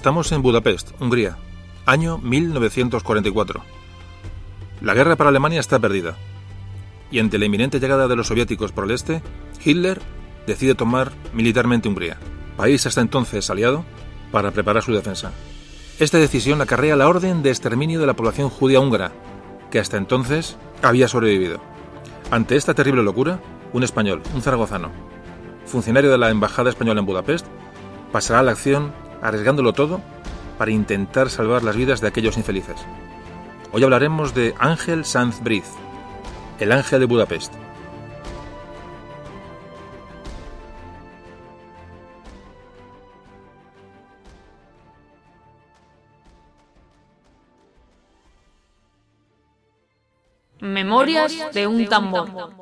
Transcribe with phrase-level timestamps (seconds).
[0.00, 1.36] Estamos en Budapest, Hungría,
[1.84, 3.60] año 1944.
[4.80, 6.16] La guerra para Alemania está perdida.
[7.10, 9.20] Y ante la inminente llegada de los soviéticos por el este,
[9.62, 10.00] Hitler
[10.46, 12.16] decide tomar militarmente Hungría,
[12.56, 13.84] país hasta entonces aliado,
[14.32, 15.32] para preparar su defensa.
[15.98, 19.12] Esta decisión acarrea la orden de exterminio de la población judía húngara,
[19.70, 21.60] que hasta entonces había sobrevivido.
[22.30, 23.38] Ante esta terrible locura,
[23.74, 24.92] un español, un zaragozano,
[25.66, 27.46] funcionario de la Embajada Española en Budapest,
[28.12, 30.00] pasará a la acción arriesgándolo todo
[30.58, 32.76] para intentar salvar las vidas de aquellos infelices.
[33.72, 35.64] Hoy hablaremos de Ángel Sanz Briz,
[36.58, 37.54] el ángel de Budapest.
[50.60, 52.52] Memorias de un tambor.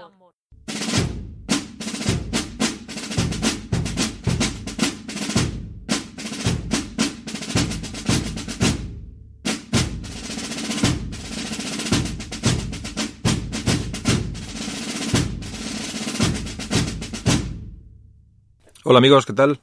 [18.91, 19.61] Hola amigos, ¿qué tal?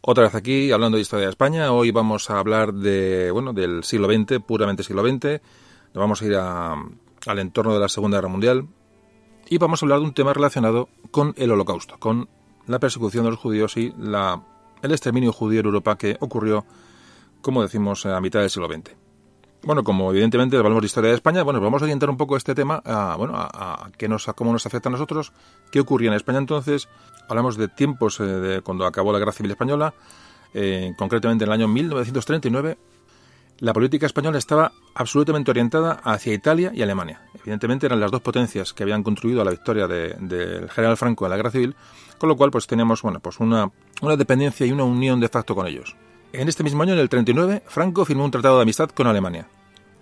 [0.00, 1.72] Otra vez aquí hablando de historia de España.
[1.72, 5.40] Hoy vamos a hablar de, bueno, del siglo XX, puramente siglo XX.
[5.92, 8.68] Vamos a ir al entorno de la Segunda Guerra Mundial
[9.48, 12.28] y vamos a hablar de un tema relacionado con el Holocausto, con
[12.68, 14.40] la persecución de los judíos y la,
[14.82, 16.64] el exterminio judío en Europa que ocurrió,
[17.42, 18.94] como decimos, a mitad del siglo XX.
[19.64, 22.54] Bueno, como evidentemente hablamos de historia de España, bueno, vamos a orientar un poco este
[22.54, 25.32] tema a, bueno, a, qué nos, a cómo nos afecta a nosotros,
[25.72, 26.88] qué ocurría en España entonces.
[27.28, 29.94] Hablamos de tiempos eh, de cuando acabó la Guerra Civil Española,
[30.54, 32.78] eh, concretamente en el año 1939.
[33.60, 37.22] La política española estaba absolutamente orientada hacia Italia y Alemania.
[37.34, 41.30] Evidentemente eran las dos potencias que habían contribuido a la victoria del general Franco en
[41.30, 41.74] la Guerra Civil,
[42.18, 45.56] con lo cual pues teníamos bueno, pues una, una dependencia y una unión de facto
[45.56, 45.96] con ellos.
[46.32, 49.48] En este mismo año, en el 39, Franco firmó un tratado de amistad con Alemania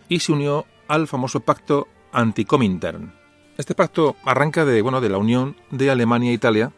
[0.09, 3.13] y se unió al famoso pacto Anticomintern.
[3.57, 6.73] Este pacto arranca de, bueno, de la unión de Alemania e Italia,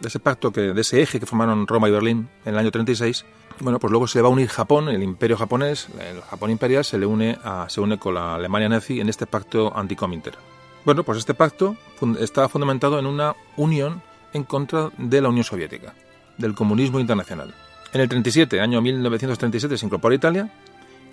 [0.00, 2.70] de ese pacto, que, de ese eje que formaron Roma y Berlín en el año
[2.70, 3.24] 36.
[3.60, 6.98] Bueno, pues luego se va a unir Japón, el imperio japonés, el Japón imperial, se,
[6.98, 7.38] le une
[7.68, 10.38] se une con la Alemania nazi en este pacto Anticomintern.
[10.84, 11.76] Bueno, pues este pacto
[12.18, 14.02] está fundamentado en una unión
[14.32, 15.94] en contra de la Unión Soviética,
[16.38, 17.54] del comunismo internacional.
[17.92, 20.50] En el 37, año 1937, se incorpora Italia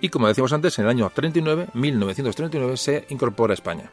[0.00, 3.90] y, como decíamos antes, en el año 39, 1939, se incorpora España.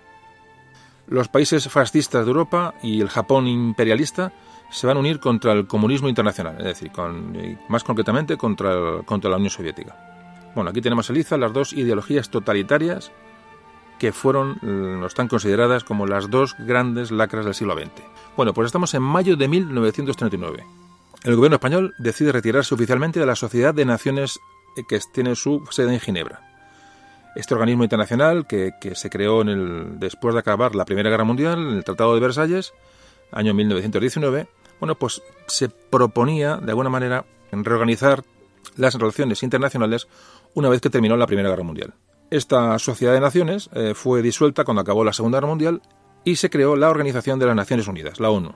[1.08, 4.32] Los países fascistas de Europa y el Japón imperialista
[4.70, 6.92] se van a unir contra el comunismo internacional, es decir,
[7.70, 9.96] más concretamente contra, contra la Unión Soviética.
[10.56, 13.12] Bueno, aquí tenemos Eliza las dos ideologías totalitarias
[14.00, 18.04] que fueron, no están consideradas como las dos grandes lacras del siglo XX.
[18.36, 20.66] Bueno, pues estamos en mayo de 1939
[21.26, 24.40] el gobierno español decide retirarse oficialmente de la Sociedad de Naciones
[24.78, 26.42] eh, que tiene su sede en Ginebra.
[27.36, 31.84] Este organismo internacional que, se creó después de acabar la Primera Guerra Mundial, en el
[31.84, 32.74] Tratado de Versalles,
[33.32, 34.48] año 1919,
[34.80, 38.24] bueno, pues se proponía de alguna manera reorganizar
[38.76, 40.08] las relaciones internacionales
[40.54, 41.94] una vez que terminó la Primera Guerra Mundial.
[42.32, 45.82] Esta Sociedad de Naciones eh, fue disuelta cuando acabó la Segunda Guerra Mundial
[46.24, 48.54] y se creó la Organización de las Naciones Unidas, la ONU.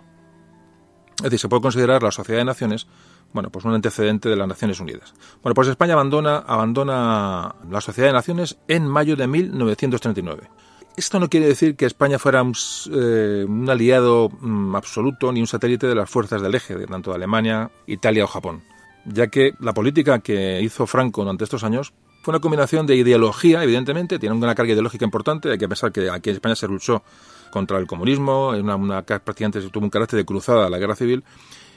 [1.17, 2.87] Es decir, se puede considerar la Sociedad de Naciones,
[3.33, 5.13] bueno, pues un antecedente de las Naciones Unidas.
[5.43, 10.49] Bueno, pues España abandona, abandona la Sociedad de Naciones en mayo de 1939.
[10.97, 12.53] Esto no quiere decir que España fuera un,
[12.91, 17.15] eh, aliado mm, absoluto ni un satélite de las fuerzas del eje, de tanto de
[17.15, 18.63] Alemania, Italia o Japón,
[19.05, 23.63] ya que la política que hizo Franco durante estos años fue una combinación de ideología,
[23.63, 27.01] evidentemente, tiene una carga ideológica importante, hay que pensar que aquí en España se luchó
[27.49, 31.23] contra el comunismo, una, una, prácticamente tuvo un carácter de cruzada la guerra civil,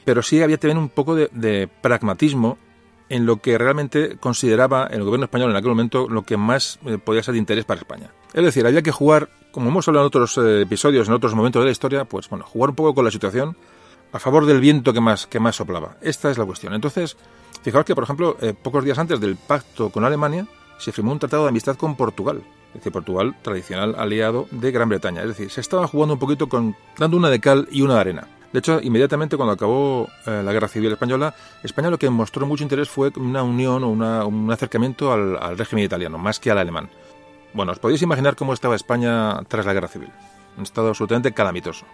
[0.05, 2.59] pero sí había también un poco de, pragmatismo
[3.09, 6.99] en lo que realmente consideraba el gobierno español en aquel momento lo que más eh,
[6.99, 8.11] podía ser de interés para España.
[8.35, 11.61] Es decir, había que jugar, como hemos hablado en otros eh, episodios, en otros momentos
[11.61, 13.57] de la historia, pues bueno, jugar un poco con la situación
[14.13, 15.97] a favor del viento que más, que más soplaba.
[16.01, 16.75] Esta es la cuestión.
[16.75, 17.17] Entonces,
[17.63, 20.47] fijaos que, por ejemplo, eh, pocos días antes del pacto con Alemania,
[20.79, 22.43] se firmó un tratado de amistad con Portugal.
[22.69, 25.23] Es decir, Portugal, tradicional aliado de Gran Bretaña.
[25.23, 28.01] Es decir, se estaba jugando un poquito con, dando una de cal y una de
[28.01, 28.29] arena.
[28.53, 32.63] De hecho, inmediatamente cuando acabó eh, la Guerra Civil Española, España lo que mostró mucho
[32.63, 36.91] interés fue una unión o un acercamiento al, régimen italiano, más que al alemán.
[37.55, 40.11] Bueno, os podéis imaginar cómo estaba España tras la Guerra Civil.
[40.57, 41.87] Un estado absolutamente calamitoso.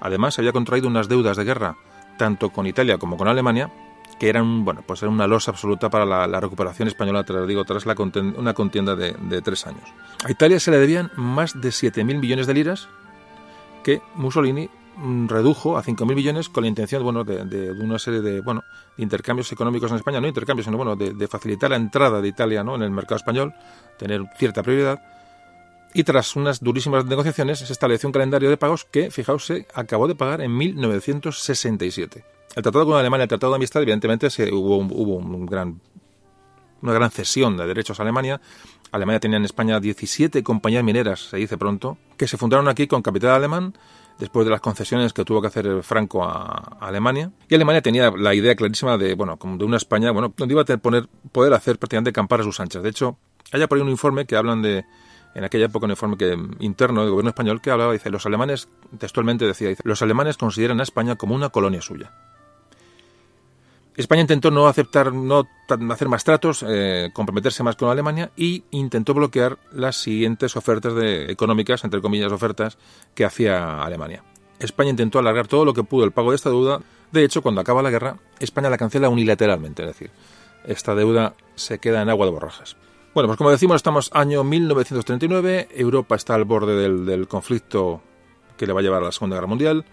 [0.00, 1.76] Además, había contraído unas deudas de guerra,
[2.16, 3.70] tanto con Italia como con Alemania,
[4.18, 7.86] que eran, bueno, pues era una losa absoluta para la, recuperación española, lo digo, tras
[7.86, 7.94] la
[8.36, 9.84] una contienda de, de, tres años.
[10.24, 12.88] A Italia se le debían más de 7.000 millones de liras
[13.82, 14.68] que Mussolini
[15.28, 18.62] redujo a 5.000 millones con la intención bueno, de, de, una serie de bueno
[18.98, 22.62] intercambios económicos en España, no intercambios, sino bueno, de, de, facilitar la entrada de Italia
[22.62, 22.74] ¿no?
[22.74, 23.54] en el mercado español,
[23.98, 25.00] tener cierta prioridad.
[25.92, 30.06] Y tras unas durísimas negociaciones se estableció un calendario de pagos que, fijaos, se acabó
[30.06, 32.24] de pagar en 1967.
[32.54, 35.80] El tratado con Alemania, el tratado de amistad, evidentemente se, hubo, hubo un gran,
[36.82, 38.40] una gran cesión de derechos a Alemania.
[38.92, 43.02] Alemania tenía en España 17 compañías mineras, se dice pronto, que se fundaron aquí con
[43.02, 43.74] capital alemán
[44.20, 47.32] después de las concesiones que tuvo que hacer Franco a, Alemania.
[47.48, 50.62] Y Alemania tenía la idea clarísima de, bueno, como de una España, bueno, donde iba
[50.62, 52.82] a tener, poder hacer prácticamente campar a sus anchas.
[52.82, 53.18] De hecho,
[53.50, 54.84] hay por ahí un informe que hablan de,
[55.34, 58.68] en aquella época un informe que, interno del gobierno español que hablaba, dice, los alemanes,
[58.98, 62.12] textualmente decía, los alemanes consideran a España como una colonia suya.
[63.96, 65.48] España intentó no aceptar, no
[65.90, 71.30] hacer más tratos, eh, comprometerse más con Alemania y intentó bloquear las siguientes ofertas de,
[71.30, 72.78] económicas, entre comillas, ofertas
[73.14, 74.22] que hacía Alemania.
[74.58, 76.80] España intentó alargar todo lo que pudo el pago de esta deuda.
[77.10, 80.10] De hecho, cuando acaba la guerra, España la cancela unilateralmente, es decir,
[80.64, 82.76] esta deuda se queda en agua de borrajas.
[83.12, 88.02] Bueno, pues como decimos, estamos año 1939, Europa está al borde del, del conflicto
[88.56, 89.84] que le va a llevar a la Segunda Guerra Mundial.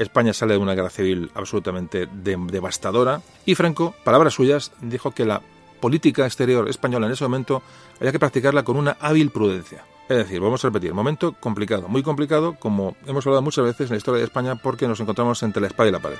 [0.00, 5.42] España sale de una guerra civil absolutamente devastadora y Franco, palabras suyas, dijo que la
[5.80, 7.62] política exterior española en ese momento
[7.98, 9.84] había que practicarla con una hábil prudencia.
[10.08, 13.94] Es decir, vamos a repetir, momento complicado, muy complicado, como hemos hablado muchas veces en
[13.94, 16.18] la historia de España porque nos encontramos entre la espada y la pared.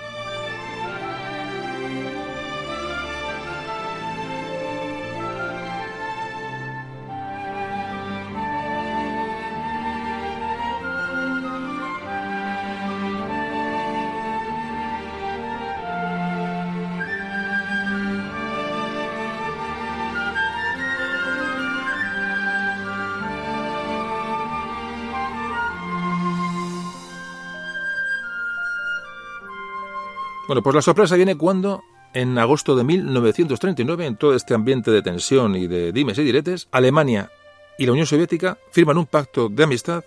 [30.50, 35.00] Bueno, pues la sorpresa viene cuando, en agosto de 1939, en todo este ambiente de
[35.00, 37.30] tensión y de dimes y diretes, Alemania
[37.78, 40.02] y la Unión Soviética firman un pacto de amistad,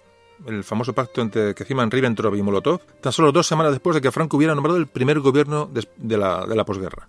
[0.46, 4.02] el famoso pacto entre que firman Ribbentrop y Molotov, tan solo dos semanas después de
[4.02, 7.08] que Franco hubiera nombrado el primer gobierno de, la, de la posguerra.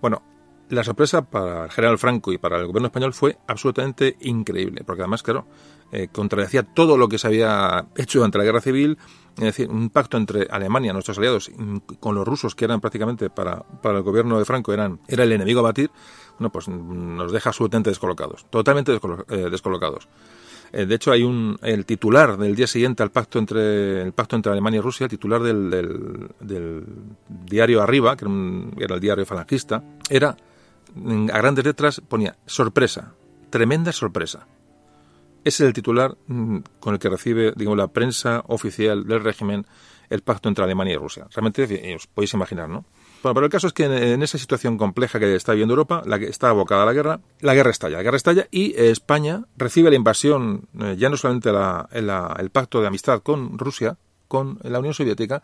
[0.00, 0.22] Bueno,
[0.68, 5.02] la sorpresa para el general Franco y para el gobierno español fue absolutamente increíble, porque
[5.02, 5.48] además, claro,
[5.90, 8.98] eh, contradecía todo lo que se había hecho durante la guerra civil,
[9.36, 11.50] es decir, un pacto entre Alemania, nuestros aliados,
[12.00, 15.32] con los rusos, que eran prácticamente para, para el gobierno de Franco, eran, era el
[15.32, 15.90] enemigo a batir,
[16.38, 20.08] bueno, pues nos deja absolutamente descolocados, totalmente eh, descolocados.
[20.72, 24.34] Eh, de hecho, hay un el titular del día siguiente al pacto entre el pacto
[24.34, 25.70] entre Alemania y Rusia, el titular del,
[26.40, 26.84] del,
[27.28, 28.24] diario Arriba, que
[28.78, 30.36] era, el diario falangista, era
[30.96, 33.14] a grandes letras ponía sorpresa,
[33.50, 34.46] tremenda sorpresa.
[35.44, 39.66] Es el titular mm, con el que recibe, digamos, la prensa oficial del régimen
[40.10, 41.26] el pacto entre Alemania y Rusia.
[41.34, 42.84] Realmente eh, os podéis imaginar, ¿no?
[43.22, 46.18] Bueno, pero el caso es que en, esa situación compleja que está viviendo Europa, la
[46.18, 47.96] que está abocada a la guerra, la guerra estalla.
[47.96, 52.80] La guerra estalla y eh, España recibe la invasión, eh, ya no solamente el pacto
[52.80, 53.96] de amistad con Rusia,
[54.28, 55.42] con la Unión Soviética,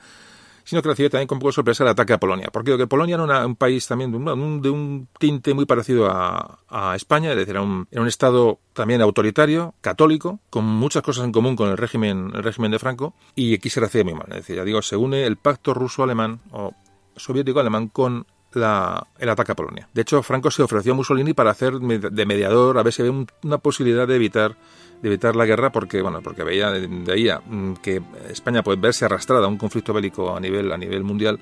[0.64, 2.48] sino que recibe también con poco sorpresa el ataque a Polonia.
[2.52, 6.60] Porque que Polonia era un país también de un, de un, tinte muy parecido a,
[6.68, 11.24] a España, es decir, era un, era un, estado también autoritario, católico, con muchas cosas
[11.24, 14.26] en común con el régimen, el régimen de Franco, y aquí se recibe muy mal.
[14.28, 16.72] Es decir, digo, se une el pacto ruso-alemán o
[17.16, 19.88] soviético-alemán con la, el ataque a Polonia.
[19.92, 23.26] De hecho, Franco se ofreció a Mussolini para hacer de mediador, a ver si había
[23.42, 24.56] una posibilidad de evitar
[25.02, 29.04] de evitar la guerra porque bueno porque veía de ahí mm, que España puede verse
[29.04, 31.38] arrastrada a un conflicto bélico a nivel a nivel mundial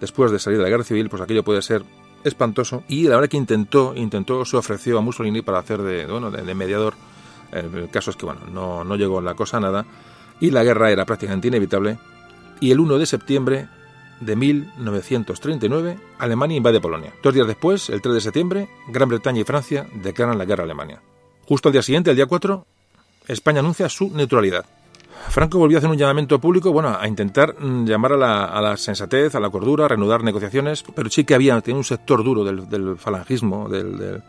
[0.00, 1.82] después de salir de la guerra civil pues aquello puede ser
[2.22, 6.30] espantoso y la verdad que intentó intentó se ofreció a Mussolini para hacer de bueno
[6.30, 6.94] de, mediador
[7.52, 9.86] el caso es que bueno no, no llegó la cosa a nada
[10.38, 11.98] y la guerra era prácticamente inevitable
[12.60, 13.68] y el 1 de septiembre
[14.20, 17.12] de 1939, Alemania invade Polonia.
[17.22, 20.66] Dos días después, el 3 de septiembre, Gran Bretaña y Francia declaran la guerra a
[20.66, 21.00] Alemania.
[21.46, 22.66] Justo al día siguiente, el día 4,
[23.32, 24.64] España anuncia su neutralidad.
[25.28, 29.34] Franco volvió a hacer un llamamiento público, bueno, a intentar mm, llamar a la, sensatez,
[29.34, 33.68] a la cordura, a reanudar negociaciones, pero sí que había un sector duro del, falangismo,
[33.68, 34.22] del,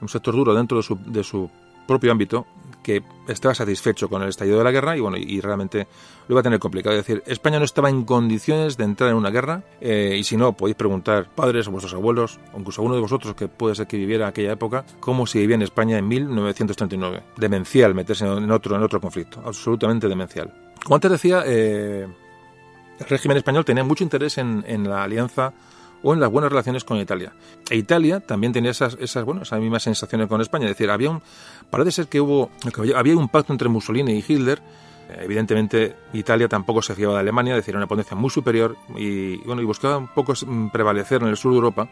[0.00, 1.50] un sector duro dentro de su, de su
[1.86, 2.46] propio ámbito
[2.86, 5.88] que estaba satisfecho con el estallido de la guerra y bueno y realmente
[6.28, 6.94] lo iba a tener complicado.
[6.94, 10.36] Es decir, España no estaba en condiciones de entrar en una guerra eh, y si
[10.36, 13.74] no podéis preguntar padres o vuestros abuelos o incluso a uno de vosotros que puede
[13.74, 17.24] ser que viviera aquella época cómo se vivía en España en 1939.
[17.36, 20.54] Demencial meterse en otro en otro conflicto, absolutamente demencial.
[20.84, 22.06] Como antes decía, eh,
[23.00, 25.52] el régimen español tenía mucho interés en, en la alianza
[26.02, 27.32] o en las buenas relaciones con Italia.
[27.70, 30.66] E Italia también tenía esas, esas, bueno, mismas sensaciones con España.
[30.66, 31.22] Es decir, había un,
[31.70, 32.50] parece ser que hubo,
[32.94, 34.60] había un pacto entre Mussolini y Hitler
[35.08, 39.36] Evidentemente, Italia tampoco se fiaba de Alemania, es decir, era una potencia muy superior y,
[39.44, 40.34] bueno, y buscaba un poco
[40.72, 41.88] prevalecer en el sur de Europa.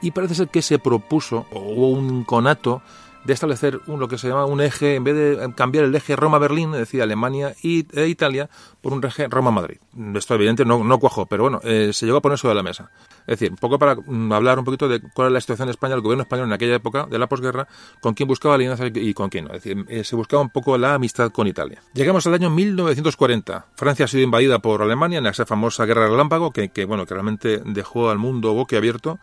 [0.00, 2.82] Y parece ser que se propuso, o hubo un conato
[3.24, 6.14] de establecer un, lo que se llama un eje, en vez de cambiar el eje
[6.14, 8.48] Roma-Berlín, es decir, Alemania y, e Italia,
[8.80, 9.78] por un eje Roma-Madrid.
[10.14, 12.90] Esto evidente no, no cuajó, pero bueno, eh, se llegó a poner sobre la mesa.
[13.26, 15.72] Es decir, un poco para mm, hablar un poquito de cuál es la situación de
[15.72, 17.66] España, el gobierno español en aquella época de la posguerra,
[18.00, 19.54] con quién buscaba alianza y con quién no.
[19.54, 21.82] Es decir, eh, se buscaba un poco la amistad con Italia.
[21.94, 23.66] Llegamos al año 1940.
[23.74, 27.14] Francia ha sido invadida por Alemania en esa famosa guerra relámpago que, que bueno, que
[27.14, 29.18] realmente dejó al mundo boquiabierto.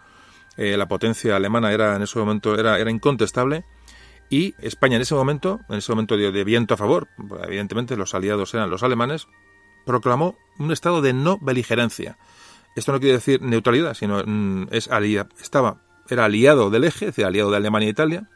[0.57, 3.63] Eh, la potencia alemana era en ese momento era, era incontestable
[4.31, 7.09] y España en ese momento, en ese momento de, viento a favor,
[7.43, 9.27] evidentemente los aliados eran los alemanes,
[9.85, 12.17] proclamó un estado de no beligerancia.
[12.77, 14.89] Esto no quiere decir neutralidad, sino mm, es
[15.41, 18.29] estaba, era aliado del eje, es decir, aliado de Alemania e Italia,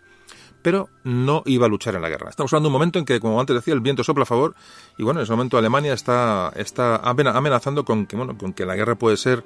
[0.61, 2.29] pero no iba a luchar en la guerra.
[2.29, 4.53] Estamos hablando de un momento en que, como antes decía, el viento sopla a favor
[4.97, 8.75] y bueno, en ese momento Alemania está, está amenazando con que, bueno, con que la
[8.75, 9.45] guerra puede ser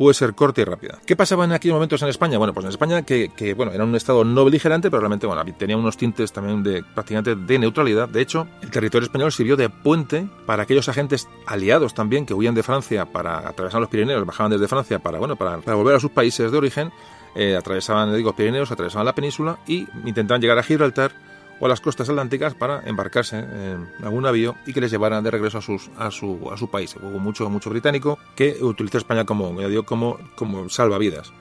[0.00, 0.98] puede ser corta y rápida.
[1.04, 2.38] ¿Qué pasaba en aquellos momentos en España?
[2.38, 5.76] Bueno, pues en España que, bueno, era un estado no beligerante, pero realmente bueno, tenía
[5.76, 8.08] unos tintes también de prácticamente de neutralidad.
[8.08, 12.54] De hecho, el territorio español sirvió de puente para aquellos agentes aliados también que huían
[12.54, 16.12] de Francia para atravesar los Pirineos, bajaban desde Francia para, bueno, para, volver a sus
[16.12, 16.90] países de origen,
[17.34, 21.12] eh, atravesaban, digo, Pirineos, atravesaban la península y intentaban llegar a Gibraltar
[21.60, 25.30] o a las costas atlánticas para embarcarse en algún navío y que les llevaran de
[25.30, 26.96] regreso a, sus, a, su, a su país.
[26.96, 31.32] Hubo mucho, mucho británico que utilizó España como, digo, como, como salvavidas.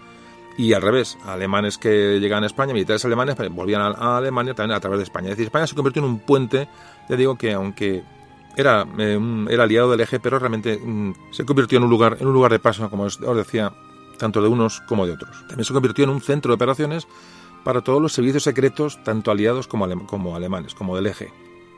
[0.58, 4.76] Y al revés, alemanes que llegaban a España, militares alemanes, pues, volvían a, Alemania también
[4.76, 5.28] a través de España.
[5.28, 6.68] Es decir, España se convirtió en un puente,
[7.08, 8.04] ya digo que aunque
[8.58, 12.28] era, eh, era aliado del eje, pero realmente mm, se convirtió en un lugar, en
[12.28, 13.72] un lugar de paso, como os decía,
[14.18, 15.46] tanto de unos como de otros.
[15.48, 17.08] También se convirtió en un centro de operaciones
[17.64, 21.32] para todos los servicios secretos, tanto aliados como, como alemanes, como del eje.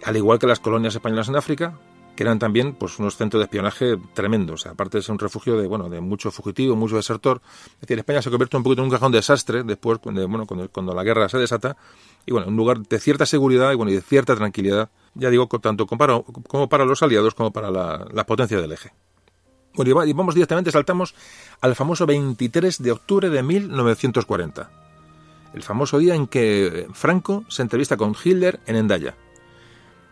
[0.03, 1.77] Al igual que las colonias españolas en África,
[2.15, 5.67] que eran también pues unos centros de espionaje tremendos, aparte de ser un refugio de
[5.67, 7.41] bueno de mucho fugitivo, mucho desertor.
[7.75, 10.93] Es decir, España se convierte un poquito en un cajón de desastre después bueno cuando,
[10.93, 11.77] la guerra se desata
[12.25, 15.47] y bueno un lugar de cierta seguridad y bueno y de cierta tranquilidad, ya digo
[15.47, 18.91] tanto para, como para los aliados como para la, la potencia del eje.
[19.73, 21.15] Bueno, y vamos directamente, saltamos
[21.61, 24.81] al famoso 23 de octubre de 1940
[25.53, 29.15] el famoso día en que Franco se entrevista con Hitler en Endaya.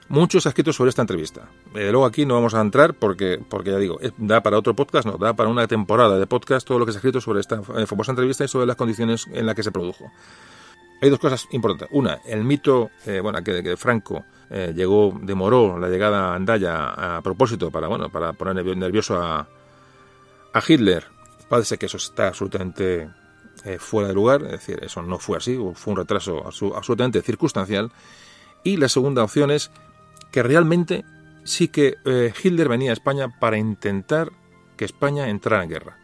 [0.10, 1.50] Muchos ha escrito sobre esta entrevista.
[1.76, 4.76] Eh, luego aquí no vamos a entrar porque, porque ya digo, eh, da para otro
[4.76, 7.42] podcast, no, da para una temporada de podcast todo lo que se ha escrito sobre
[7.42, 10.12] esta eh, famosa entrevista y sobre las condiciones en las que se produjo.
[11.00, 11.96] Hay dos cosas importantes.
[11.96, 12.90] Una, el mito,
[13.24, 18.34] bueno, que, que Franco llegó, demoró la llegada a Endaya a propósito para, bueno, para
[18.34, 19.48] poner nervioso a,
[20.54, 21.06] a Hitler.
[21.48, 23.10] Parece que eso está absolutamente
[23.66, 27.92] eh, fuera de lugar, es decir, eso no fue así, fue un retraso absolutamente circunstancial.
[28.64, 29.72] Y la segunda opción es
[30.32, 31.06] que realmente
[31.44, 34.32] sí que eh, Hitler venía a España para intentar
[34.78, 35.98] que España entrara en guerra.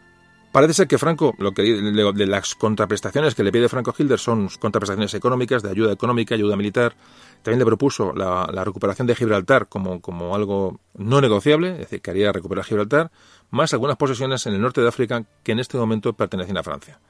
[0.56, 4.48] Parece ser que Franco, lo que de las contraprestaciones que le pide Franco Hitler son
[4.58, 6.96] contraprestaciones económicas, de ayuda económica, ayuda militar.
[7.44, 12.02] También le propuso la, la, recuperación de Gibraltar como, como algo no negociable, es decir,
[12.02, 13.12] que haría recuperar Gibraltar,
[13.52, 17.02] más algunas posesiones en el norte de África que en este momento pertenecen a Francia.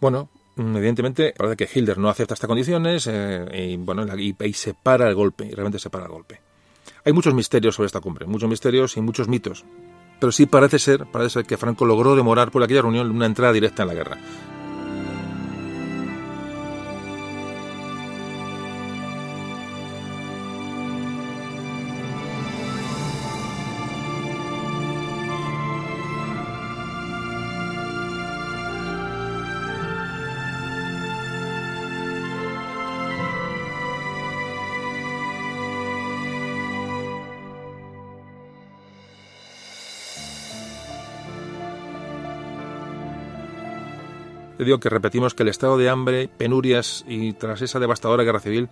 [0.00, 4.74] Bueno, evidentemente parece que Hilder no acepta estas condiciones eh, y, bueno, y, y se
[4.74, 6.40] para el golpe, y realmente se para el golpe.
[7.04, 9.64] Hay muchos misterios sobre esta cumbre, muchos misterios y muchos mitos.
[10.18, 13.52] Pero sí parece ser, parece ser que Franco logró demorar por aquella reunión una entrada
[13.52, 14.18] directa en la guerra.
[44.64, 48.68] Digo que repetimos que el estado de hambre, penurias y tras esa devastadora guerra civil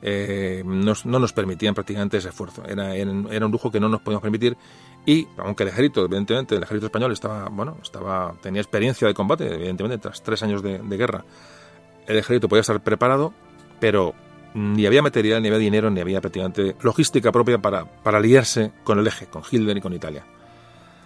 [0.00, 2.62] eh, no nos permitían prácticamente ese esfuerzo.
[2.64, 4.56] Era, un lujo que no nos podíamos permitir
[5.06, 9.52] y aunque el ejército, evidentemente, el ejército español estaba, bueno, estaba, tenía experiencia de combate,
[9.52, 11.24] evidentemente, tras tres años de, guerra,
[12.06, 13.34] el ejército podía estar preparado,
[13.80, 14.14] pero
[14.54, 18.98] ni había material, ni había dinero, ni había prácticamente logística propia para, para aliarse con
[18.98, 20.24] el eje, con Hitler y con Italia.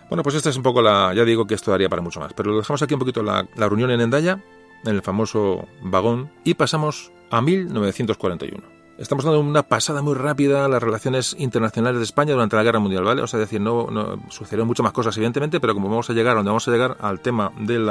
[0.08, 1.12] Bueno, pues esta es un poco la.
[1.14, 3.90] Ya digo que esto daría para mucho más, pero dejamos aquí un poquito la, reunión
[3.90, 4.42] en Endaya,
[4.84, 8.78] en el famoso vagón, y pasamos a 1941.
[8.96, 12.80] Estamos dando una pasada muy rápida a las relaciones internacionales de España durante la Guerra
[12.80, 13.22] Mundial, ¿vale?
[13.22, 16.34] O sea, decir, no, no sucedieron muchas más cosas, evidentemente, pero como vamos a llegar
[16.34, 17.88] donde vamos a llegar al tema del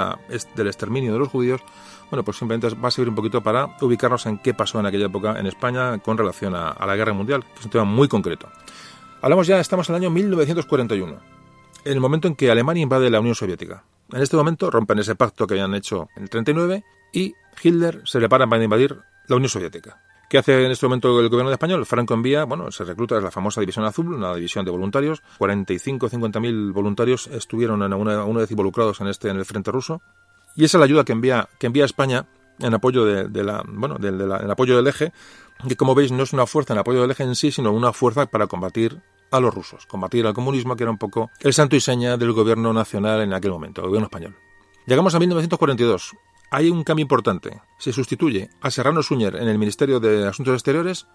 [0.57, 1.61] exterminio de los judíos,
[2.09, 5.05] bueno, pues simplemente va a servir un poquito para ubicarnos en qué pasó en aquella
[5.05, 8.09] época en España con relación a, a la Guerra Mundial, que es un tema muy
[8.09, 8.49] concreto.
[9.21, 11.36] Hablamos ya, estamos en el año 1941,
[11.91, 13.83] el momento en que Alemania invade la Unión Soviética.
[14.11, 18.19] En este momento rompen ese pacto que habían hecho en el 39 y Hitler se
[18.19, 20.01] prepara para invadir la Unión Soviética.
[20.29, 21.85] ¿Qué hace en este momento el gobierno de español?
[21.85, 25.21] Franco envía, bueno, se recluta, es la famosa División Azul, una división de voluntarios.
[25.37, 29.71] 45 50 mil voluntarios estuvieron en una, una, vez involucrados en este en el frente
[29.71, 30.01] ruso.
[30.55, 32.25] Y esa es la ayuda que envía, que envía España
[32.59, 33.23] en apoyo de,
[33.67, 35.13] bueno, de, en apoyo del eje,
[35.65, 37.93] que como veis no es una fuerza en apoyo del eje en sí, sino una
[37.93, 41.75] fuerza para combatir a los rusos, combatir al comunismo, que era un poco el santo
[41.75, 44.35] y seña del gobierno nacional en aquel momento, el gobierno español.
[44.85, 46.13] Llegamos a 1942
[46.49, 47.61] hay un cambio importante.
[47.77, 51.07] Se sustituye a Serrano Suñer en el Ministerio de Asuntos Exteriores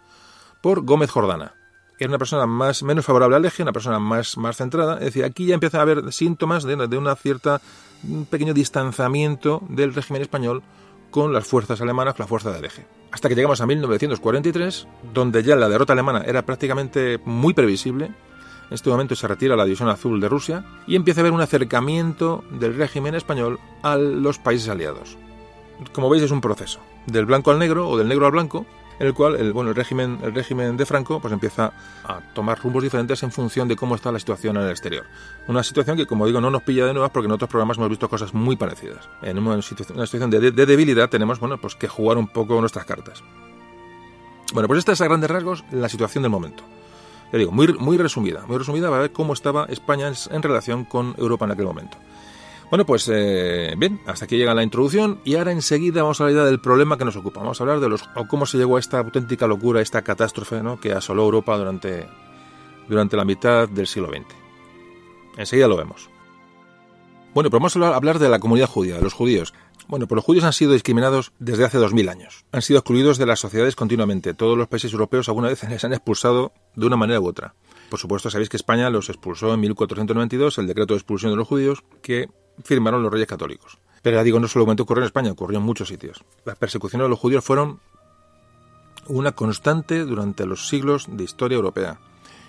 [0.60, 1.54] por Gómez Jordana.
[1.98, 4.94] Era una persona más, menos favorable al eje, una persona más, más centrada.
[4.94, 7.60] Es decir, aquí ya empieza a haber síntomas de, una cierta,
[8.02, 10.62] un pequeño distanciamiento del régimen español
[11.12, 12.84] con las fuerzas alemanas, la fuerza del eje.
[13.12, 18.06] Hasta que llegamos a 1943, donde ya la derrota alemana era prácticamente muy previsible.
[18.06, 21.40] En este momento se retira la División Azul de Rusia y empieza a haber un
[21.40, 25.16] acercamiento del régimen español a los países aliados
[25.92, 28.64] como veis, es un proceso del blanco al negro o del negro al blanco,
[29.02, 31.72] en el cual el, bueno, el, régimen, el régimen de Franco pues empieza
[32.04, 35.06] a tomar rumbos diferentes en función de cómo está la situación en el exterior.
[35.48, 37.88] Una situación que, como digo, no nos pilla de nuevas porque en otros programas hemos
[37.88, 39.08] visto cosas muy parecidas.
[39.20, 43.24] En una situación, de, debilidad tenemos bueno, pues que jugar un poco nuestras cartas.
[44.54, 46.62] Bueno, pues esta es a grandes rasgos la situación del momento.
[47.32, 51.16] Ya digo, muy, muy resumida, muy resumida para ver cómo estaba España en relación con
[51.18, 51.98] Europa en aquel momento.
[52.72, 56.46] Bueno, pues eh, bien, hasta aquí llega la introducción y ahora enseguida vamos a hablar
[56.46, 57.40] del problema que nos ocupa.
[57.40, 60.62] Vamos a hablar de los, o cómo se llegó a esta auténtica locura, esta catástrofe
[60.62, 60.80] ¿no?
[60.80, 62.08] que asoló Europa durante,
[62.88, 64.24] durante la mitad del siglo XX.
[65.36, 66.08] Enseguida lo vemos.
[67.34, 69.52] Bueno, pues vamos a hablar de la comunidad judía, de los judíos.
[69.86, 72.46] Bueno, pues los judíos han sido discriminados desde hace dos mil años.
[72.52, 74.32] Han sido excluidos de las sociedades continuamente.
[74.32, 77.54] Todos los países europeos alguna vez les han expulsado de una manera u otra.
[77.90, 81.46] Por supuesto, sabéis que España los expulsó en 1492, el decreto de expulsión de los
[81.46, 82.30] judíos, que
[82.64, 83.78] firmaron los reyes católicos.
[84.02, 86.24] Pero ya digo, no solamente ocurrió en España, ocurrió en muchos sitios.
[86.44, 87.80] Las persecuciones de los judíos fueron
[89.06, 91.98] una constante durante los siglos de historia europea.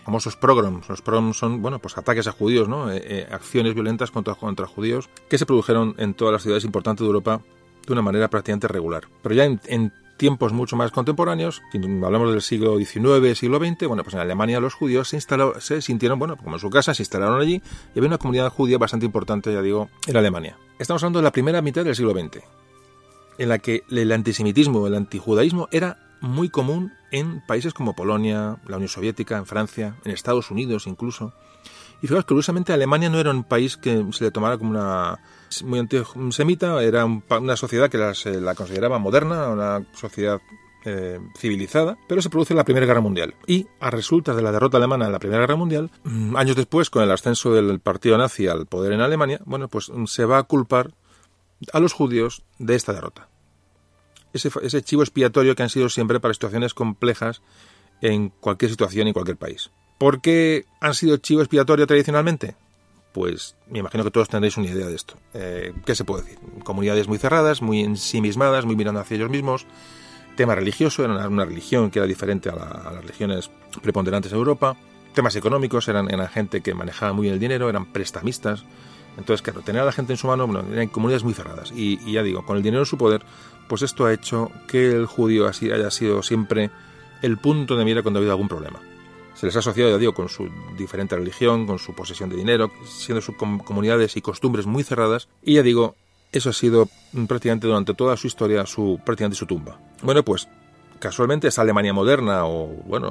[0.04, 0.90] Famosos pogroms.
[0.90, 2.92] Los pogroms son, bueno, pues ataques a judíos, ¿no?
[2.92, 7.02] Eh, eh, acciones violentas contra, contra judíos que se produjeron en todas las ciudades importantes
[7.02, 7.42] de Europa
[7.86, 9.04] de una manera prácticamente regular.
[9.22, 14.04] Pero ya en, en tiempos mucho más contemporáneos, hablamos del siglo XIX, siglo XX, bueno,
[14.04, 17.04] pues en Alemania los judíos se, instaló, se sintieron, bueno, como en su casa, se
[17.04, 17.62] instalaron allí
[17.94, 20.58] y había una comunidad judía bastante importante, ya digo, en Alemania.
[20.80, 22.44] Estamos hablando de la primera mitad del siglo XX,
[23.38, 28.78] en la que el antisemitismo, el antijudaísmo era muy común en países como Polonia, la
[28.78, 31.34] Unión Soviética, en Francia, en Estados Unidos incluso.
[32.02, 35.20] Y fijaos, curiosamente Alemania no era un país que se le tomara como una
[35.62, 40.42] muy antisemita, era una sociedad que la consideraba moderna, una sociedad
[40.86, 43.36] eh, civilizada, pero se produce la Primera Guerra Mundial.
[43.48, 46.90] Y a resultas de la derrota alemana en la Primera Guerra Mundial, mm, años después,
[46.90, 50.40] con el ascenso del partido nazi al poder en Alemania, bueno, pues mm, se va
[50.40, 50.94] a culpar
[51.72, 53.30] a los judíos de esta derrota.
[54.34, 57.42] Ese, ese chivo expiatorio que han sido siempre para situaciones complejas
[58.02, 59.72] en cualquier situación y cualquier país.
[59.98, 62.58] ¿Por qué han sido chivo expiatorio tradicionalmente?
[63.14, 65.14] Pues me imagino que todos tendréis una idea de esto.
[65.36, 66.40] Eh, ¿Qué se puede decir?
[66.64, 69.68] Comunidades muy cerradas, muy ensimismadas, muy mirando hacia ellos mismos.
[70.36, 73.52] Tema religioso, era una, religión que era diferente a, las religiones
[73.84, 74.76] preponderantes en Europa.
[75.14, 78.66] Temas económicos, eran, eran gente que manejaba muy bien el dinero, eran prestamistas.
[79.16, 81.72] Entonces, claro, tener a la gente en su mano, bueno, eran comunidades muy cerradas.
[81.72, 83.22] Y, y, ya digo, con el dinero en su poder,
[83.68, 86.72] pues esto ha hecho que el judío haya sido siempre
[87.22, 88.80] el punto de mira cuando ha habido algún problema
[89.34, 92.72] se les ha asociado, ya digo, con su diferente religión, con su posesión de dinero,
[92.86, 95.28] siendo sus comunidades y costumbres muy cerradas.
[95.42, 95.96] Y ya digo,
[96.32, 96.88] eso ha sido
[97.28, 99.80] prácticamente durante toda su historia su prácticamente su tumba.
[100.02, 100.48] Bueno, pues
[101.00, 103.10] casualmente esa Alemania moderna o bueno,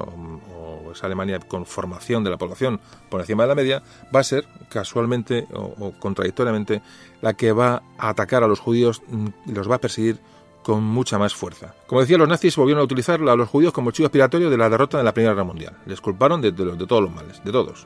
[0.53, 3.83] o esa Alemania con formación de la población por encima de la media
[4.13, 6.81] va a ser casualmente o, o contradictoriamente
[7.21, 9.01] la que va a atacar a los judíos
[9.45, 10.19] y los va a perseguir
[10.63, 11.75] con mucha más fuerza.
[11.85, 14.69] Como decía, los nazis volvieron a utilizar a los judíos como chivo expiatorio de la
[14.69, 15.77] derrota de la Primera Guerra Mundial.
[15.85, 17.85] Les culparon de, todos los males, de todos.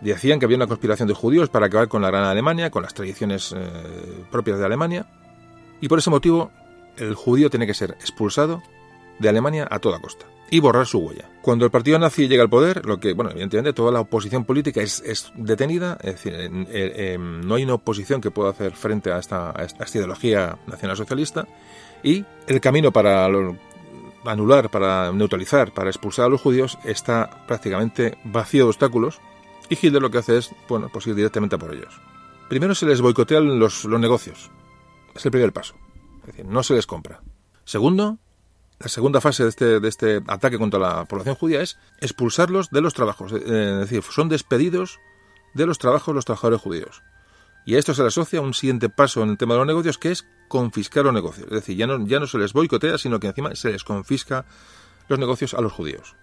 [0.00, 2.94] Decían que había una conspiración de judíos para acabar con la Gran Alemania, con las
[2.94, 5.06] tradiciones eh, propias de Alemania,
[5.80, 6.50] y por ese motivo
[6.96, 8.62] el judío tiene que ser expulsado
[9.18, 11.28] de Alemania a toda costa y borrar su huella.
[11.42, 14.80] Cuando el partido nazi llega al poder, lo que, bueno, evidentemente toda la oposición política
[14.80, 19.64] es, detenida, es decir, no hay una oposición que pueda hacer frente a esta, a
[19.64, 21.46] esta ideología nacionalsocialista
[22.02, 23.28] y el camino para
[24.24, 29.20] anular, para neutralizar, para expulsar a los judíos está prácticamente vacío de obstáculos
[29.68, 32.00] y Hitler lo que hace es, bueno, pues ir directamente por ellos.
[32.48, 34.50] Primero se les boicotean los, los negocios.
[35.14, 35.74] Es el primer paso.
[36.20, 37.20] Es decir, no se les compra.
[37.64, 38.18] Segundo,
[38.80, 42.80] la segunda fase de este, de este ataque contra la población judía es expulsarlos de
[42.80, 43.32] los trabajos.
[43.32, 45.00] Eh, es decir, son despedidos
[45.54, 47.02] de los trabajos los trabajadores judíos.
[47.64, 49.98] Y a esto se le asocia un siguiente paso en el tema de los negocios,
[49.98, 51.46] que es confiscar los negocios.
[51.48, 54.46] Es decir, ya no, ya no se les boicotea, sino que encima se les confisca
[55.08, 56.14] los negocios a los judíos.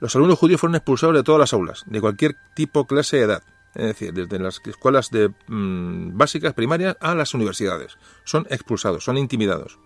[0.00, 3.42] Los alumnos judíos fueron expulsados de todas las aulas, de cualquier tipo, clase, edad.
[3.74, 7.98] Es decir, desde las escuelas de, mm, básicas, primarias, a las universidades.
[8.24, 9.78] Son expulsados, son intimidados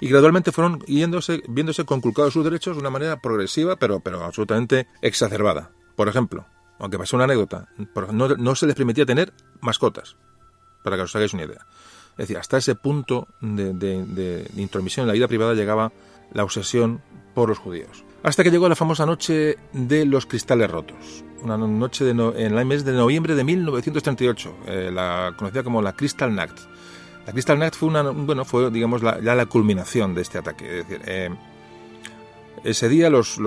[0.00, 4.88] y gradualmente fueron yéndose, viéndose conculcados sus derechos de una manera progresiva, pero, pero absolutamente
[5.02, 5.70] exacerbada.
[5.94, 6.46] Por ejemplo,
[6.78, 7.68] aunque pasó una anécdota,
[8.10, 10.16] no, no, se les permitía tener mascotas,
[10.82, 11.66] para que os hagáis una idea.
[12.12, 15.92] Es decir, hasta ese punto de, intromisión en la vida privada llegaba
[16.32, 17.02] la obsesión
[17.34, 18.04] por los judíos.
[18.22, 21.24] Hasta que llegó la famosa noche de los cristales rotos.
[21.42, 25.94] Una noche de en el mes de noviembre de 1938, eh, la conocida como la
[25.94, 26.58] Crystal Night
[27.26, 30.80] la Crystal Night fue una, bueno, fue digamos la, ya la culminación de este ataque.
[30.80, 31.30] Es decir, eh,
[32.64, 33.38] ese día los,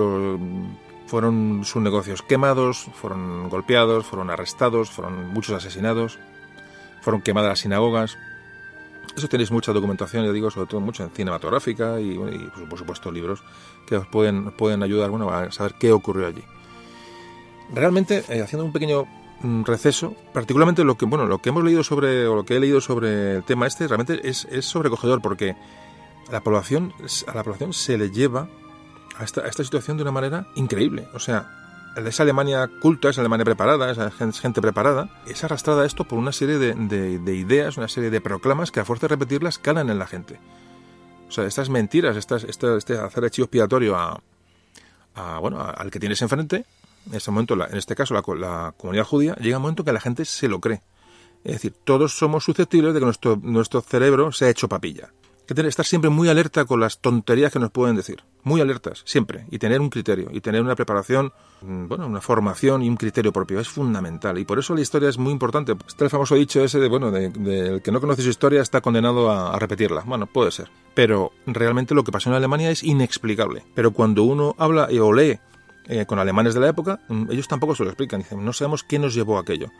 [1.06, 6.18] fueron sus negocios quemados, fueron golpeados, fueron arrestados, fueron muchos asesinados,
[7.02, 8.16] fueron quemadas las sinagogas.
[9.16, 12.16] Eso tenéis mucha documentación, ya digo, sobre todo mucho en cinematográfica y,
[12.68, 13.44] por supuesto libros
[13.86, 16.42] que os pueden, pueden ayudar bueno, a saber qué ocurrió allí.
[17.72, 19.06] Realmente, eh, haciendo un pequeño
[19.42, 22.80] receso, particularmente lo que bueno, lo que hemos leído sobre o lo que he leído
[22.80, 25.56] sobre el tema este realmente es, es sobrecogedor porque
[26.28, 26.92] a la población
[27.26, 28.48] a la población se le lleva
[29.18, 31.50] a esta, esta situación de una manera increíble, o sea,
[31.96, 36.32] esa Alemania culta, esa Alemania preparada, esa gente preparada, es arrastrada a esto por una
[36.32, 39.98] serie de, de, ideas, una serie de proclamas que a fuerza de repetirlas calan en
[39.98, 40.40] la gente.
[41.28, 44.20] O sea, estas mentiras, estas, este hacer hechivo expiatorio a,
[45.14, 46.64] a, bueno, al que tienes enfrente,
[47.06, 50.24] en este momento, en este caso, la, comunidad judía, llega un momento que la gente
[50.24, 50.82] se lo cree.
[51.44, 55.10] Es decir, todos somos susceptibles de que nuestro, nuestro cerebro sea hecho papilla.
[55.46, 58.22] Hay que estar siempre muy alerta con las tonterías que nos pueden decir.
[58.44, 59.44] Muy alertas, siempre.
[59.50, 60.30] Y tener un criterio.
[60.32, 63.60] Y tener una preparación, mm, bueno, una formación y un criterio propio.
[63.60, 64.38] Es fundamental.
[64.38, 65.76] Y por eso la historia es muy importante.
[65.86, 67.26] Está el famoso dicho ese de, bueno, de,
[67.68, 70.02] el que no conoce su historia está condenado a, a, repetirla.
[70.06, 70.70] Bueno, puede ser.
[70.94, 73.64] Pero realmente lo que pasó en Alemania es inexplicable.
[73.74, 75.38] Pero cuando uno habla o lee
[75.86, 78.20] eh, con alemanes de la época, mm, ellos tampoco se lo explican.
[78.20, 79.70] Dicen, no sabemos qué nos llevó a aquello.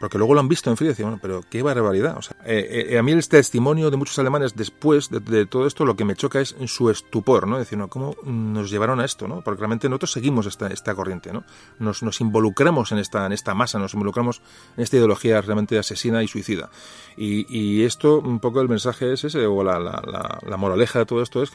[0.00, 2.18] Porque luego lo han visto en frío y dicen, bueno, pero qué barbaridad.
[2.18, 5.86] O sea, eh, eh, a mí el testimonio de muchos alemanes después de, todo esto,
[5.86, 7.58] lo que me choca es su estupor, ¿no?
[7.58, 9.42] Decir, ¿cómo nos llevaron a esto, no?
[9.42, 11.44] Porque realmente nosotros seguimos esta, esta corriente, ¿no?
[11.78, 14.42] Nos, nos involucramos en esta, en esta masa, nos involucramos
[14.76, 16.70] en esta ideología realmente asesina y suicida.
[17.16, 21.06] Y, y esto, un poco el mensaje es ese, o la, la, la, moraleja de
[21.06, 21.50] todo esto es,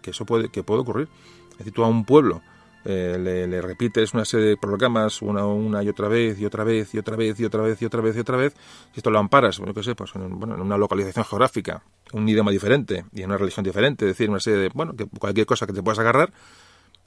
[0.00, 1.08] que eso puede, que puede ocurrir.
[1.52, 2.42] Es decir, tú a un pueblo
[2.84, 6.92] eh, le, repites una serie de programas una, una y otra vez y otra vez
[6.94, 8.54] y otra vez y otra vez y otra vez y otra vez,
[8.92, 12.28] si esto lo amparas, bueno, que sé, pues en, bueno, en una localización geográfica, un
[12.28, 15.46] idioma diferente y en una religión diferente, es decir, una serie de, bueno, que cualquier
[15.46, 16.32] cosa que te puedas agarrar,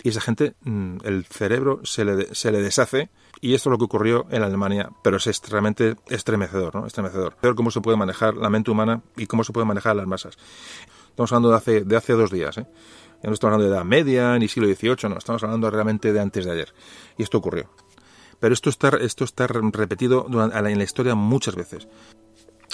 [0.03, 3.09] y esa gente, mm, el cerebro se le, se le deshace,
[3.41, 6.85] y esto es lo que ocurrió en Alemania, pero es extremadamente estremecedor, ¿no?
[6.85, 7.35] Estremecedor.
[7.41, 10.37] Ver cómo se puede manejar la mente humana y cómo se puede manejar las masas.
[11.09, 12.65] Estamos hablando de hace, de hace dos días, ¿eh?
[13.25, 16.19] Ya no estamos hablando de Edad Media ni siglo XVIII, no, estamos hablando realmente de
[16.19, 16.71] antes de ayer.
[17.17, 17.71] Y esto ocurrió.
[18.39, 21.87] Pero esto está, esto está repetido en la historia muchas veces.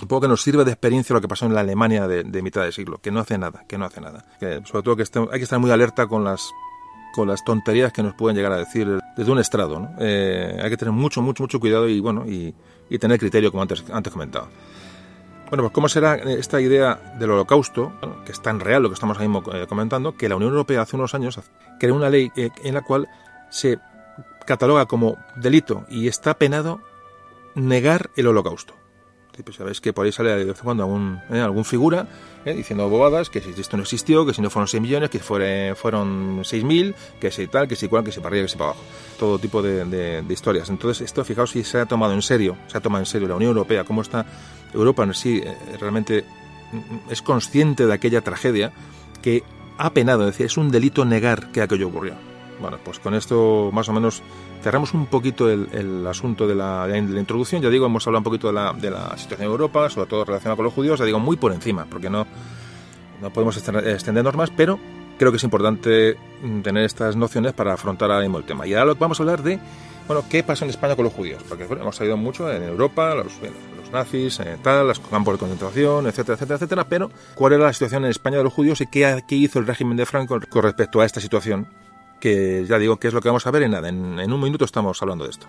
[0.01, 2.65] Un poco que nos sirve de experiencia lo que pasó en la Alemania de, mitad
[2.65, 4.25] de siglo, que no hace nada, que no hace nada.
[4.65, 6.49] sobre todo que hay que estar muy alerta con las
[7.13, 9.89] con las tonterías que nos pueden llegar a decir desde un estrado.
[9.99, 12.53] Eh, hay que tener mucho, mucho, mucho cuidado y bueno y,
[12.89, 14.49] y tener criterio, como antes, antes comentaba.
[15.51, 17.91] Bueno, pues ¿cómo será esta idea del holocausto,
[18.25, 20.95] que es tan real lo que estamos ahí eh, comentando, que la Unión Europea hace
[20.95, 21.37] unos años
[21.77, 23.09] creó una ley eh, en la cual
[23.49, 23.77] se
[24.45, 26.79] cataloga como delito y está penado
[27.53, 28.75] negar el holocausto.
[29.43, 32.05] Pues sabéis que por ahí sale de vez en cuando algún, eh, algún figura
[32.45, 35.75] diciendo bobadas, que si esto no existió, que si no fueron 6 millones, que fueron
[35.75, 38.71] fueron 6.000, que si tal, que si cual, que si para arriba, que si para
[38.71, 38.83] abajo.
[39.19, 40.69] Todo tipo de, de, historias.
[40.69, 43.35] Entonces, esto, fijaos si se ha tomado en serio, se ha tomado en serio la
[43.35, 44.25] Unión Europea, cómo está
[44.73, 46.23] Europa en sí eh, realmente
[46.71, 48.71] mm, es consciente de aquella tragedia
[49.21, 49.43] que
[49.77, 52.30] ha penado, es decir, es un delito negar que aquello ocurrió.
[52.61, 54.21] Bueno, pues con esto más o menos
[54.61, 57.61] cerramos un poquito el, asunto de la, de la, introducción.
[57.61, 60.23] Ya digo, hemos hablado un poquito de la, de la situación en Europa, sobre todo
[60.23, 62.27] relacionada con los judíos, ya digo, muy por encima, porque no,
[63.21, 64.79] no podemos extendernos más, pero
[65.17, 68.67] creo que es importante mm, tener estas nociones para afrontar ahora mismo el tema.
[68.67, 69.59] Y ahora vamos a hablar de,
[70.07, 73.31] bueno, qué pasó en España con los judíos, porque hemos salido mucho en Europa, los,
[73.91, 78.05] nazis, eh, tal, los campos de concentración, etcétera, etcétera, etcétera, pero ¿cuál era la situación
[78.05, 81.01] en España de los judíos y qué, qué hizo el régimen de Franco con respecto
[81.01, 81.67] a esta situación?
[82.21, 84.63] Que ya digo que es lo que vamos a ver en nada, en un minuto
[84.63, 85.47] estamos hablando de esto.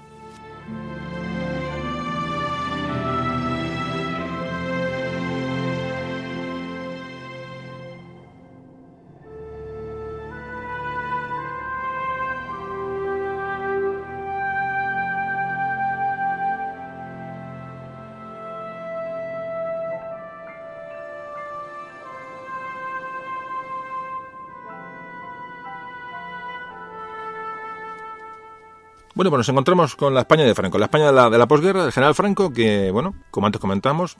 [29.15, 31.83] Bueno, pues nos encontramos con la España de Franco, la España de la, de posguerra,
[31.83, 34.17] del general Franco, que, bueno, como antes comentamos,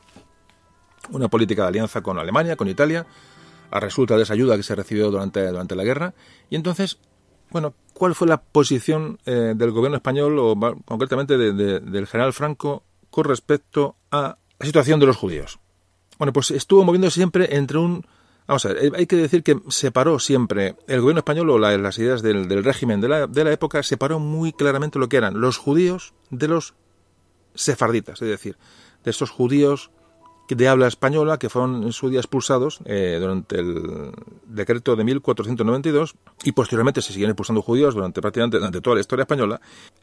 [1.11, 3.07] una política de alianza con Alemania, con Italia,
[3.71, 6.13] a resulta de esa ayuda que se recibió durante, durante la guerra.
[6.51, 6.99] Y entonces,
[7.51, 13.25] bueno, ¿cuál fue la posición eh, del gobierno español, o concretamente del general Franco, con
[13.25, 15.59] respecto a la situación de los judíos?
[16.19, 18.07] Bueno, pues estuvo moviéndose siempre entre un...
[18.47, 22.23] Vamos a ver, hay que decir que separó siempre el gobierno español o las ideas
[22.23, 26.13] del, régimen de la, de la época, separó muy claramente lo que eran los judíos
[26.31, 26.75] de los
[27.55, 28.57] sefarditas, es decir,
[29.05, 29.91] de esos judíos
[30.55, 34.13] de habla española que fueron en su día expulsados eh, durante el
[34.47, 39.23] decreto de 1492 y posteriormente se siguen expulsando judíos durante prácticamente durante toda la historia
[39.23, 39.61] española,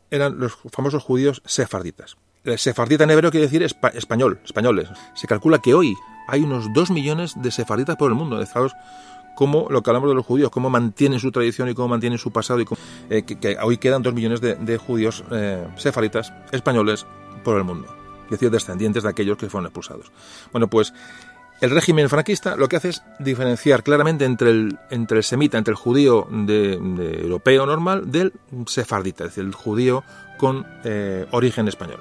[0.09, 2.17] eran los famosos judíos sefarditas.
[2.43, 4.89] El sefardita en hebreo quiere decir español, españoles.
[5.13, 5.93] Se calcula que hoy
[6.29, 8.39] hay unos dos millones de sefarditas por el mundo.
[8.45, 8.75] Fijaros
[9.35, 12.31] cómo lo que hablamos de los judíos, cómo mantienen su tradición y cómo mantienen su
[12.31, 12.65] pasado y
[13.09, 17.05] eh, que, hoy quedan dos millones de, judíos eh, sefarditas españoles
[17.43, 20.11] por el mundo es decir, descendientes de aquellos que fueron expulsados.
[20.51, 20.93] Bueno, pues
[21.61, 25.71] el régimen franquista lo que hace es diferenciar claramente entre el, entre el semita, entre
[25.71, 28.33] el judío de, europeo normal, del
[28.67, 30.03] sefardita, es decir, el judío
[30.37, 31.99] con eh, origen español.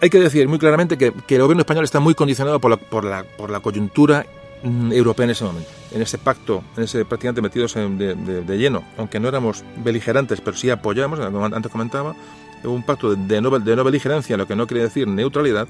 [0.00, 4.26] Hay que decir muy claramente que, el gobierno español está muy condicionado por la, coyuntura
[4.62, 9.18] mm, europea en ese momento, en ese pacto, en ese prácticamente metidos de, lleno, aunque
[9.18, 12.14] no éramos beligerantes, pero sí apoyamos, como antes comentaba,
[12.62, 15.66] un pacto de no, de no beligerancia, lo que no quiere decir neutralidad,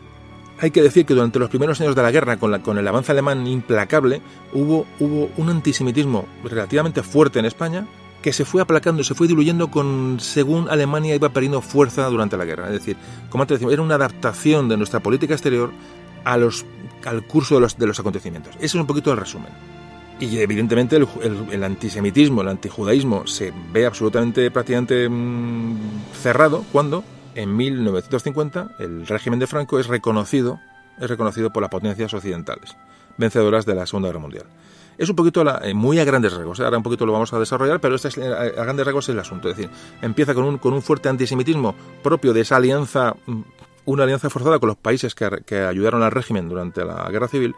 [0.60, 3.46] hay que decir que durante los primeros años de la guerra, con el avance alemán
[3.46, 4.20] implacable,
[4.52, 7.86] hubo, hubo un antisemitismo relativamente fuerte en España
[8.22, 12.44] que se fue aplacando, se fue diluyendo con según Alemania iba perdiendo fuerza durante la
[12.44, 12.66] guerra.
[12.66, 12.96] Es decir,
[13.30, 15.72] como antes decíamos, era una adaptación de nuestra política exterior
[16.24, 16.66] a los,
[17.04, 18.54] al curso de los, de los acontecimientos.
[18.56, 19.52] Ese es un poquito el resumen.
[20.20, 25.76] Y evidentemente el, antisemitismo, el antijudaísmo se ve absolutamente prácticamente mm,
[26.20, 27.04] cerrado cuando
[27.36, 30.58] en 1950 el régimen de Franco es reconocido,
[31.00, 32.76] es reconocido por las potencias occidentales,
[33.16, 34.46] vencedoras de la Segunda Guerra Mundial.
[34.98, 36.64] Es un poquito eh, muy a grandes rasgos, ¿eh?
[36.64, 39.14] ahora un poquito lo vamos a desarrollar, pero este es, eh, a grandes rasgos es
[39.14, 39.48] el asunto.
[39.48, 39.70] Es decir,
[40.02, 43.40] empieza con un, con un fuerte antisemitismo propio de esa alianza, mm,
[43.84, 47.54] una alianza forzada con los países que, que ayudaron al régimen durante la Guerra Civil,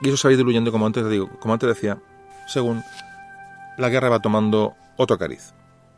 [0.00, 1.98] y eso se va diluyendo, como antes, digo, como antes decía,
[2.46, 2.84] según
[3.76, 5.54] la guerra va tomando otro cariz.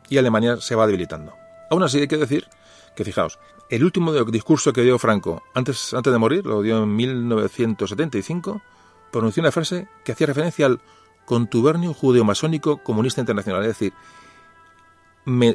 [0.09, 1.33] Y Alemania se va debilitando.
[1.69, 2.47] Aún así hay que decir
[2.95, 3.39] que, fijaos,
[3.69, 8.61] el último discurso que dio Franco antes, antes de morir, lo dio en 1975,
[9.11, 10.81] pronunció una frase que hacía referencia al
[11.25, 13.61] contubernio judeo-masónico comunista internacional.
[13.63, 13.93] Es decir,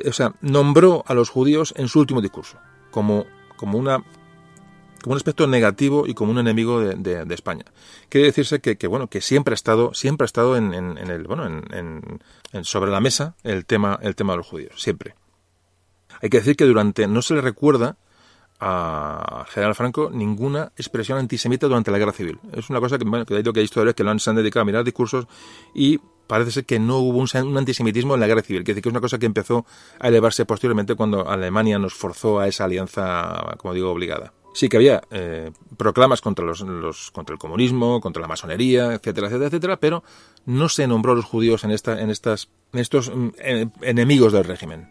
[0.08, 2.58] o sea, nombró a los judíos en su último discurso
[2.90, 4.02] como, como una
[5.02, 7.64] como un aspecto negativo y como un enemigo de, España.
[8.08, 12.20] Quiere decirse que, bueno, que siempre ha estado, siempre ha estado en, el, bueno, en,
[12.64, 15.14] sobre la mesa el tema, el tema de los judíos, siempre.
[16.20, 17.96] Hay que decir que durante, no se le recuerda
[18.60, 22.38] a General Franco ninguna expresión antisemita durante la guerra civil.
[22.52, 24.64] Es una cosa que, bueno, que, que hay que lo han, se han dedicado a
[24.64, 25.26] mirar discursos
[25.74, 29.00] y parece ser que no hubo un, antisemitismo en la guerra civil, que es una
[29.00, 29.64] cosa que empezó
[30.00, 34.78] a elevarse posteriormente cuando Alemania nos forzó a esa alianza, como digo, obligada sí que
[34.78, 40.02] había eh, proclamas contra los, contra el comunismo, contra la masonería, etcétera, etcétera, etcétera, pero
[40.46, 43.28] no se nombró a los judíos en esta, en estas, en estos mm,
[43.82, 44.88] enemigos del régimen.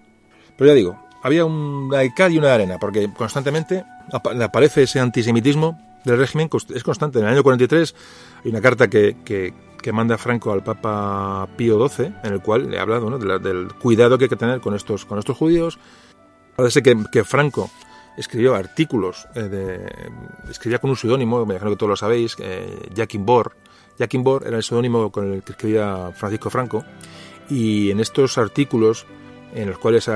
[0.55, 6.19] Pero ya digo, había una cal y una arena, porque constantemente aparece ese antisemitismo del
[6.19, 7.17] régimen, es constante.
[7.17, 7.95] En el año 43
[8.43, 12.79] hay una carta que, que, manda Franco al Papa Pío XII, en el cual le
[12.79, 12.99] habla
[13.39, 15.79] del cuidado que hay que tener con estos, con estos judíos.
[16.55, 17.71] Parece que, que Franco
[18.17, 22.87] escribió artículos, eh, de, escribía con un seudónimo, me imagino que todos lo sabéis, eh,
[22.95, 23.55] Jacquin Bor.
[23.97, 26.85] Jacquin Bor era el seudónimo con el que escribía Francisco Franco,
[27.49, 29.07] y en estos artículos,
[29.55, 30.09] en los cuales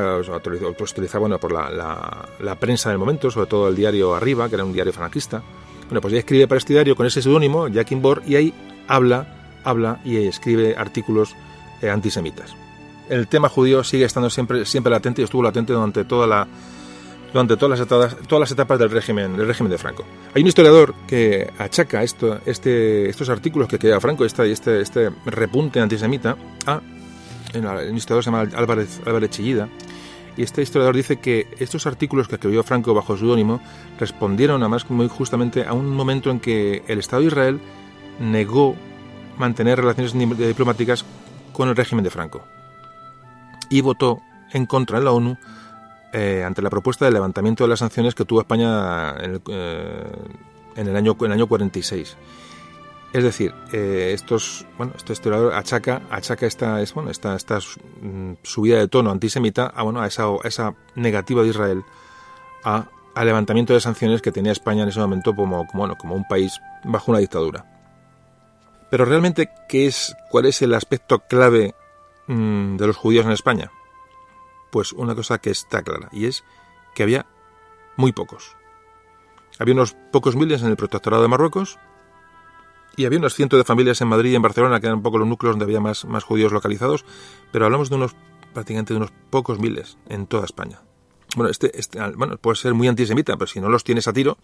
[0.78, 4.56] pues, utilizaba bueno, por la, la, prensa del momento, sobre todo el diario Arriba, que
[4.56, 5.41] era un diario franquista,
[5.88, 8.54] bueno, pues ya escribe para este diario con ese seudónimo, Jacquin Bor, y ahí
[8.88, 11.36] habla, habla y escribe artículos
[11.82, 12.54] eh, antisemitas.
[13.10, 16.47] El tema judío sigue estando siempre, siempre latente y estuvo latente durante toda la
[17.32, 20.04] durante todas las etapas, todas las etapas del régimen, del régimen de Franco.
[20.34, 25.12] Hay un historiador que achaca esto, este, estos artículos que crea Franco, este, este, este
[25.25, 26.82] repunte antisemita, a
[27.55, 29.69] un historiador se llama Álvarez, Álvarez Chillida,
[30.38, 33.59] y este historiador dice que estos artículos que escribió Franco bajo seudónimo
[33.99, 37.59] respondieron además muy justamente a un momento en que el Estado de Israel
[38.19, 38.75] negó
[39.38, 41.05] mantener relaciones diplomáticas
[41.51, 42.43] con el régimen de Franco
[43.69, 45.38] y votó en contra en la ONU
[46.12, 50.12] eh, ante la propuesta de levantamiento de las sanciones que tuvo España en el, eh,
[50.75, 52.17] en el, año, en el año 46.
[53.12, 58.34] Es decir, eh, estos, bueno, este historiador achaca, achaca esta, es, bueno, esta, esta mm,
[58.43, 61.84] subida de tono antisemita a, bueno, a esa, esa negativa de Israel
[62.63, 66.15] a, al levantamiento de sanciones que tenía España en ese momento como, como, bueno, como
[66.15, 67.65] un país bajo una dictadura.
[68.91, 71.74] Pero realmente, ¿qué es, ¿cuál es el aspecto clave
[72.28, 73.72] mm, de los judíos en España?
[74.72, 76.43] Pues una cosa que está clara, y es
[76.93, 77.26] que había
[77.98, 78.56] muy pocos.
[79.58, 81.80] Había unos pocos miles en el protectorado de Marruecos,
[82.99, 85.17] y había unos cientos de familias en Madrid y en Barcelona, que eran un poco
[85.17, 87.05] los núcleos donde había más, más judíos localizados,
[87.49, 88.13] pero hablamos de unos
[88.53, 90.81] prácticamente de unos pocos miles en toda España.
[91.38, 94.38] Bueno, este, este bueno, puede ser muy antisemita, pero si no los tienes a tiro,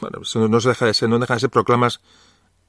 [0.00, 2.00] bueno, no se deja de ser, no deja de ser proclamas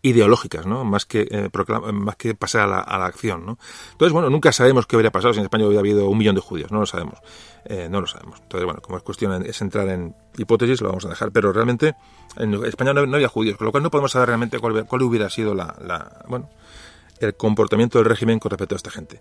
[0.02, 0.86] ideológicas, ¿no?
[0.86, 1.50] Más que, eh,
[1.92, 3.58] más que pasar a la, a la, acción, ¿no?
[3.92, 6.42] Entonces, bueno, nunca sabemos qué habría pasado si en España hubiera habido un millón de
[6.42, 7.20] judíos, no lo sabemos,
[7.66, 8.40] eh, no lo sabemos.
[8.42, 11.96] Entonces, bueno, como es cuestión es entrar en hipótesis, lo vamos a dejar, pero realmente
[12.38, 15.30] en España no, había judíos, con lo cual no podemos saber realmente cuál, cuál hubiera
[15.30, 16.50] sido la, la, bueno,
[17.20, 19.20] el comportamiento del régimen con respecto a esta gente.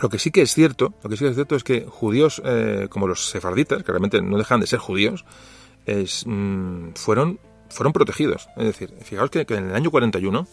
[0.00, 2.42] Lo que sí que es cierto, lo que sí que es cierto es que judíos
[2.44, 5.24] eh, como los sefarditas, que realmente no dejan de ser judíos,
[5.86, 7.38] es, mmm, fueron
[7.74, 8.48] fueron protegidos.
[8.56, 10.46] Es decir, fijaos que, en el año 41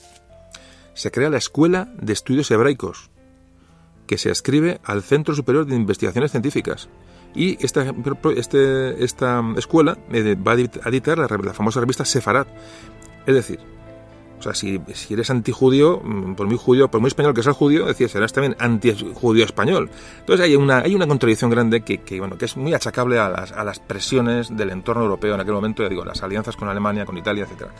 [0.93, 3.09] se crea la Escuela de Estudios Hebraicos,
[4.07, 6.89] que se ascribe al Centro Superior de Investigaciones Científicas.
[7.33, 7.93] Y esta,
[8.35, 12.47] este, esta escuela eh, va a editar la, la famosa revista Sefarad.
[13.25, 13.59] Es decir,
[14.41, 17.55] o sea, si, si eres antijudío, mm, por muy judío, por muy español que seas
[17.55, 19.89] judío, decías, serás también antijudío español.
[20.19, 23.29] Entonces hay una, hay una contradicción grande que, que, bueno, que es muy achacable a
[23.29, 26.67] las, a las presiones del entorno europeo en aquel momento, ya digo, las alianzas con
[26.67, 27.71] Alemania, con Italia, etcétera.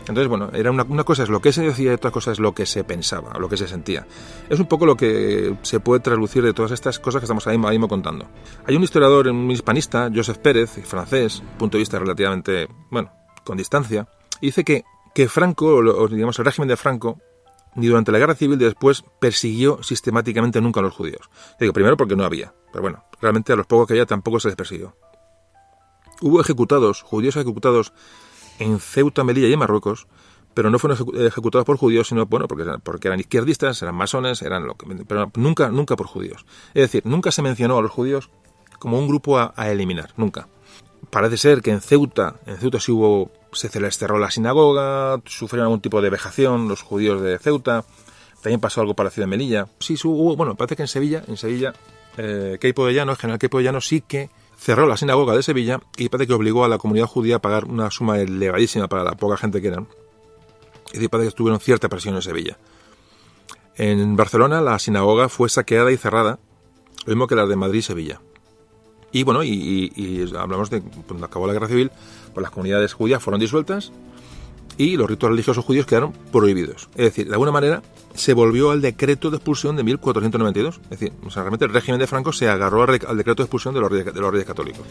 [0.00, 2.40] Entonces, bueno, era una, una, cosa es lo que se decía y otra cosa es
[2.40, 4.06] lo que se pensaba, lo que se sentía.
[4.48, 7.58] Es un poco lo que se puede traducir de todas estas cosas que estamos ahí
[7.58, 8.26] mismo contando.
[8.66, 13.12] Hay un historiador, un hispanista, Joseph Pérez, francés, punto de vista relativamente, bueno,
[13.44, 14.08] con distancia,
[14.40, 17.18] y dice que que Franco, o digamos el régimen de Franco,
[17.74, 21.30] ni durante la guerra civil ni después persiguió sistemáticamente nunca a los judíos.
[21.60, 24.48] Digo, primero porque no había, pero bueno, realmente a los pocos que había tampoco se
[24.48, 24.96] les persiguió.
[26.20, 27.92] Hubo ejecutados, judíos ejecutados
[28.58, 30.08] en Ceuta, Melilla y en Marruecos,
[30.54, 34.66] pero no fueron ejecutados por judíos, sino bueno, porque, porque eran izquierdistas, eran masones, eran
[34.66, 36.46] lo que, pero nunca, nunca por judíos.
[36.74, 38.30] Es decir, nunca se mencionó a los judíos
[38.80, 40.48] como un grupo a eliminar, nunca.
[41.10, 45.66] Parece ser que en Ceuta, en Ceuta sí hubo se les cerró la sinagoga, sufrieron
[45.66, 47.84] algún tipo de vejación los judíos de Ceuta,
[48.42, 49.68] también pasó algo parecido en Melilla.
[49.80, 51.72] Sí, hubo, bueno, parece que en Sevilla, en Sevilla,
[52.16, 56.28] eh, Keipo de el general Keipo sí que cerró la sinagoga de Sevilla y parece
[56.28, 59.60] que obligó a la comunidad judía a pagar una suma elevadísima para la poca gente
[59.60, 59.88] que eran.
[60.92, 62.58] Y parece que tuvieron cierta presión en Sevilla.
[63.76, 66.38] En Barcelona la sinagoga fue saqueada y cerrada,
[67.06, 68.20] lo mismo que la de Madrid y Sevilla.
[69.12, 71.90] Y bueno, y, hablamos de cuando acabó la guerra civil,
[72.34, 73.92] pues las comunidades judías fueron disueltas
[74.76, 76.88] y los ritos religiosos judíos quedaron prohibidos.
[76.94, 77.82] Es decir, de alguna manera
[78.14, 80.80] se volvió al decreto de expulsión de 1492.
[80.84, 83.74] Es decir, o sea, realmente el régimen de Franco se agarró al, decreto de expulsión
[83.74, 84.86] de los de los reyes católicos.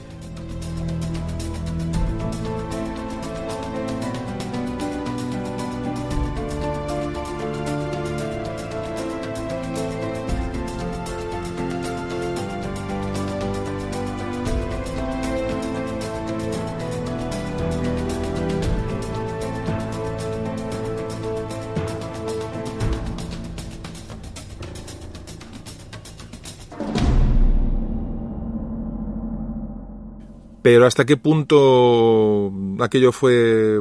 [30.68, 32.52] Pero hasta qué punto
[32.82, 33.80] aquello fue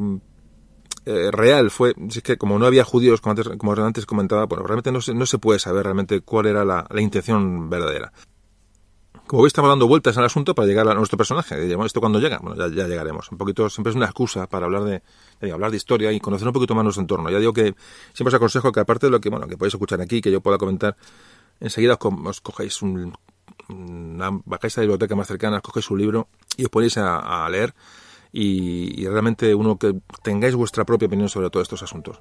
[1.05, 4.63] eh, real, fue, es que como no había judíos, como antes, como antes comentaba, bueno,
[4.63, 8.13] realmente no se, no se puede saber realmente cuál era la, la intención verdadera.
[9.27, 11.57] Como veis, estamos dando vueltas al asunto para llegar a nuestro personaje.
[11.85, 12.39] ¿esto cuando llega?
[12.39, 13.33] Bueno, ya, ya, llegaremos.
[13.33, 15.03] Un poquito, siempre es una excusa para hablar de,
[15.51, 17.31] hablar de historia y conocer un poquito más nuestro entorno.
[17.31, 17.75] Ya digo que
[18.13, 20.41] siempre os aconsejo que aparte de lo que, bueno, que podéis escuchar aquí, que yo
[20.41, 20.97] pueda comentar,
[21.59, 23.13] enseguida os, os cogéis un,
[23.69, 27.75] bajáis a la biblioteca más cercana, cogéis un libro y os ponéis a, leer
[28.33, 32.21] y, realmente uno que tengáis vuestra propia opinión sobre todos estos asuntos.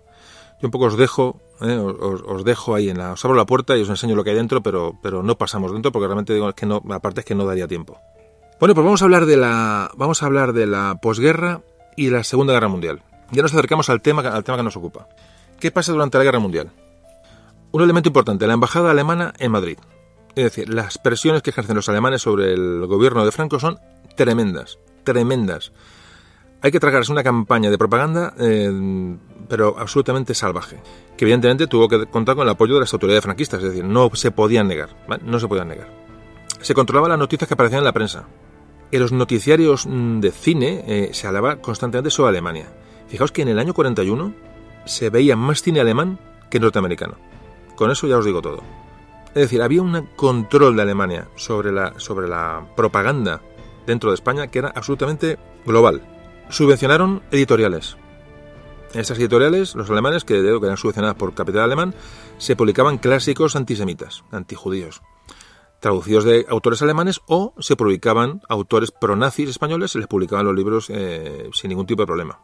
[0.61, 3.75] Yo un poco os dejo, eh, os, dejo ahí en la, os abro la puerta
[3.75, 6.51] y os enseño lo que hay dentro, pero, pero no pasamos dentro porque realmente digo
[6.53, 7.99] que no, aparte es que no daría tiempo.
[8.59, 11.61] Bueno, pues vamos a hablar de la, vamos a hablar de la posguerra
[11.97, 13.03] y la Segunda Guerra Mundial.
[13.31, 15.09] Ya nos acercamos al tema, al tema que nos ocupa.
[15.59, 16.71] ¿Qué pasa durante la Guerra Mundial?
[17.71, 19.77] Un elemento importante, la embajada alemana en Madrid.
[20.35, 23.79] Es decir, las presiones que ejercen los alemanes sobre el gobierno de Franco son
[24.15, 25.71] tremendas, tremendas.
[26.61, 29.17] Hay que tragarse una campaña de propaganda, eh,
[29.47, 30.81] pero absolutamente salvaje,
[31.15, 34.09] que evidentemente tuvo que contar con el apoyo de las autoridades franquistas, es decir, no
[34.13, 35.23] se podían negar, ¿vale?
[35.25, 35.87] no se podían negar.
[36.61, 38.27] Se controlaban las noticias que aparecían en la prensa.
[38.91, 42.67] En los noticiarios mm, de cine eh, se hablaba constantemente sobre Alemania.
[43.07, 44.33] Fijaos que en el año 41
[44.85, 46.19] se veía más cine alemán
[46.49, 47.15] que norteamericano.
[47.75, 48.84] Con eso ya os digo todo.
[49.35, 53.41] Es decir, había un control de Alemania sobre la, sobre la propaganda
[53.85, 56.01] dentro de España que era absolutamente global.
[56.49, 57.97] Subvencionaron editoriales.
[58.93, 61.93] En estas editoriales, los alemanes, que, que eran subvencionadas por capital alemán,
[62.37, 65.01] se publicaban clásicos antisemitas, antijudíos,
[65.81, 70.89] traducidos de autores alemanes o se publicaban autores pronazis españoles y les publicaban los libros
[70.89, 72.39] eh, sin ningún tipo de problema.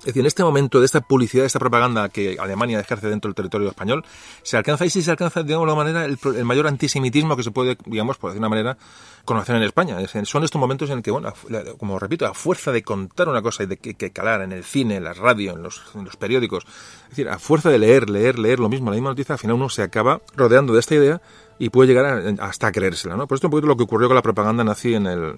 [0.00, 3.28] Es decir, en este momento de esta publicidad, de esta propaganda que Alemania ejerce dentro
[3.28, 4.04] del territorio español,
[4.42, 7.76] se alcanza y sí se alcanza, de alguna manera, el, mayor antisemitismo que se puede,
[7.84, 8.78] digamos, por decir una manera,
[9.24, 9.96] conocer en España.
[10.24, 11.32] Son estos momentos en que, bueno,
[11.78, 14.96] como repito, a fuerza de contar una cosa y de que, calar en el cine,
[14.96, 15.82] en la radio, en los,
[16.16, 16.64] periódicos,
[17.04, 19.56] es decir, a fuerza de leer, leer, leer lo mismo, la misma noticia, al final
[19.56, 21.20] uno se acaba rodeando de esta idea
[21.58, 23.26] y puede llegar hasta creérsela, ¿no?
[23.26, 25.34] Por esto un poquito lo que ocurrió con la propaganda nazi en, el,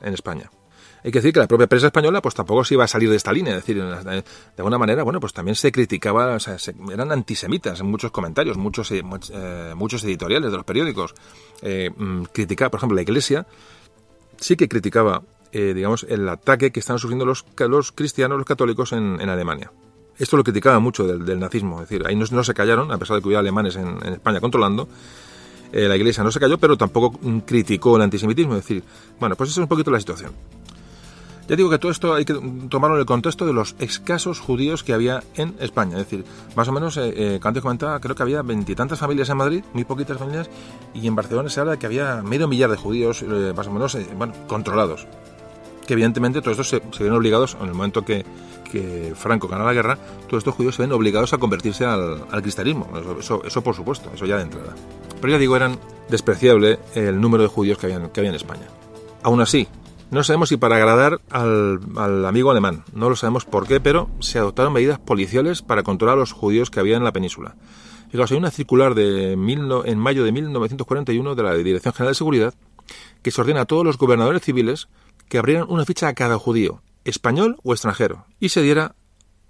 [0.00, 0.50] en España.
[1.04, 3.16] Hay que decir que la propia prensa española pues tampoco se iba a salir de
[3.16, 4.22] esta línea, es decir, de
[4.58, 6.56] alguna manera, bueno, pues también se criticaba, o sea,
[6.92, 11.14] eran antisemitas en muchos comentarios, muchos, eh, eh, muchos editoriales de los periódicos.
[11.60, 13.46] Eh, mm, criticaba, por ejemplo, la Iglesia
[14.36, 15.22] sí que criticaba,
[15.52, 19.70] digamos, el ataque que están sufriendo los, los cristianos, los católicos en, Alemania.
[20.18, 23.22] Esto lo criticaba mucho del, nazismo, es decir, ahí no, se callaron, a pesar de
[23.22, 24.88] que hubiera alemanes en, España controlando,
[25.72, 28.54] la Iglesia no se cayó, pero tampoco mm, criticó el antisemitismo.
[28.54, 28.82] Es decir,
[29.20, 30.32] bueno, pues esa es un poquito la situación.
[31.48, 32.34] Ya digo que todo esto hay que
[32.68, 35.98] tomarlo en el contexto de los escasos judíos que había en España.
[35.98, 36.24] Es decir,
[36.54, 39.84] más o menos, eh, eh antes comentaba, creo que había veintitantas familias en Madrid, muy
[39.84, 40.48] poquitas familias,
[40.94, 43.72] y en Barcelona se habla de que había medio millar de judíos, eh, más o
[43.72, 45.06] menos, eh, bueno, controlados.
[45.86, 48.24] Que evidentemente todos estos se, se ven obligados, en el momento que,
[48.70, 52.42] que, Franco gana la guerra, todos estos judíos se ven obligados a convertirse al, al
[52.42, 52.88] cristianismo.
[52.96, 54.74] Eso, eso, eso, por supuesto, eso ya de entrada.
[55.20, 55.76] Pero ya digo, eran
[56.08, 58.66] despreciable el número de judíos que había, que había en España.
[59.24, 59.66] Aún así,
[60.12, 64.38] no sabemos si para agradar al, amigo alemán, no lo sabemos por qué, pero se
[64.38, 67.56] adoptaron medidas policiales para controlar a los judíos que había en la península.
[68.10, 72.54] Fijaos, hay una circular de en mayo de 1941 de la Dirección General de Seguridad
[73.22, 74.88] que se ordena a todos los gobernadores civiles
[75.30, 78.94] que abrieran una ficha a cada judío, español o extranjero, y se diera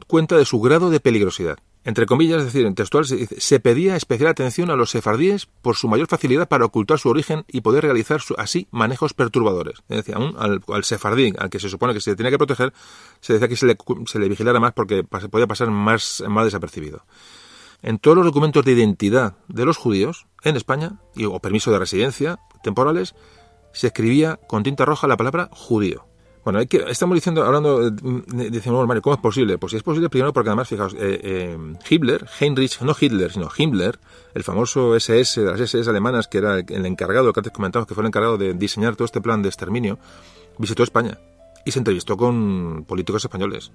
[0.07, 4.31] cuenta de su grado de peligrosidad entre comillas, es decir, en textual, se, pedía especial
[4.31, 8.21] atención a los sefardíes por su mayor facilidad para ocultar su origen y poder realizar
[8.39, 9.83] así manejos perturbadores.
[9.89, 12.73] Es decir, aún al, sefardí, al que se supone que se tenía que proteger,
[13.21, 13.77] se decía que se le,
[14.07, 17.05] se vigilara más porque podía pasar más, más desapercibido.
[17.83, 22.39] En todos los documentos de identidad de los judíos en España, o permiso de residencia
[22.63, 23.17] temporales,
[23.73, 26.07] se escribía con tinta roja la palabra judío.
[26.45, 29.59] Bueno, hay que, estamos diciendo, hablando, decimos, Mario, ¿cómo es posible?
[29.59, 33.49] Pues si es posible, primero porque además, fijaos, eh, eh, Hitler, Heinrich, no Hitler, sino
[33.57, 34.01] Himmler,
[34.35, 37.95] el famoso SS de las SS alemanas, que era el encargado, que antes comentamos que
[37.95, 40.01] fue el encargado de diseñar todo este plan de exterminio,
[40.59, 41.21] visitó España
[41.65, 43.71] y se entrevistó con políticos españoles.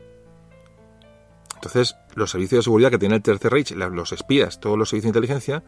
[1.55, 5.13] Entonces, los servicios de seguridad que tiene el Tercer Reich, los espías, todos los servicios
[5.13, 5.63] de inteligencia,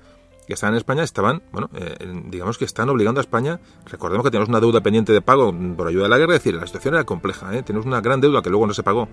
[0.50, 1.96] que estaban en España estaban, bueno, eh,
[2.26, 5.88] digamos que están obligando a España, recordemos que tenemos una deuda pendiente de pago por
[5.88, 7.62] ayuda de la guerra, es decir, la situación era compleja, ¿eh?
[7.62, 9.08] tenemos una gran deuda que luego no se pagó,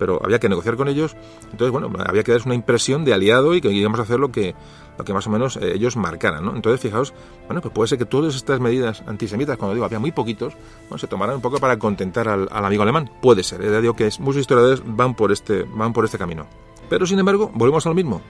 [0.00, 1.14] pero había que negociar con ellos,
[1.52, 4.32] entonces, bueno, había que darles una impresión de aliado y que íbamos a hacer lo
[4.32, 4.56] que,
[4.98, 6.44] lo que más o menos eh, ellos marcaran.
[6.56, 7.14] Entonces, fijaos,
[7.46, 10.54] bueno, pues puede ser que todas estas medidas antisemitas, cuando digo había muy poquitos,
[10.88, 14.10] bueno, se tomaran un poco para contentar al, amigo alemán, puede ser, ya digo que
[14.18, 16.48] muchos historiadores van por este, van por este camino.
[16.88, 18.20] Pero, sin embargo, volvemos a lo mismo.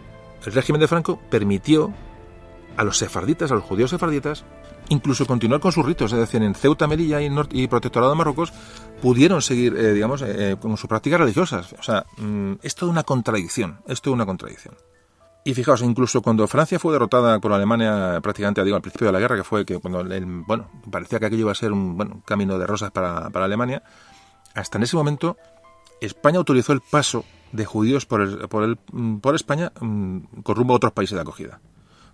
[0.45, 1.95] El régimen de Franco permitió
[2.77, 4.45] a los sefarditas, a los judíos sefarditas,
[4.89, 8.53] incluso continuar con sus ritos, es decir, en Ceuta, Melilla y, Protectorado de Marruecos
[9.01, 11.73] pudieron seguir, eh, digamos, eh, con sus prácticas religiosas.
[11.79, 14.75] O sea, mm, es toda una contradicción, es toda una contradicción.
[15.43, 19.21] Y fijaos, incluso cuando Francia fue derrotada por Alemania prácticamente digo, al principio de la
[19.21, 20.05] guerra, que fue que cuando
[20.47, 23.83] bueno, parecía que aquello iba a ser un bueno, camino de rosas para, para Alemania,
[24.55, 25.39] hasta en ese momento
[26.03, 30.57] España autorizó el paso de judíos por, el, por, el, mm, por España mm, con
[30.57, 31.61] rumbo a otros países de acogida.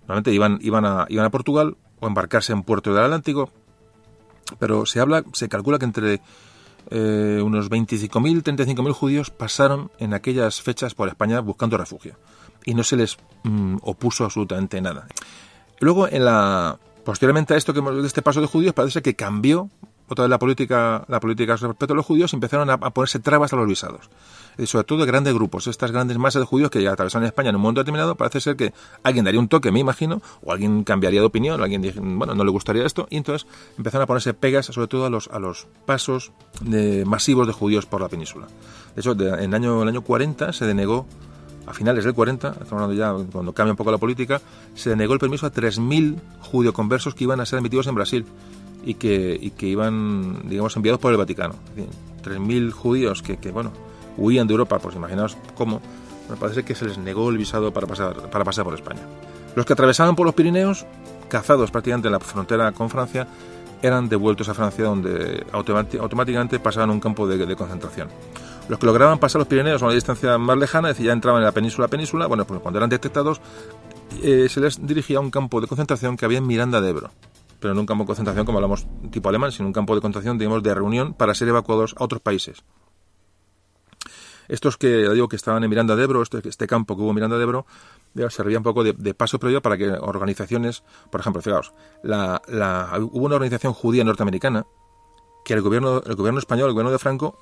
[0.08, 3.50] Normalmente iban, iban, a, iban a Portugal o embarcarse en Puerto del Atlántico,
[4.58, 6.20] pero se habla, se calcula que entre
[6.90, 12.16] eh, unos 25.000, 35.000 judíos pasaron en aquellas fechas por España buscando refugio
[12.64, 15.06] y no se les mm, opuso absolutamente nada.
[15.80, 19.70] Luego, en la posteriormente a esto que de este paso de judíos, parece que cambió
[20.08, 23.56] otra vez la política, la política respecto a los judíos, empezaron a, ponerse trabas a
[23.56, 24.10] los visados.
[24.58, 27.50] Y sobre todo de grandes grupos, estas grandes masas de judíos que ya atravesaron España
[27.50, 30.84] en un momento determinado, parece ser que alguien daría un toque, me imagino, o alguien
[30.84, 33.46] cambiaría de opinión, o alguien dijo, bueno, no le gustaría esto, y entonces
[33.76, 36.32] empezaron a ponerse pegas sobre todo a los, a los pasos
[36.62, 38.46] de, masivos de judíos por la península.
[38.94, 41.06] De hecho, en el año, el año 40 se denegó
[41.66, 44.40] a finales del 40, estamos hablando ya cuando cambia un poco la política,
[44.74, 48.26] se denegó el permiso a 3.000 judío-conversos que iban a ser admitidos en Brasil
[48.84, 51.56] y que, y que iban, digamos, enviados por el Vaticano.
[52.24, 53.72] 3.000 judíos que, que, bueno,
[54.16, 55.80] huían de Europa, pues imaginaos cómo,
[56.28, 59.02] Me parece que se les negó el visado para pasar, para pasar por España.
[59.54, 60.86] Los que atravesaban por los Pirineos,
[61.28, 63.26] cazados prácticamente en la frontera con Francia,
[63.82, 68.08] eran devueltos a Francia donde automáticamente pasaban un campo de, concentración.
[68.68, 71.40] Los que lograban pasar los Pirineos a una distancia más lejana, es decir, ya entraban
[71.40, 73.40] en la península península, bueno, pues cuando eran detectados
[74.22, 77.10] eh, se les dirigía a un campo de concentración que había en Miranda de Ebro.
[77.60, 80.38] Pero no un campo de concentración como hablamos tipo alemán, sino un campo de concentración,
[80.38, 82.62] digamos, de reunión para ser evacuados a otros países.
[84.48, 87.14] Estos que digo que estaban en Miranda de Ebro, este, este campo que hubo en
[87.16, 87.66] Miranda de Ebro,
[88.30, 91.72] servía un poco de, paso previo para que organizaciones, por ejemplo, fijaos,
[92.02, 92.40] la,
[92.98, 94.66] hubo una organización judía norteamericana
[95.44, 97.38] que el gobierno, el gobierno español, el gobierno de Franco,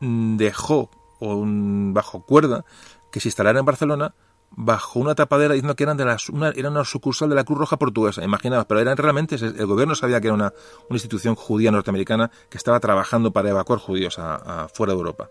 [0.00, 0.90] mm, dejó
[1.20, 2.64] un, bajo cuerda
[3.10, 4.14] que se instalara en Barcelona
[4.54, 7.58] bajo una tapadera diciendo que eran de las, una, era una sucursal de la Cruz
[7.58, 10.52] Roja Portuguesa, imaginaos, pero eran realmente, el gobierno sabía que era una,
[10.88, 15.28] una institución judía norteamericana que estaba trabajando para evacuar judíos a, fuera de Europa.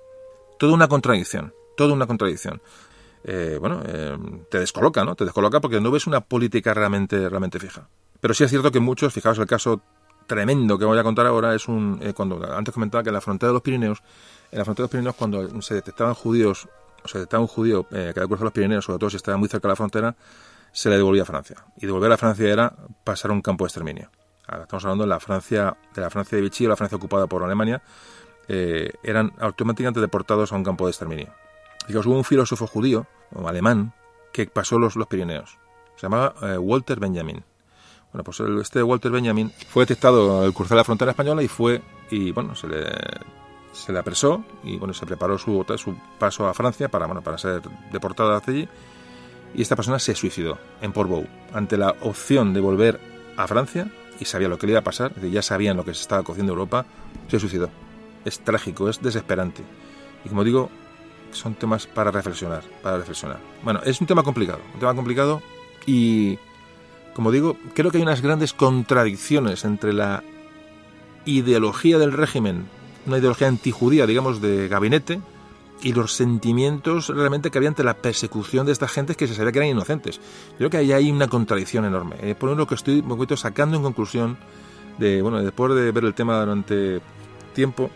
[0.61, 2.61] Toda una contradicción, toda una contradicción.
[3.23, 4.15] Eh, bueno, eh,
[4.47, 5.15] te descoloca, ¿no?
[5.15, 7.89] Te descoloca porque no ves una política realmente, realmente fija.
[8.19, 9.81] Pero sí es cierto que muchos, fijaos el caso
[10.27, 13.21] tremendo que voy a contar ahora, es un, eh, cuando antes comentaba que en la
[13.21, 14.03] frontera de los Pirineos,
[14.51, 16.69] en la frontera de los Pirineos cuando se detectaban judíos
[17.03, 19.49] o sea, estaba un judío que había cruzado los Pirineos, sobre todo si estaba muy
[19.49, 20.15] cerca de la frontera,
[20.71, 21.55] se le devolvía a Francia.
[21.77, 22.71] Y devolver a Francia era
[23.03, 24.11] pasar un campo de exterminio.
[24.45, 27.41] Ahora estamos hablando de la Francia de la Francia de Vichy, la Francia ocupada por
[27.41, 27.81] Alemania,
[28.47, 31.33] eh, eran automáticamente deportados a un campo de exterminio.
[31.87, 33.93] Digamos, hubo un filósofo judío, o alemán,
[34.31, 35.57] que pasó los, los Pirineos.
[35.95, 37.43] Se llamaba eh, Walter Benjamin.
[38.11, 42.31] Bueno, pues este Walter Benjamin fue detectado al cruzar la frontera española y fue, y
[42.31, 42.83] bueno, se le
[43.71, 47.37] se le apresó y bueno, se preparó su, su paso a Francia para, bueno, para
[47.37, 47.61] ser
[47.91, 48.69] deportado hacia allí.
[49.53, 52.99] Y esta persona se suicidó en Portbou ante la opción de volver
[53.35, 56.01] a Francia y sabía lo que le iba a pasar, ya sabían lo que se
[56.01, 56.85] estaba cociendo Europa,
[57.27, 57.69] se suicidó.
[58.25, 59.63] Es trágico, es desesperante.
[60.25, 60.69] Y como digo,
[61.31, 63.39] son temas para reflexionar, para reflexionar.
[63.63, 65.41] Bueno, es un tema complicado, un tema complicado
[65.85, 66.37] y,
[67.13, 70.23] como digo, creo que hay unas grandes contradicciones entre la
[71.25, 72.65] ideología del régimen
[73.05, 75.21] una ideología antijudía, digamos, de gabinete,
[75.83, 79.51] y los sentimientos realmente que había ante la persecución de estas gentes que se sabía
[79.51, 80.19] que eran inocentes.
[80.57, 82.17] Creo que ahí hay una contradicción enorme.
[82.21, 84.37] Eh, por lo que estoy un poquito sacando en conclusión
[84.99, 87.01] de, bueno, después de ver el tema durante
[87.55, 87.89] tiempo,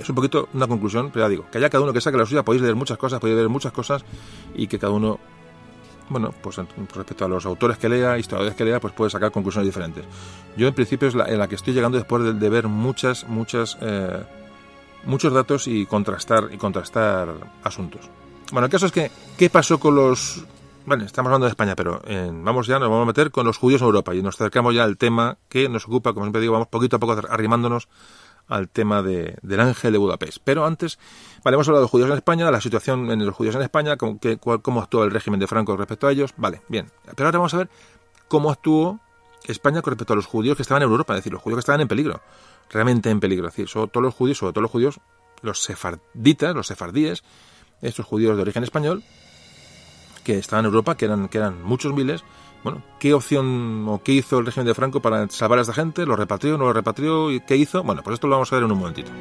[0.00, 2.26] es un poquito una conclusión, pero ya digo, que haya cada uno que saque la
[2.26, 4.04] suya, podéis leer muchas cosas, podéis ver muchas cosas
[4.54, 5.18] y que cada uno
[6.08, 6.56] bueno, pues
[6.94, 10.04] respecto a los autores que lea, historiadores que lea, pues puede sacar conclusiones diferentes.
[10.56, 13.76] Yo en principio es la, en la que estoy llegando después de, ver muchas, muchas,
[13.80, 14.22] eh,
[15.04, 17.28] muchos datos y contrastar y contrastar
[17.64, 18.08] asuntos.
[18.52, 20.44] Bueno, el caso es que, ¿qué pasó con los...
[20.84, 23.58] Bueno, estamos hablando de España, pero eh, vamos ya, nos vamos a meter con los
[23.58, 26.52] judíos en Europa y nos acercamos ya al tema que nos ocupa, como siempre digo,
[26.52, 27.88] vamos poquito a poco arrimándonos
[28.48, 30.38] al tema de, del ángel de Budapest.
[30.44, 30.98] Pero antes,
[31.42, 33.96] vale, hemos hablado de los judíos en España, la situación en los judíos en España,
[33.96, 36.32] cómo, que, cómo actuó el régimen de Franco respecto a ellos.
[36.36, 36.90] Vale, bien.
[37.14, 37.68] Pero ahora vamos a ver
[38.28, 39.00] cómo actuó
[39.44, 41.60] España con respecto a los judíos que estaban en Europa, es decir, los judíos que
[41.60, 42.20] estaban en peligro,
[42.70, 43.48] realmente en peligro.
[43.48, 45.00] Es decir, sobre todos los judíos, sobre todo los judíos,
[45.42, 47.22] los sefarditas, los sefardíes,
[47.82, 49.02] estos judíos de origen español,
[50.24, 52.24] que estaban en Europa, que eran, que eran muchos miles,
[52.66, 56.04] bueno, ¿qué opción o qué hizo el régimen de Franco para salvar a esta gente?
[56.04, 57.30] ¿Lo repatrió, no lo repatrió?
[57.30, 57.84] ¿Y qué hizo?
[57.84, 59.12] Bueno, pues esto lo vamos a ver en un momentito.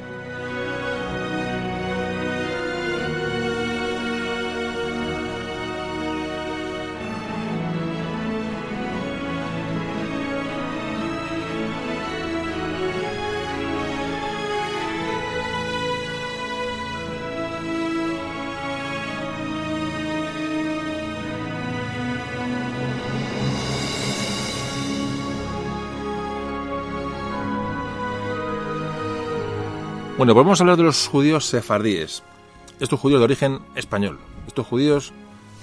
[30.26, 32.24] Bueno, volvemos a hablar de los judíos sefardíes.
[32.80, 34.18] Estos judíos de origen español.
[34.48, 35.14] Estos judíos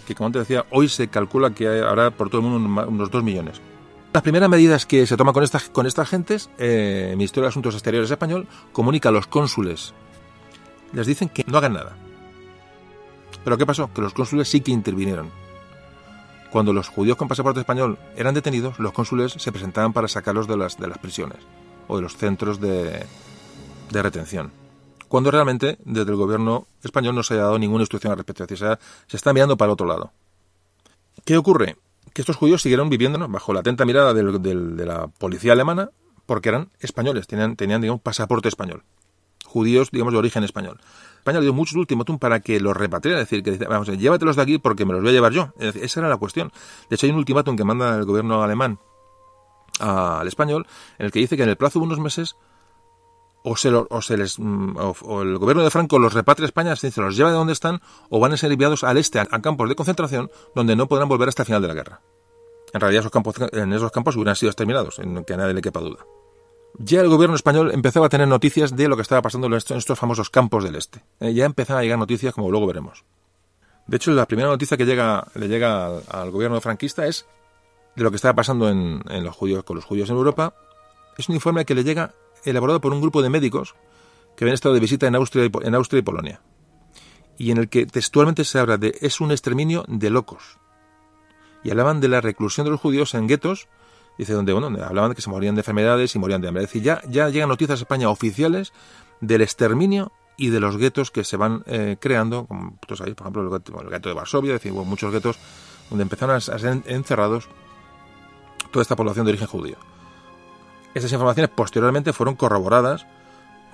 [0.06, 3.24] que, como te decía, hoy se calcula que habrá por todo el mundo unos 2
[3.24, 3.60] millones.
[4.12, 7.48] Las primeras medidas que se toman con, estas con estas gentes, eh, el Ministerio de
[7.48, 9.94] Asuntos Exteriores español comunica a los cónsules.
[10.92, 11.96] Les dicen que no hagan nada.
[13.42, 13.92] Pero ¿qué pasó?
[13.92, 15.28] Que los cónsules sí que intervinieron.
[16.52, 20.56] Cuando los judíos con pasaporte español eran detenidos, los cónsules se presentaban para sacarlos de
[20.56, 21.38] las, de las prisiones
[21.88, 23.04] o de los centros de,
[23.92, 24.50] de retención.
[25.08, 28.44] Cuando realmente desde el gobierno español no se ha dado ninguna instrucción al respecto.
[28.44, 30.12] Es decir, se, está mirando para otro lado.
[31.24, 31.76] ¿Qué ocurre?
[32.14, 35.90] Que estos judíos siguieron viviendo bajo la atenta mirada de la policía alemana
[36.26, 38.84] porque eran españoles, tenían, tenían pasaporte español.
[39.44, 40.80] Judíos, digamos, de origen español.
[41.18, 44.42] España le dio mucho ultimátum para que los repatriara, es decir, que vamos, llévatelos de
[44.42, 45.52] aquí porque me los voy a llevar yo.
[45.58, 46.52] esa era la cuestión.
[46.88, 48.78] De hecho, hay un ultimátum que manda el gobierno alemán
[49.78, 50.66] al español
[50.98, 52.36] en el que dice que en el plazo de unos meses
[53.42, 57.16] o, se, les, mm, o, el gobierno de Franco los repatria a España, se los
[57.16, 60.30] lleva de donde están, o van a ser enviados al este, a, campos de concentración,
[60.54, 62.00] donde no podrán volver hasta el final de la guerra.
[62.72, 65.60] En realidad esos campos, en esos campos hubieran sido exterminados, en que a nadie le
[65.60, 66.04] quepa duda.
[66.78, 69.84] Ya el gobierno español empezaba a tener noticias de lo que estaba pasando en estos,
[69.98, 71.04] famosos campos del este.
[71.20, 73.04] Eh, ya empezaban a llegar noticias, como luego veremos.
[73.86, 77.26] De hecho, la primera noticia que le llega al, gobierno franquista es
[77.94, 80.54] de lo que estaba pasando con los judíos en Europa.
[81.18, 82.14] Es un informe que le llega
[82.44, 83.74] elaborado por un grupo de médicos
[84.36, 86.40] que habían estado de visita en Austria y, en Austria y Polonia.
[87.38, 90.58] Y en el que textualmente se habla de es un exterminio de locos.
[91.64, 93.68] Y hablaban de la reclusión de los judíos en guetos,
[94.18, 96.64] dice donde, bueno, hablaban de que se morían de enfermedades y morían de hambre.
[96.64, 98.72] Es decir, ya, llegan noticias a España oficiales
[99.20, 103.26] del exterminio y de los guetos que se van eh, creando, como tú sabéis, por
[103.26, 105.38] ejemplo, el gueto, de Varsovia, decir, muchos guetos
[105.88, 107.48] donde empezaron a ser encerrados
[108.70, 109.76] toda esta población de origen judío.
[110.94, 113.06] Estas informaciones posteriormente fueron corroboradas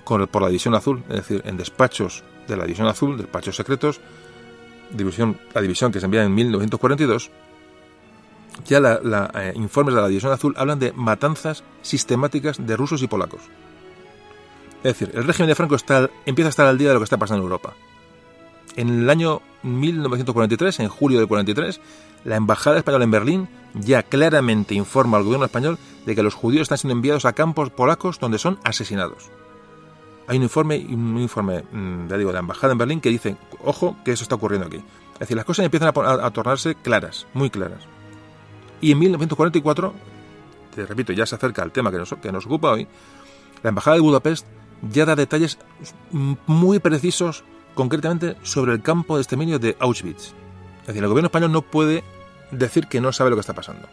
[0.05, 4.01] por la División Azul, es decir, en despachos de la División Azul, despachos secretos,
[4.91, 7.29] división, la división que se envía en 1942,
[8.65, 13.07] ya la, eh, informes de la División Azul hablan de matanzas sistemáticas de rusos y
[13.07, 13.41] polacos.
[14.77, 17.05] Es decir, el régimen de Franco está, empieza a estar al día de lo que
[17.05, 17.73] está pasando en Europa.
[18.75, 21.79] En el año 1943, en julio del 43,
[22.23, 26.63] la embajada española en Berlín ya claramente informa al gobierno español de que los judíos
[26.63, 29.29] están siendo enviados a campos polacos donde son asesinados.
[30.27, 33.35] Hay un informe, un informe, mm, ya digo, de la embajada en Berlín que dice,
[33.63, 34.77] ojo, que eso está ocurriendo aquí.
[35.13, 37.81] Es decir, las cosas empiezan a, tornarse claras, muy claras.
[38.79, 39.93] Y en 1944,
[40.75, 42.87] te repito, ya se acerca al tema que nos, que nos ocupa hoy,
[43.63, 44.45] la embajada de Budapest
[44.81, 45.57] ya da detalles
[46.11, 47.43] muy precisos,
[47.73, 50.33] concretamente, sobre el campo de exterminio de Auschwitz.
[50.81, 52.03] Es decir, el gobierno español no puede
[52.51, 53.87] decir que no sabe lo que está pasando.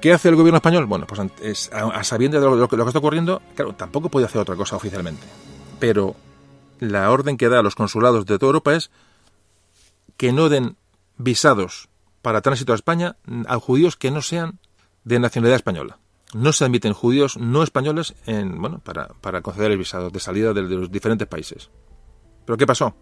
[0.00, 0.86] ¿Qué hace el gobierno español?
[0.86, 4.26] Bueno, pues es, a, a sabiendas de lo, lo que, está ocurriendo, claro, tampoco puede
[4.26, 5.22] hacer otra cosa oficialmente.
[5.80, 6.14] Pero
[6.78, 8.90] la orden que da a los consulados de toda Europa es
[10.16, 10.76] que no den
[11.16, 11.88] visados
[12.22, 13.16] para tránsito a España
[13.46, 14.58] a judíos que no sean
[15.04, 15.98] de nacionalidad española.
[16.32, 20.52] No se admiten judíos no españoles en, bueno, para, para conceder el visado de salida
[20.52, 21.70] de los diferentes países.
[22.44, 22.94] ¿Pero qué pasó?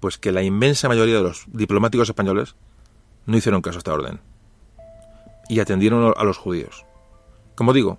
[0.00, 2.54] Pues que la inmensa mayoría de los diplomáticos españoles
[3.28, 4.20] no hicieron caso a esta orden
[5.48, 6.84] y atendieron a los judíos.
[7.54, 7.98] Como digo,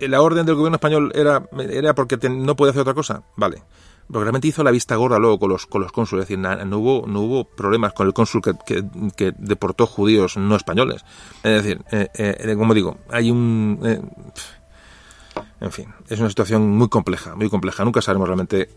[0.00, 3.62] la orden del gobierno español era, era porque no podía hacer otra cosa, vale.
[4.06, 6.78] Porque realmente hizo la vista gorda luego con los, con los cónsules, es decir, no
[6.78, 8.84] hubo, no hubo problemas con el cónsul que, que-
[9.16, 11.04] que deportó judíos no españoles.
[11.42, 13.80] Es decir, eh, eh, como digo, hay un...
[13.84, 14.00] eh,
[15.60, 17.84] en fin, es una situación muy compleja, muy compleja.
[17.84, 18.68] Nunca sabremos realmente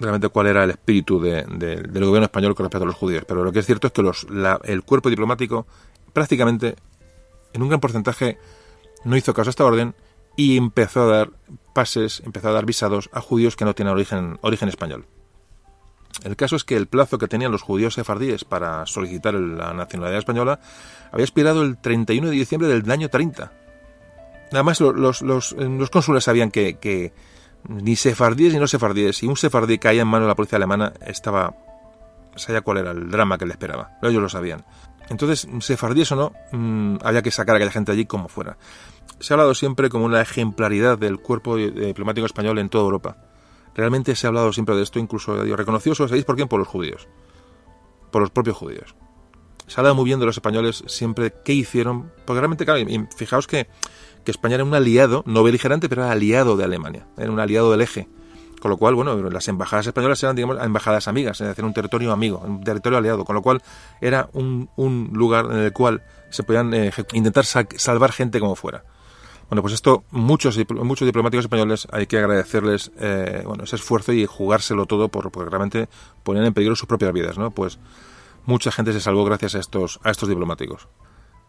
[0.00, 3.24] realmente cuál era el espíritu de- de- del gobierno español con respecto a los judíos.
[3.26, 5.66] Pero lo que es cierto es que los, la- el cuerpo diplomático
[6.12, 6.76] prácticamente,
[7.52, 8.38] en un gran porcentaje,
[9.04, 9.94] no hizo caso a esta orden
[10.36, 11.30] y empezó a dar
[11.74, 15.06] pases, empezó a dar visados a judíos que no tienen origen, español.
[16.22, 20.18] El caso es que el plazo que tenían los judíos sefardíes para solicitar la nacionalidad
[20.18, 20.60] española
[21.12, 23.52] había expirado el 31 de diciembre del año 30.
[24.52, 27.12] Además, lo- los, los, los cónsules sabían que
[27.68, 30.92] ni sefardíes ni no sefardíes, si un sefardí caía en manos de la policía alemana,
[31.06, 31.54] estaba.
[32.36, 33.98] sabía cuál era el drama que le esperaba.
[34.02, 34.64] Ellos lo sabían.
[35.08, 38.56] Entonces, sefardíes o no, mm, había que sacar a aquella gente allí como fuera.
[39.20, 43.16] Se ha hablado siempre como una ejemplaridad del cuerpo di- diplomático español en toda Europa.
[43.74, 46.48] Realmente se ha hablado siempre de esto, incluso reconocido, ¿sabéis por quién?
[46.48, 47.06] Por los judíos.
[48.10, 48.94] Por los propios judíos.
[49.66, 52.80] Se ha hablado muy bien de los españoles siempre qué hicieron, porque realmente, claro,
[53.16, 53.66] fijaos que,
[54.24, 57.70] que España era un aliado, no beligerante, pero era aliado de Alemania, era un aliado
[57.70, 58.08] del eje.
[58.60, 62.12] Con lo cual, bueno, las embajadas españolas eran, digamos, embajadas amigas, es decir, un territorio
[62.12, 63.60] amigo, un territorio aliado, con lo cual
[64.00, 68.56] era un, un lugar en el cual se podían eh, intentar sa- salvar gente como
[68.56, 68.82] fuera.
[69.50, 74.24] Bueno, pues esto, muchos, muchos diplomáticos españoles hay que agradecerles eh, bueno, ese esfuerzo y
[74.24, 75.90] jugárselo todo por, porque realmente
[76.22, 77.50] ponían en peligro sus propias vidas, ¿no?
[77.50, 77.78] Pues
[78.46, 80.88] mucha gente se salvó gracias a estos, a estos diplomáticos.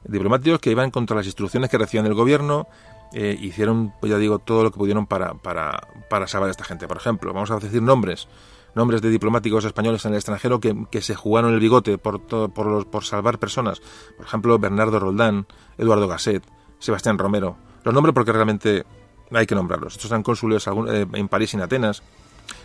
[0.08, 2.68] Diplomáticos que iban contra las instrucciones que recibían del gobierno,
[3.14, 6.64] eh, hicieron, pues ya digo, todo lo que pudieron para, para, para salvar a esta
[6.64, 6.88] gente.
[6.88, 8.28] Por ejemplo, vamos a decir nombres,
[8.76, 12.49] nombres de diplomáticos españoles en el extranjero que, que se jugaron el bigote por, to-
[12.49, 13.82] por, los- por salvar personas.
[14.18, 15.47] Por ejemplo, Bernardo Roldán,
[15.78, 16.43] Eduardo Gasset,
[16.80, 17.58] Sebastián Romero.
[17.84, 18.84] Los nombres porque realmente
[19.32, 19.93] hay que nombrarlos.
[19.93, 22.03] Estos eran cónsules eh, en París y en Atenas.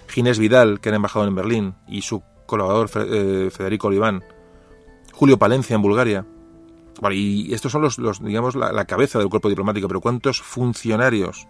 [0.08, 4.24] Ginés Vidal, que era embajador en Berlín, y su colaborador eh, Federico Oliván.
[5.12, 6.26] Julio Palencia en Bulgaria.
[7.00, 11.48] Vale, y estos son los, digamos, la, cabeza del cuerpo diplomático, pero ¿cuántos funcionarios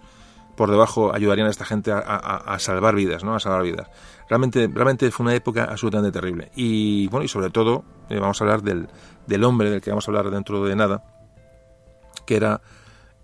[0.56, 3.34] por debajo ayudarían a esta gente a, salvar vidas, ¿no?
[3.34, 3.88] A salvar vidas.
[4.28, 6.52] Realmente, realmente fue una época absolutamente terrible.
[6.54, 8.88] Y bueno, y sobre todo, eh, vamos a hablar del,
[9.26, 11.02] del hombre del que vamos a hablar dentro de nada,
[12.26, 12.60] que era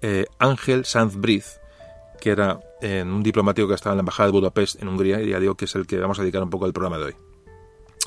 [0.03, 1.61] eh, Ángel Sanz Briz,
[2.21, 5.31] que era en un diplomático que estaba en la embajada de Budapest en Hungría y
[5.31, 7.36] ya digo que es el que vamos a dedicar un poco al programa de hoy.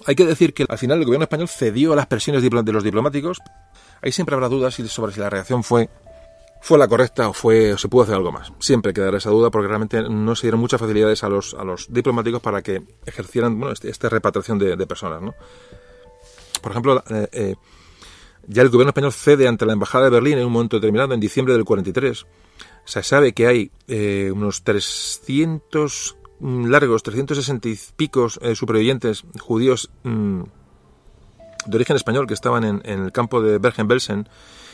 [0.05, 2.83] Hay que decir que al final el gobierno español cedió a las presiones de los
[2.83, 3.39] diplomáticos.
[4.01, 5.89] Ahí siempre habrá dudas sobre si la reacción fue
[6.61, 8.51] fue la correcta o fue o se pudo hacer algo más.
[8.59, 11.91] Siempre quedará esa duda porque realmente no se dieron muchas facilidades a los, a los
[11.91, 15.21] diplomáticos para que ejercieran bueno, este, esta repatriación de, personas.
[15.21, 15.33] ¿no?
[16.61, 17.55] Por ejemplo, eh, eh,
[18.47, 21.19] ya el gobierno español cede ante la embajada de Berlín en un momento determinado, en
[21.19, 22.25] diciembre del 43.
[22.83, 30.41] Se sabe que hay eh, unos 300 mm, largos, 360 y picos supervivientes judíos mm,
[31.65, 34.27] de origen español que estaban en, el campo de Bergen-Belsen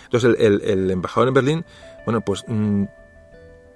[0.06, 1.66] entonces el, embajador en Berlín,
[2.06, 2.84] bueno, pues mm,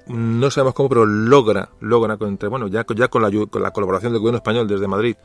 [0.07, 4.13] no sabemos cómo, pero logra, logra, entre, bueno, ya, ya con, la, con la colaboración
[4.13, 5.15] del gobierno español desde Madrid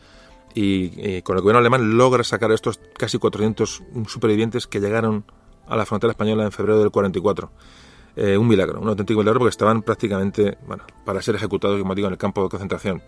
[0.55, 5.25] y, con el gobierno alemán, logra sacar a estos casi 400 supervivientes que llegaron
[5.67, 7.51] a la frontera española en febrero del 44.
[8.17, 12.07] Eh, un milagro, un auténtico milagro porque estaban prácticamente, bueno, para ser ejecutados, como digo,
[12.07, 13.03] en el campo de concentración.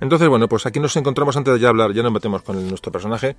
[0.00, 2.90] Entonces, bueno, pues aquí nos encontramos antes de ya hablar, ya nos metemos con nuestro
[2.90, 3.36] personaje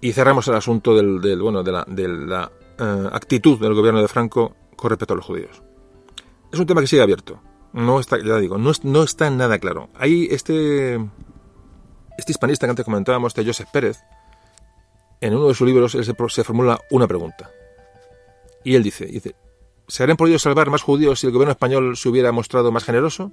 [0.00, 4.90] y cerramos el asunto del, bueno, de la, eh, actitud del gobierno de Franco con
[4.90, 5.62] respecto a los judíos.
[6.52, 7.40] Es un tema que sigue abierto.
[7.72, 9.88] No está, ya digo, no, no está nada claro.
[9.94, 10.94] Hay este,
[12.18, 13.98] este hispanista que antes comentábamos, este Joseph Pérez,
[15.20, 17.50] en uno de sus libros él se, formula una pregunta.
[18.62, 19.34] Y él dice, dice,
[19.88, 23.32] ¿se habrían podido salvar más judíos si el gobierno español se hubiera mostrado más generoso?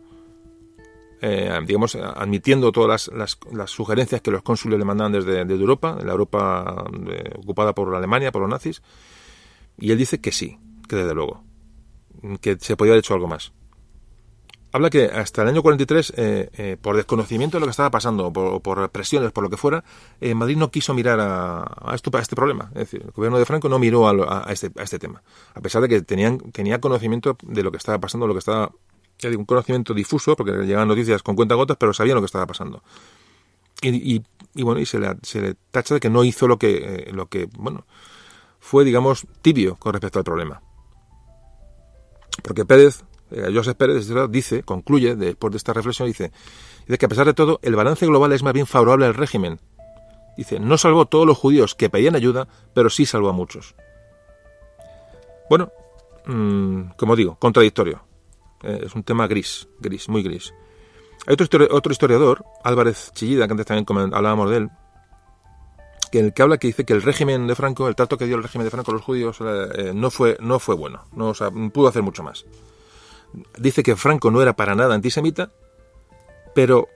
[1.24, 5.98] Eh, digamos, admitiendo todas las, las, sugerencias que los cónsules le mandaban desde, desde Europa,
[6.04, 8.82] la Europa eh, ocupada por Alemania, por los nazis,
[9.78, 10.58] y él dice que sí,
[10.90, 11.44] que desde luego,
[12.42, 13.54] que se podía haber hecho algo más.
[14.74, 18.28] Habla que hasta el año 43, eh, eh, por desconocimiento de lo que estaba pasando,
[18.28, 19.84] o por, presiones, por lo que fuera,
[20.22, 22.70] eh, Madrid no quiso mirar a, a este problema.
[22.70, 25.82] Es decir, el gobierno de Franco no miró a, este, a este tema, a pesar
[25.82, 28.72] de que tenían, tenía conocimiento de lo que estaba pasando, lo que estaba,
[29.24, 32.82] un conocimiento difuso, porque llegaban noticias con cuentagotas, pero sabían lo que estaba pasando.
[33.82, 34.22] Y,
[34.56, 37.50] bueno, y se le, se le tacha de que no hizo lo que, lo que
[37.58, 37.86] bueno,
[38.60, 40.62] fue, digamos, tibio con respecto al problema.
[42.44, 43.06] Porque Pérez, eh,
[43.54, 46.32] Joseph Pérez, dice, concluye, después de esta reflexión, dice,
[46.86, 49.60] dice que a pesar de todo, el balance global es más bien favorable al régimen.
[50.38, 53.76] Dice, no salvó a todos los judíos que pedían ayuda, pero sí salvó a muchos.
[55.50, 55.72] Bueno,
[56.26, 58.04] mm, como digo, contradictorio.
[58.64, 60.54] Eh, es un tema gris, gris, muy gris.
[61.28, 64.70] Hay otro, otro historiador, Álvarez Chillida, que antes también hablábamos de él,
[66.12, 68.36] que el que habla que dice que el régimen de Franco, el trato que dio
[68.36, 71.34] el régimen de Franco a los judíos eh, eh, no fue no fue bueno, no
[71.72, 72.46] pudo hacer mucho más.
[73.58, 75.52] Dice que Franco no era para nada antisemita,
[76.54, 76.88] pero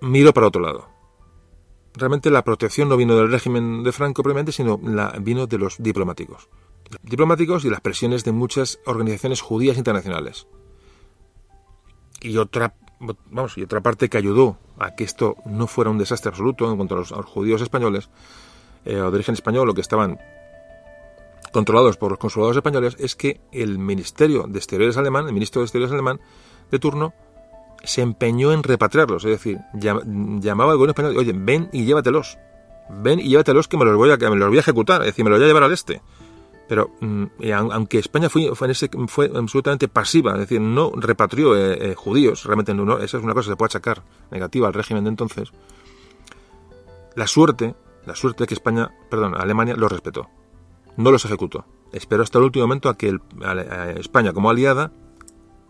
[0.00, 0.88] miró para otro lado.
[1.94, 5.82] Realmente la protección no vino del régimen de Franco previamente, sino la, vino de los
[5.82, 6.48] diplomáticos.
[7.02, 10.46] Diplomáticos y las presiones de muchas organizaciones judías internacionales.
[12.20, 12.74] Y otra
[13.30, 16.76] vamos, y otra parte que ayudó a que esto no fuera un desastre absoluto en
[16.76, 18.08] cuanto a los, judíos españoles,
[18.84, 20.18] eh, o de origen español, o que estaban
[21.52, 25.66] controlados por los consulados españoles, es que el Ministerio de Exteriores alemán, el ministro de
[25.66, 26.20] Exteriores alemán
[26.70, 27.14] de turno,
[27.84, 32.38] se empeñó en repatriarlos, es decir, llamaba al gobierno español, oye, ven y llévatelos,
[32.88, 35.08] ven y llévatelos que me los voy a, que me los voy a ejecutar, es
[35.08, 36.00] decir, me los voy a llevar al este.
[36.68, 37.24] Pero mm,
[37.70, 42.98] aunque España fue, fue, absolutamente pasiva, es decir, no repatrió eh, eh, judíos, realmente no,
[42.98, 45.52] esa es una cosa que se puede achacar negativa al régimen de entonces,
[47.14, 47.74] la suerte,
[48.06, 50.30] la suerte es que España, perdón, Alemania los respetó,
[50.96, 51.64] no los ejecutó.
[51.92, 53.18] Esperó hasta el último momento a que
[53.96, 54.92] España como aliada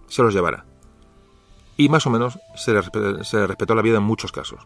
[0.09, 0.65] se los llevara.
[1.77, 2.81] Y más o menos se
[3.25, 4.61] se respetó la vida en muchos casos.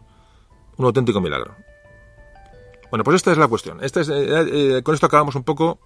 [0.77, 1.55] Un auténtico milagro.
[2.89, 3.83] Bueno, pues esta es la cuestión.
[3.83, 5.79] Es, eh, con esto acabamos un poco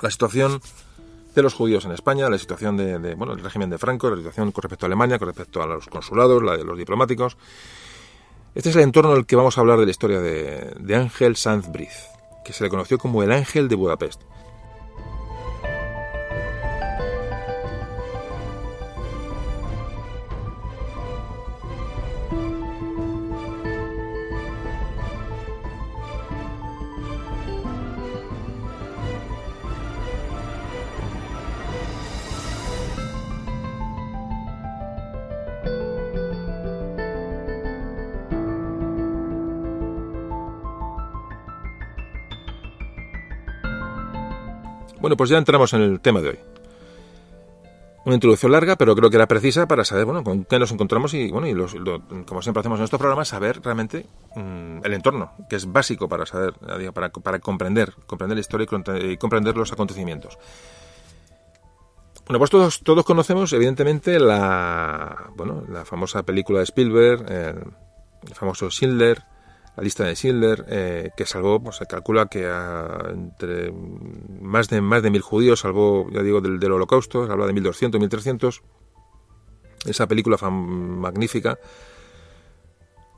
[0.00, 0.60] la situación
[1.34, 4.50] de los judíos en España, la situación de, bueno, el régimen de Franco, la situación
[4.50, 7.36] con respecto a Alemania, con respecto a los consulados, la de los diplomáticos.
[8.54, 10.96] Este es el entorno en el que vamos a hablar de la historia de, de
[10.96, 12.08] Ángel Sanz Briz,
[12.50, 14.22] que se le conoció como el Ángel de Budapest.
[45.20, 46.38] Pues ya entramos en el tema de hoy.
[48.06, 51.12] Una introducción larga, pero creo que era precisa para saber, bueno, con qué nos encontramos
[51.12, 55.56] y, bueno, y como siempre hacemos en estos programas, saber realmente mm, el entorno, que
[55.56, 56.54] es básico para saber,
[56.94, 57.10] para,
[57.40, 58.66] comprender, comprender la historia
[59.10, 60.38] y comprender los acontecimientos.
[62.24, 68.70] Bueno, pues todos, todos conocemos, evidentemente, la, bueno, la famosa película de Spielberg, el, famoso
[68.70, 69.22] Schindler,
[69.80, 72.46] la lista de Schindler, eh, que salvó, pues se calcula que
[73.10, 77.46] entre más de, más de mil judíos salvó, ya digo, del, del holocausto, se habla
[77.46, 78.62] de 1200, 1300.
[79.86, 81.58] Esa película magnífica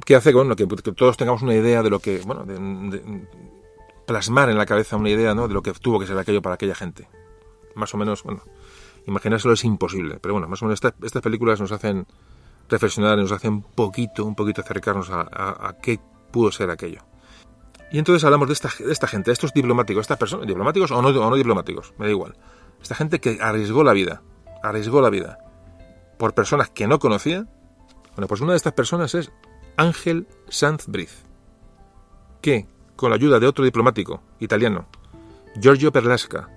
[0.05, 3.27] que hace bueno, que, que, todos tengamos una idea de lo que, bueno, de,
[4.07, 5.49] plasmar en la cabeza una idea ¿no?
[5.49, 7.09] de lo que tuvo que ser aquello para aquella gente.
[7.75, 8.43] Más o menos, bueno,
[9.07, 10.19] imaginárselo es imposible.
[10.23, 12.07] Pero bueno, más o menos estas, películas nos hacen
[12.69, 15.99] reflexionar, nos hacen un poquito, un poquito acercarnos a, qué
[16.33, 17.03] pudo ser aquello.
[17.93, 21.03] Y entonces hablamos de esta, de esta gente, de estos diplomáticos, estas personas, diplomáticos o
[21.03, 22.35] no, o no diplomáticos, me da igual.
[22.81, 24.23] Esta gente que arriesgó la vida,
[24.63, 25.39] arriesgó la vida
[26.19, 27.47] por personas que no conocía.
[28.17, 29.31] Bueno, pues una de estas personas es
[29.77, 31.25] Ángel Sanz Briz,
[32.41, 32.67] que,
[32.97, 34.89] con la ayuda de otro diplomático italiano,
[35.61, 36.49] Giorgio Perlasca,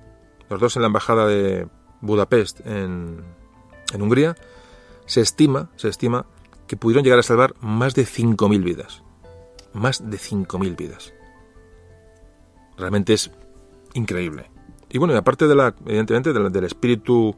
[0.49, 1.67] los dos en la embajada de
[2.01, 3.23] Budapest en,
[3.93, 4.35] en Hungría,
[5.05, 6.25] se estima, se estima
[6.67, 9.04] que pudieron llegar a salvar más de 5.000 vidas.
[9.75, 11.13] Más de 5.000 vidas.
[12.77, 13.29] Realmente es
[13.93, 14.49] increíble.
[14.89, 17.35] Y bueno, y aparte de la, evidentemente, del, espíritu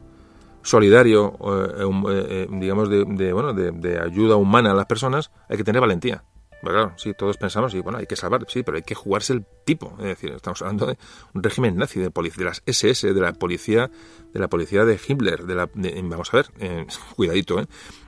[0.62, 5.64] solidario, eh, eh, digamos, de, de bueno, de, ayuda humana a las personas, hay que
[5.64, 6.22] tener valentía.
[6.60, 9.44] Claro, sí, todos pensamos, y bueno, hay que salvar, sí, pero hay que jugarse el
[9.64, 9.94] tipo.
[9.98, 10.98] Es decir, estamos hablando de
[11.32, 13.90] un régimen nazi, de, policía, de las SS, de la policía,
[14.32, 16.86] de la policía de Himmler, de la, de, vamos a ver, eh,
[17.16, 17.66] cuidadito, ¿eh?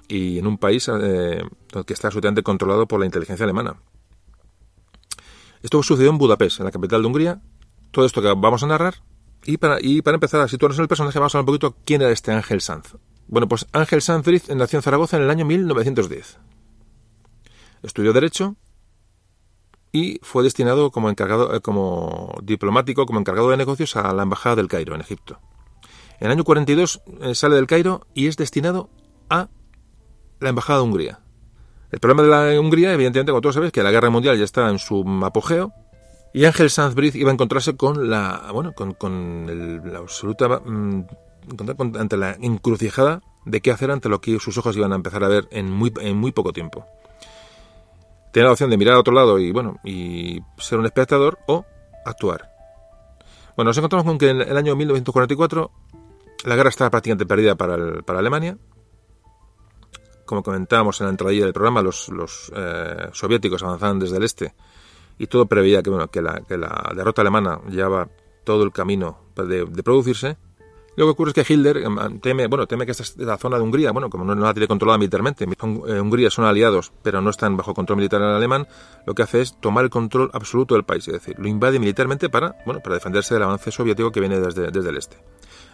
[0.09, 1.45] Y en un país eh,
[1.87, 3.77] que está absolutamente controlado por la inteligencia alemana.
[5.63, 7.43] Esto sucedió en Budapest, en la capital de Hungría.
[7.91, 9.03] Todo esto que vamos a narrar.
[9.45, 11.77] Y para, y para empezar a situarnos en el personaje, vamos a hablar un poquito
[11.85, 12.95] quién era este Ángel Sanz.
[13.27, 16.39] Bueno, pues Ángel Sanz nació en Zaragoza en el año 1910.
[17.83, 18.57] Estudió Derecho
[19.93, 24.57] y fue destinado como encargado, eh, como diplomático, como encargado de negocios a la embajada
[24.57, 25.41] del Cairo, en Egipto.
[26.21, 28.91] En el año 42 eh, sale del Cairo y es destinado
[29.29, 29.49] a
[30.39, 31.21] la embajada de Hungría.
[31.91, 34.69] El problema de la Hungría, evidentemente, como todos sabéis, que la guerra mundial ya está
[34.71, 35.73] en su apogeo
[36.33, 40.61] y Ángel Sanz Briz iba a encontrarse con la, bueno, con, con el, la absoluta,
[40.65, 41.03] mmm,
[41.99, 45.29] ante la encrucijada de qué hacer ante lo que sus ojos iban a empezar a
[45.29, 46.87] ver en muy, en muy poco tiempo.
[48.33, 51.65] Tener la opción de mirar a otro lado y, bueno, y ser un espectador o
[52.05, 52.51] actuar.
[53.57, 55.71] Bueno, nos encontramos con que en el año 1944
[56.45, 58.57] la guerra estaba prácticamente perdida para, el, para Alemania.
[60.31, 64.55] Como comentábamos en la entradilla del programa, los, los eh, soviéticos avanzaban desde el este
[65.19, 68.09] y todo preveía que, bueno, que, la, que la derrota alemana llevaba
[68.45, 70.37] todo el camino de, de producirse.
[70.95, 71.83] Lo que ocurre es que Hitler
[72.23, 74.69] teme, bueno, teme que esta, esta zona de Hungría, bueno, como no, no la tiene
[74.69, 78.69] controlada militarmente, eh, Hungría son aliados, pero no están bajo control militar alemán,
[79.07, 82.29] lo que hace es tomar el control absoluto del país, es decir, lo invade militarmente
[82.29, 85.17] para, bueno, para defenderse del avance soviético que viene desde, desde el este.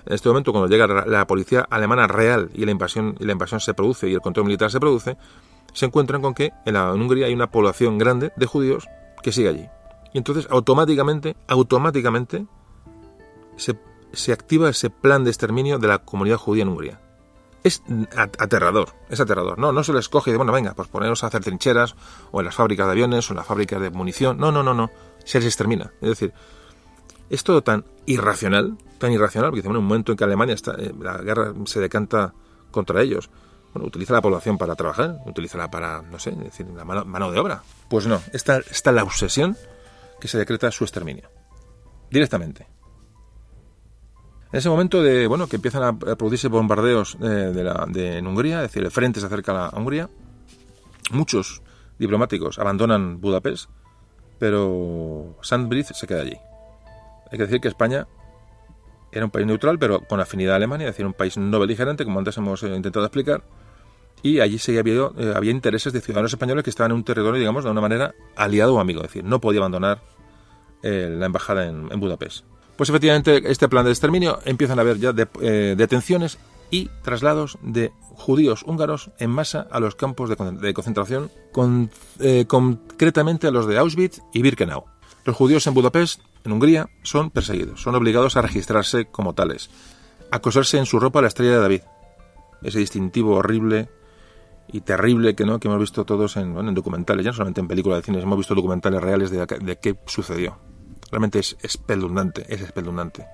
[0.07, 3.61] En este momento, cuando llega la policía alemana real y la invasión, y la invasión
[3.61, 5.17] se produce y el control militar se produce,
[5.73, 8.89] se encuentran con que en, la, Hungría hay una población grande de judíos
[9.23, 9.69] que sigue allí.
[10.13, 12.47] Y entonces automáticamente, automáticamente
[13.57, 13.77] se
[14.17, 17.01] se activa ese plan de exterminio de la comunidad judía en Hungría.
[17.63, 17.83] Es
[18.39, 19.59] aterrador, es aterrador.
[19.59, 21.97] No, no se les coge de, bueno, venga, pues poneros a hacer trincheras,
[22.31, 24.39] o en las fábricas de aviones, o en las fábricas de munición.
[24.39, 24.91] No, no, no, no.
[25.25, 25.93] Se les extermina.
[26.01, 26.33] Es decir,
[27.31, 30.93] es todo tan irracional, tan irracional, porque en un momento en que Alemania está, eh,
[31.01, 32.35] la guerra se decanta
[32.71, 33.31] contra ellos.
[33.73, 37.39] Bueno, utiliza la población para trabajar, utilízala para, no sé, decir, la mano, mano de
[37.39, 37.63] obra.
[37.89, 39.57] Pues no, está, está la obsesión
[40.21, 41.29] que se decreta su exterminio.
[42.11, 42.67] Directamente.
[44.53, 48.27] En ese momento de bueno que empiezan a producirse bombardeos eh, de la, de, en
[48.27, 50.09] Hungría, es decir, el frente se acerca a Hungría,
[51.11, 51.63] muchos
[51.99, 53.69] diplomáticos abandonan Budapest,
[54.39, 56.37] pero Sandbridge se queda allí.
[57.31, 58.07] Hay que decir que España
[59.13, 62.05] era un país neutral, pero con afinidad a Alemania, es decir, un país no beligerante,
[62.05, 63.43] como antes hemos eh, intentado explicar,
[64.23, 67.39] y allí sí había, eh, había intereses de ciudadanos españoles que estaban en un territorio,
[67.39, 70.01] digamos, de una manera aliado o amigo, es decir, no podía abandonar
[70.83, 72.45] eh, la embajada en, Budapest.
[72.77, 75.27] Pues efectivamente, este plan de exterminio empiezan a haber ya de,
[75.77, 76.39] detenciones
[76.71, 81.91] y traslados de judíos húngaros en masa a los campos de, concentración, con,
[82.49, 84.85] concretamente a los de Auschwitz y Birkenau.
[85.27, 89.71] Los judíos en Budapest, en Hungría, son perseguidos, son obligados a registrarse como tales,
[90.31, 91.81] a coserse en su ropa la estrella de David,
[92.63, 93.89] ese distintivo horrible
[94.69, 97.99] y terrible que no que hemos visto todos en, documentales, ya no solamente en películas
[97.99, 100.59] de cine, hemos visto documentales reales de, de qué sucedió.
[101.11, 103.27] Realmente es espeluznante, es espeluznante.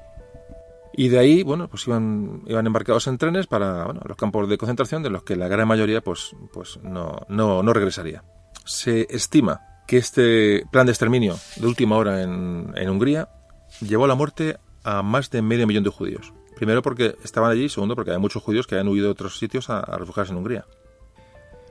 [0.94, 5.02] Y de ahí, bueno, pues iban, iban embarcados en trenes para los campos de concentración
[5.02, 8.24] de los que la gran mayoría pues, pues no, no, no regresaría.
[8.64, 13.28] Se estima que este plan de exterminio de última hora en, Hungría
[13.80, 16.32] llevó a la muerte a más de medio millón de judíos.
[16.56, 19.70] Primero porque estaban allí, segundo porque hay muchos judíos que habían huido de otros sitios
[19.70, 20.66] a, refugiarse en Hungría.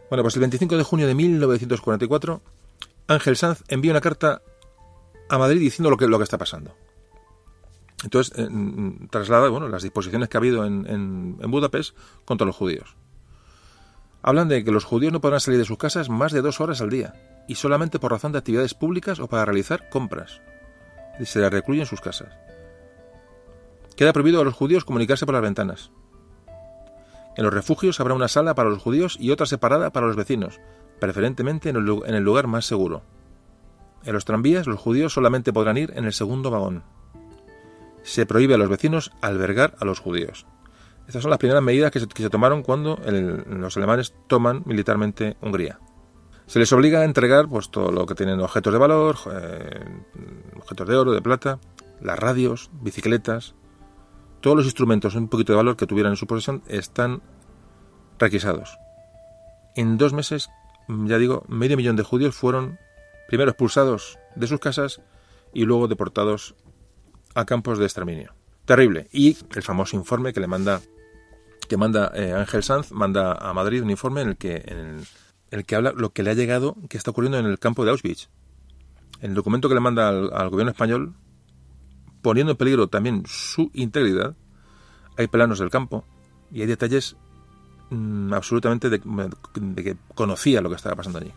[0.10, 2.42] Bueno, pues el 25 de junio de 1944,
[3.08, 4.42] Ángel Sanz envía una carta
[5.30, 6.76] a Madrid diciendo lo que, lo que está pasando.
[8.04, 11.96] Entonces, eh, mm, traslada bueno, las disposiciones que ha habido en, en, Budapest
[12.26, 12.96] contra los judíos.
[14.24, 16.82] Hablan de que los judíos no podrán salir de sus casas más de dos horas
[16.82, 17.14] al día,
[17.52, 20.42] y solamente por razón de actividades públicas o para realizar compras.
[21.20, 22.30] Y se les recluyen sus casas.
[23.98, 25.92] Queda prohibido a los judíos comunicarse por las ventanas.
[27.36, 30.62] En los refugios habrá una sala para los judíos y otra separada para los vecinos,
[31.02, 33.02] preferentemente en el lugar más seguro.
[34.06, 36.84] En los tranvías los judíos solamente podrán ir en el segundo vagón.
[38.02, 40.46] Se prohíbe a los vecinos albergar a los judíos.
[41.06, 45.82] Estas son las primeras medidas que se, tomaron cuando los alemanes toman militarmente Hungría.
[46.52, 49.86] Se les obliga a entregar pues, todo lo que tienen objetos de valor, eh,
[50.58, 51.60] objetos de oro, de plata,
[52.02, 53.56] las radios, bicicletas,
[54.42, 57.22] todos los instrumentos un poquito de valor que tuvieran en su posesión están
[58.20, 58.78] requisados.
[59.78, 60.50] En dos meses,
[60.90, 62.78] ya digo, medio millón de judíos fueron
[63.30, 65.00] primero expulsados de sus casas
[65.54, 66.56] y luego deportados
[67.34, 68.36] a campos de exterminio.
[68.66, 69.08] Terrible.
[69.14, 70.82] Y el famoso informe que le manda
[71.70, 75.08] que manda eh, Ángel Sanz manda a Madrid un informe en el que en el,
[75.52, 77.92] el, que habla lo que le ha llegado que está ocurriendo en el campo de
[77.92, 78.30] Auschwitz.
[79.20, 81.14] El documento que le manda al, gobierno español
[82.22, 84.36] poniendo en peligro también su integridad,
[85.18, 86.06] hay planos del campo
[86.52, 87.16] y hay detalles
[87.90, 91.32] mmm, absolutamente de que conocía lo que estaba pasando allí.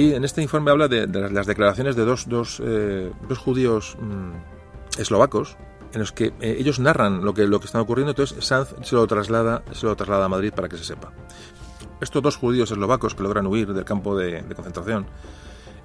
[0.00, 2.26] Ahí en este informe habla de, las declaraciones de dos,
[2.64, 4.32] eh, judíos mmm,
[4.98, 5.58] eslovacos
[5.92, 9.06] en los que eh, ellos narran lo que, lo está ocurriendo, entonces Sanz se lo,
[9.06, 11.12] traslada, se lo traslada a Madrid para que se sepa.
[12.00, 15.04] Estos dos judíos eslovacos que logran huir del campo de, de concentración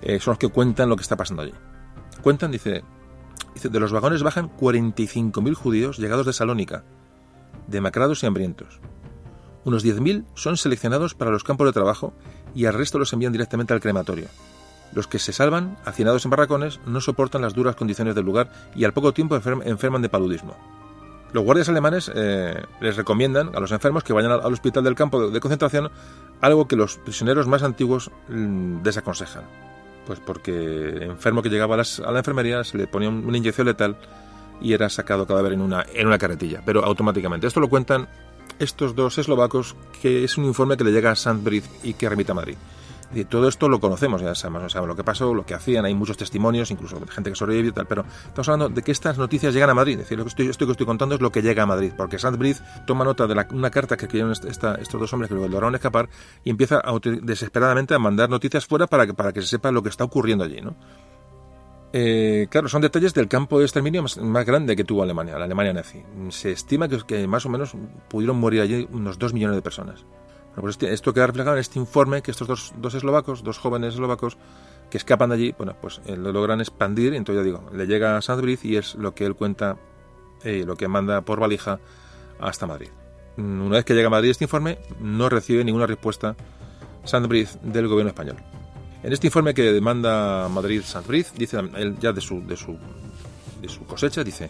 [0.02, 1.54] eh, son los que cuentan lo que está pasando allí.
[2.22, 2.86] Cuentan, dice,
[3.54, 6.86] dice de los vagones bajan 45.000 judíos llegados de Salónica,
[7.68, 8.80] demacrados y hambrientos.
[9.66, 12.14] Unos 10.000 son seleccionados para los campos de trabajo
[12.56, 14.28] y al resto los envían directamente al crematorio.
[14.94, 18.86] Los que se salvan, hacinados en barracones, no soportan las duras condiciones del lugar y
[18.86, 20.56] al poco tiempo enferman de paludismo.
[21.34, 25.30] Los guardias alemanes eh, les recomiendan a los enfermos que vayan al, hospital del campo
[25.30, 25.92] de, concentración,
[26.40, 29.44] algo que los prisioneros más antiguos mmm, desaconsejan.
[30.06, 33.98] Pues porque enfermo que llegaba a, la enfermería se le ponía una inyección letal
[34.62, 37.48] y era sacado cadáver en una, en una carretilla, pero automáticamente.
[37.48, 38.08] Esto lo cuentan
[38.60, 42.32] estos dos eslovacos, que es un informe que le llega a Sandbridge y que remite
[42.32, 42.58] a Madrid.
[43.14, 46.18] Y todo esto lo conocemos, ya sabemos, lo que pasó, lo que hacían, hay muchos
[46.18, 49.70] testimonios, incluso gente que sobrevivió y tal, pero estamos hablando de que estas noticias llegan
[49.70, 49.94] a Madrid.
[49.94, 53.06] Es decir, lo que estoy, contando es lo que llega a Madrid, porque Sandbridge toma
[53.06, 56.10] nota de la, una carta que escribieron estos dos hombres que lograron escapar
[56.44, 59.84] y empieza a, desesperadamente a mandar noticias fuera para que, para que se sepa lo
[59.84, 60.76] que está ocurriendo allí, ¿no?
[61.98, 65.72] Eh, claro, son detalles del campo de exterminio más, grande que tuvo Alemania, la Alemania
[65.72, 66.04] nazi.
[66.28, 67.74] Se estima que, más o menos
[68.10, 70.04] pudieron morir allí unos dos millones de personas.
[70.04, 73.94] Bueno, pues este, esto queda reflejado en este informe que estos dos, eslovacos, dos jóvenes
[73.94, 74.38] eslovacos
[74.90, 77.14] que escapan de allí, bueno, pues eh, lo logran expandir.
[77.14, 79.78] Y entonces ya digo, le llega a Sandbridge y es lo que él cuenta,
[80.44, 81.80] eh, lo que manda por valija
[82.42, 82.90] hasta Madrid.
[83.38, 86.36] Una vez que llega a Madrid este informe, no recibe ninguna respuesta
[87.06, 88.36] Sandbridge del gobierno español.
[89.06, 91.60] En este informe que demanda Madrid Sandbridge, dice
[92.02, 92.42] ya de su,
[93.86, 94.50] cosecha, dice,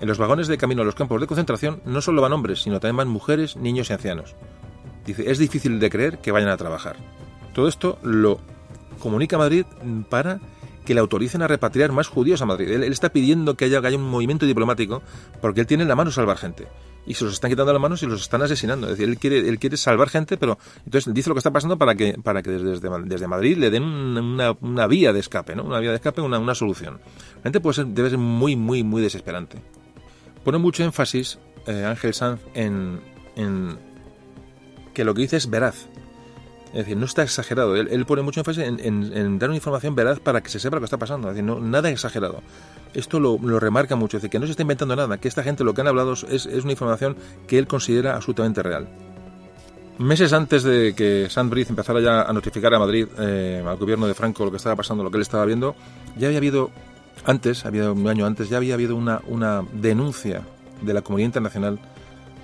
[0.00, 2.80] en los vagones de camino a los campos de concentración no solo van hombres, sino
[2.80, 4.36] también van mujeres, niños y ancianos.
[5.04, 6.96] Dice, es difícil de creer que vayan a trabajar.
[7.52, 8.40] Todo esto lo
[9.00, 9.66] comunica Madrid
[10.08, 10.40] para
[10.86, 12.70] que le autoricen a repatriar más judíos a Madrid.
[12.70, 15.02] Él, él está pidiendo que haya, que haya, un movimiento diplomático
[15.42, 16.68] porque él tiene en la mano salvar gente.
[17.06, 18.86] Y se los están quitando las manos y los están asesinando.
[18.86, 21.78] Es decir, él quiere, él quiere salvar gente, pero entonces dice lo que está pasando
[21.78, 25.64] para que, para que desde, desde Madrid le den una, vía de escape, ¿no?
[25.64, 27.00] Una vía de escape, una, una solución.
[27.34, 29.58] Realmente puede ser, debe ser muy, muy, muy desesperante.
[30.44, 33.00] Pone mucho énfasis eh, Ángel Sanz en,
[33.36, 33.78] en
[34.94, 35.86] que lo que dice es veraz.
[36.68, 37.74] Es decir, no está exagerado.
[37.76, 40.60] Él, él pone mucho énfasis en, en, en, dar una información veraz para que se
[40.60, 41.28] sepa lo que está pasando.
[41.28, 42.42] Es decir, no, nada exagerado.
[42.94, 44.16] Esto lo, lo, remarca mucho.
[44.16, 45.18] Es decir, que no se está inventando nada.
[45.18, 47.16] Que esta gente lo que han hablado es, es una información
[47.46, 48.88] que él considera absolutamente real.
[49.98, 54.14] Meses antes de que Sandbridge empezara ya a notificar a Madrid, eh, al gobierno de
[54.14, 55.76] Franco, lo que estaba pasando, lo que él estaba viendo,
[56.16, 56.70] ya había habido,
[57.26, 60.40] antes, había un año antes, ya había habido una, una denuncia
[60.80, 61.78] de la comunidad internacional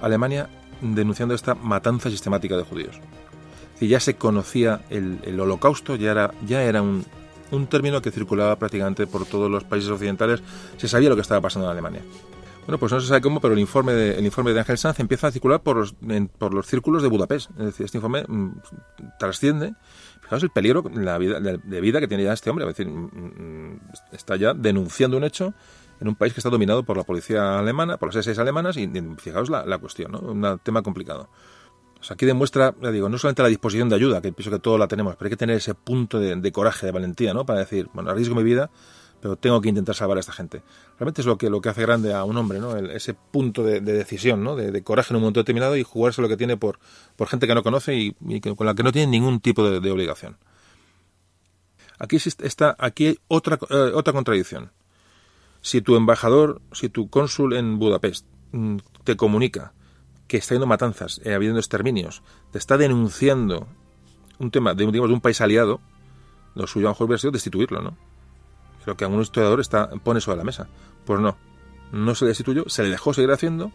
[0.03, 0.51] Alemania
[0.83, 3.01] denunciando esta matanza sistemática de judíos.
[3.79, 7.05] Si ya se conocía el, holocausto, ya era, ya era un,
[7.51, 10.43] un término que circulaba prácticamente por todos los países occidentales,
[10.77, 12.03] se sabía lo que estaba pasando en Alemania.
[12.67, 14.99] Bueno, pues no se sabe cómo, pero el informe de, el informe de Ángel Sanz
[14.99, 15.95] empieza a circular por los,
[16.37, 17.51] por los círculos de Budapest.
[17.51, 18.61] Es decir, este informe mm,
[19.21, 19.75] trasciende.
[20.21, 22.69] Fijaos el peligro la vida, de, vida que tiene ya este hombre.
[22.69, 23.81] Es decir, mm, mm,
[24.11, 25.55] está ya denunciando un hecho
[26.01, 28.91] en un país que está dominado por la policía alemana, por las SS alemanas, y
[29.19, 30.19] fijaos la, la cuestión, ¿no?
[30.19, 31.29] Un tema complicado.
[32.11, 34.89] Aquí demuestra, ya digo, no solamente la disposición de ayuda, que pienso que todos la
[34.89, 37.47] tenemos, pero hay que tener ese punto de, de coraje, de valentía, ¿no?
[37.47, 38.71] Para decir, bueno, arriesgo mi vida,
[39.21, 40.63] pero tengo que intentar salvar a esta gente.
[40.99, 42.77] Realmente es lo que, lo que hace grande a un hombre, ¿no?
[42.77, 44.57] ese punto de, decisión, ¿no?
[44.57, 46.79] De, coraje en un momento determinado y jugarse lo que tiene por,
[47.17, 50.37] por gente que no conoce y, con la que no tiene ningún tipo de, obligación.
[51.99, 54.71] Aquí, está, aquí hay otra, eh, otra contradicción.
[55.63, 59.73] Si tu embajador, si tu cónsul en Budapest mm, te comunica
[60.29, 63.67] que está habiendo matanzas, eh, habiendo exterminios, te está denunciando
[64.39, 65.81] un tema de, digamos, de un país aliado,
[66.55, 67.97] lo suyo a lo mejor hubiera sido destituirlo, ¿no?
[68.87, 70.69] Lo que algún historiador está, pone sobre la mesa.
[71.05, 71.37] Pues no,
[71.93, 73.73] no se le destituyó, se le dejó seguir haciendo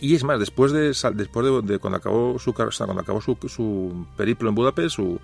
[0.00, 4.48] y es más, después de después de, cuando acabó su cuando acabó su, su periplo
[4.48, 5.20] en Budapest, su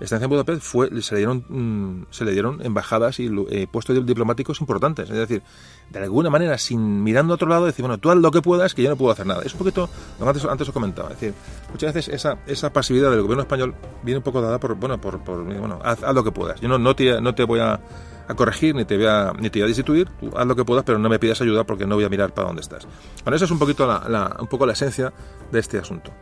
[0.00, 4.04] estancia en Budapest fue se le dieron mm, se le dieron embajadas y eh, puestos
[4.04, 5.42] diplomáticos importantes, es decir,
[5.90, 8.74] de alguna manera sin mirando a otro lado decir, bueno, tú haz lo que puedas
[8.74, 9.42] que yo no puedo hacer nada.
[9.44, 9.88] Es un poquito
[10.18, 11.34] lo que antes antes os comentaba, es decir,
[11.70, 15.22] muchas veces esa esa pasividad del gobierno español viene un poco dada por bueno, por,
[15.24, 16.60] por bueno, haz, haz, lo que puedas.
[16.60, 17.80] Yo no no te, no te voy a
[18.28, 20.84] a corregir, ni te voy a, ni te voy a destituir, haz lo que puedas,
[20.84, 22.86] pero no me pidas ayuda porque no voy a mirar para dónde estás.
[23.24, 25.12] Bueno, esa es un poquito la, un poco la esencia
[25.50, 26.12] de este asunto.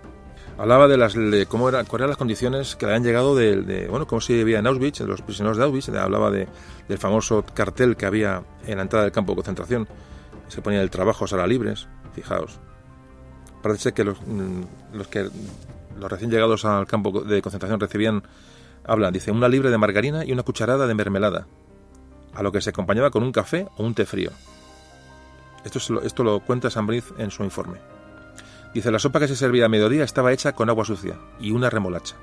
[0.56, 3.88] Hablaba de las de cómo era, cuáles eran las condiciones que le habían llegado de,
[3.90, 6.46] bueno, cómo se vivía en Auschwitz, de los prisioneros de Auschwitz, hablaba de,
[6.88, 9.88] del famoso cartel que había en la entrada del campo de concentración,
[10.48, 12.60] se ponía el trabajo a libres, fijaos.
[13.62, 15.28] Parece que los, mm, los que
[15.98, 18.22] los recién llegados al campo de concentración recibían,
[18.84, 21.48] habla, dice, una libre de margarina y una cucharada de mermelada,
[22.32, 24.30] a lo que se acompañaba con un café o un té frío.
[25.64, 27.93] Esto, esto lo cuenta Sambriz en su informe.
[28.74, 31.70] Dice, la sopa que se servía a mediodía estaba hecha con agua sucia y una
[31.70, 32.16] remolacha,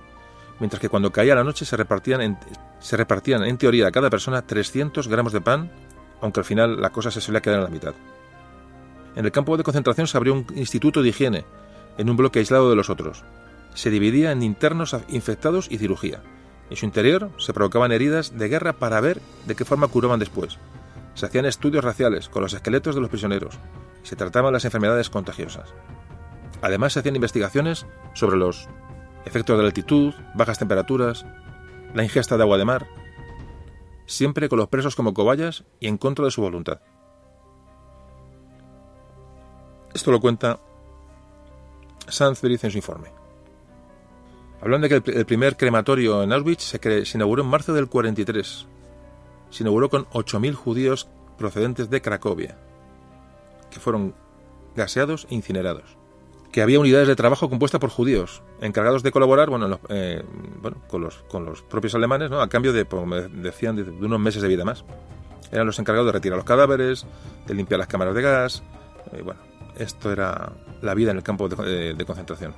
[0.59, 5.31] mientras que cuando caía la noche se repartían en, teoría a cada persona 300 gramos
[5.31, 5.71] de pan,
[6.19, 7.93] aunque al final la cosa se solía quedar en la mitad.
[9.15, 11.45] En el campo de concentración se abrió un instituto de higiene,
[11.97, 13.23] en un bloque aislado de los otros.
[13.73, 16.21] Se dividía en internos infectados y cirugía,
[16.71, 20.57] en su interior se provocaban heridas de guerra para ver de qué forma curaban después.
[21.15, 23.59] Se hacían estudios raciales con los esqueletos de los prisioneros
[24.01, 25.73] y se trataban las enfermedades contagiosas.
[26.61, 28.69] Además se hacían investigaciones sobre los
[29.25, 31.25] efectos de la altitud, bajas temperaturas,
[31.93, 32.87] la ingesta de agua de mar,
[34.05, 36.81] siempre con los presos como cobayas y en contra de su voluntad.
[39.93, 40.59] Esto lo cuenta
[42.07, 43.09] Sanz en su informe.
[44.61, 48.67] Hablando de que el, primer crematorio en Auschwitz se, se, inauguró en marzo del 43.
[49.49, 52.57] Se inauguró con 8.000 judíos procedentes de Cracovia,
[53.71, 54.13] que fueron
[54.75, 56.00] gaseados e incinerados.
[56.51, 60.23] Que había unidades de trabajo compuestas por judíos, encargados de colaborar bueno, eh,
[60.87, 62.41] con, los, con los propios alemanes, ¿no?
[62.41, 64.83] a cambio de, como decían, de, unos meses de vida más.
[65.51, 67.05] Eran los encargados de retirar los cadáveres,
[67.47, 68.63] de limpiar las cámaras de gas.
[69.13, 69.39] Eh, bueno,
[69.77, 70.51] esto era
[70.81, 72.53] la vida en el campo de concentración.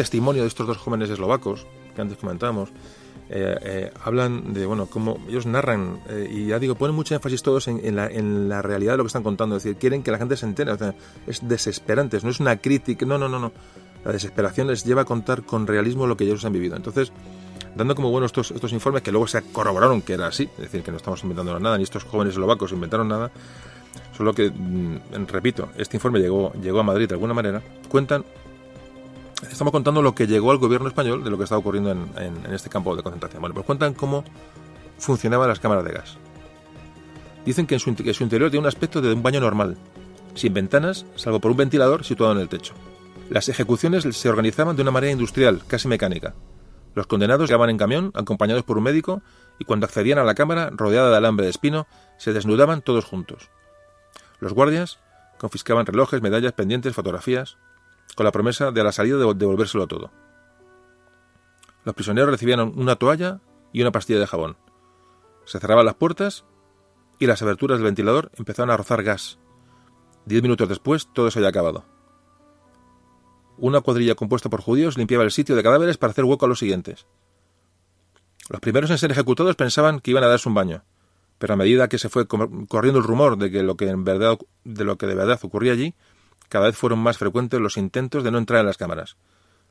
[0.00, 2.70] Testimonio de estos dos jóvenes eslovacos que antes comentábamos,
[3.28, 7.42] eh, eh, hablan de, bueno, cómo ellos narran, eh, y ya digo, ponen mucho énfasis
[7.42, 10.10] todos en, la, en, la, realidad de lo que están contando, es decir, quieren que
[10.10, 10.72] la gente se entere,
[11.26, 13.52] es desesperante, no es una crítica, no, no, no, no.
[14.06, 16.74] La desesperación les lleva a contar con realismo lo que ellos han vivido.
[16.74, 17.12] Entonces,
[17.76, 20.82] dando como bueno estos, estos informes que luego se corroboraron que era así, es decir,
[20.82, 23.30] que no estamos inventando nada, ni estos jóvenes eslovacos inventaron nada,
[24.16, 28.24] solo que, mm, repito, este informe llegó, llegó a Madrid de alguna manera, cuentan
[29.48, 32.68] estamos contando lo que llegó al gobierno español de lo que estaba ocurriendo en, este
[32.68, 33.40] campo de concentración.
[33.40, 34.24] Bueno, pues cuentan cómo
[34.98, 36.16] funcionaban las cámaras de gas.
[37.44, 39.76] Dicen que, en su, su interior tiene un aspecto de un baño normal,
[40.34, 42.74] sin ventanas, salvo por un ventilador situado en el techo.
[43.30, 46.34] Las ejecuciones se organizaban de una manera industrial, casi mecánica.
[46.94, 49.22] Los condenados llegaban en camión, acompañados por un médico,
[49.58, 51.86] y cuando accedían a la cámara, rodeada de alambre de espino,
[52.18, 53.48] se desnudaban todos juntos.
[54.40, 54.98] Los guardias
[55.38, 57.56] confiscaban relojes, medallas, pendientes, fotografías,
[58.14, 60.10] con la promesa de a la salida de devolvérselo todo.
[61.84, 63.40] Los prisioneros recibían una toalla
[63.72, 64.56] y una pastilla de jabón.
[65.44, 66.44] Se cerraban las puertas
[67.18, 69.38] y las aberturas del ventilador empezaban a rozar gas.
[70.24, 71.84] Diez minutos después todo se había acabado.
[73.56, 76.58] Una cuadrilla compuesta por judíos limpiaba el sitio de cadáveres para hacer hueco a los
[76.58, 77.06] siguientes.
[78.48, 80.82] Los primeros en ser ejecutados pensaban que iban a darse un baño,
[81.38, 84.38] pero a medida que se fue corriendo el rumor de que lo que en verdad
[84.64, 85.94] de lo que de verdad ocurría allí,
[86.50, 89.16] cada vez fueron más frecuentes los intentos de no entrar en las cámaras.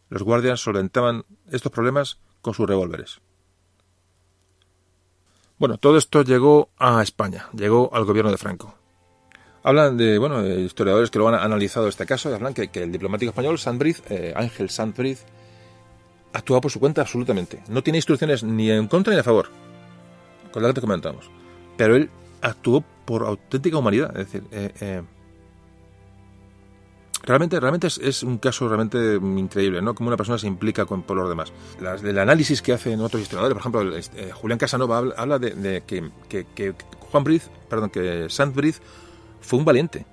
[0.10, 3.20] Los guardias solventaban estos problemas con sus revólveres.
[5.60, 8.74] Bueno, todo esto llegó a España, llegó al gobierno de Franco.
[9.62, 13.30] Hablan de, bueno, de historiadores que lo han analizado este caso hablan que, el diplomático
[13.30, 15.26] español, Sandbriz, eh, Ángel Sandbriz,
[16.32, 17.62] actúa por su cuenta absolutamente.
[17.68, 19.50] No tiene instrucciones ni en contra ni a favor,
[20.54, 21.30] con la que te comentamos.
[21.76, 22.10] Pero él
[22.42, 24.18] actuó por auténtica humanidad.
[24.18, 25.02] Es decir, eh, eh,
[27.30, 29.94] realmente, realmente es, un caso realmente increíble, ¿no?
[29.94, 31.54] Como una persona se implica con, por los demás.
[32.04, 36.74] el análisis que hacen otros historiadores, por ejemplo, este, Julián Casanova habla, de, que,
[37.12, 38.82] Juan Briz, perdón, que Sandbriz
[39.42, 40.08] fue un valiente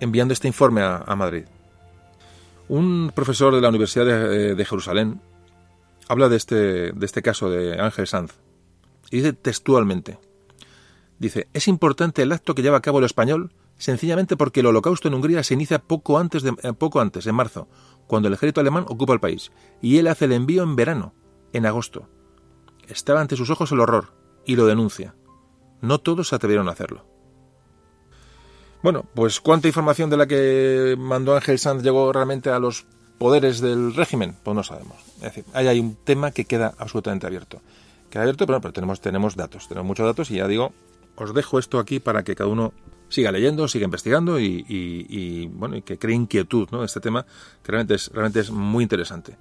[0.00, 1.44] enviando este informe a, Madrid.
[2.68, 5.20] Un profesor de la Universidad de, de, Jerusalén
[6.08, 8.32] habla de este, de este caso de Ángel Sanz
[9.10, 10.18] y dice textualmente,
[11.18, 15.08] dice, es importante el acto que lleva a cabo el español sencillamente porque el holocausto
[15.08, 17.68] en Hungría se inicia poco antes, eh, poco antes, en marzo,
[18.06, 21.14] cuando el ejército alemán ocupa el país, y él hace el envío en verano,
[21.52, 22.08] en agosto.
[22.88, 24.12] Estaba ante sus ojos el horror,
[24.44, 25.14] y lo denuncia.
[25.80, 27.06] No todos se atrevieron a hacerlo.
[28.82, 32.84] Bueno, pues cuánta información de la que mandó Ángel Sanz llegó realmente a los
[33.18, 34.98] poderes del régimen, pues no sabemos.
[35.16, 37.62] Es decir, ahí hay un tema que queda absolutamente abierto.
[38.10, 40.74] Queda abierto, pero, pero tenemos, tenemos datos, tenemos muchos datos y ya digo,
[41.16, 42.74] os dejo esto aquí para que cada uno
[43.14, 46.82] siga leyendo, siga investigando y, bueno, y que cree inquietud, ¿no?
[46.82, 47.24] Este tema
[47.62, 49.36] que realmente es, realmente es muy interesante.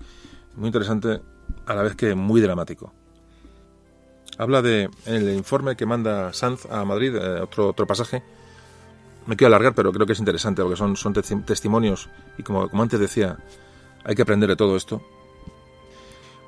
[0.56, 1.22] Muy interesante
[1.66, 2.94] a la vez que muy dramático.
[4.38, 8.24] Habla de, el informe que manda Sanz a Madrid, eh, otro, otro pasaje,
[9.26, 12.84] me quiero alargar, pero creo que es interesante porque son, son testimonios y como, como
[12.84, 13.38] antes decía,
[14.04, 15.02] hay que aprender de todo esto.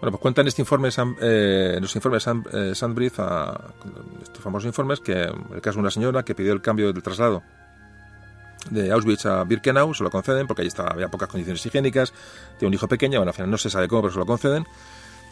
[0.01, 0.89] Bueno, pues cuenta en este informe,
[1.21, 6.53] eh, los informes eh, estos famosos informes, que el caso de una señora que pidió
[6.53, 7.41] el cambio del traslado
[8.69, 12.13] de Auschwitz a Birkenau, se lo conceden porque allí estaba, había pocas condiciones higiénicas,
[12.57, 14.65] tiene un hijo pequeño, bueno, al final no se sabe cómo, pero se lo conceden.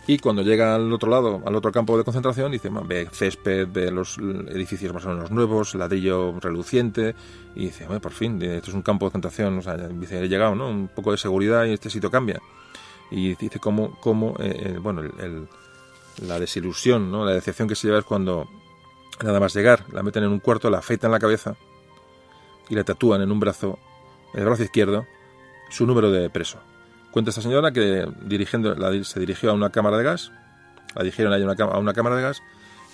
[0.05, 3.89] Y cuando llega al otro lado, al otro campo de concentración, dice, ve césped, ve
[3.89, 7.15] los edificios más o menos nuevos, ladrillo reluciente,
[7.55, 10.55] y dice, por fin, esto es un campo de concentración, o sea, dice, he llegado,
[10.55, 10.69] ¿no?
[10.69, 12.41] Un poco de seguridad y este sitio cambia.
[13.13, 15.03] Y dice cómo, cómo eh, eh, bueno,
[16.21, 17.25] la desilusión, ¿no?
[17.25, 18.49] La decepción que se lleva es cuando,
[19.23, 21.55] nada más llegar, la meten en un cuarto, la afeitan la cabeza
[22.69, 23.77] y la tatúan en un brazo,
[24.33, 25.05] en el brazo izquierdo,
[25.69, 26.57] su número de preso.
[27.11, 30.31] Cuenta esta señora que dirigiendo, se dirigió a una cámara de gas,
[30.95, 32.41] la dirigieron a una, a una cámara de gas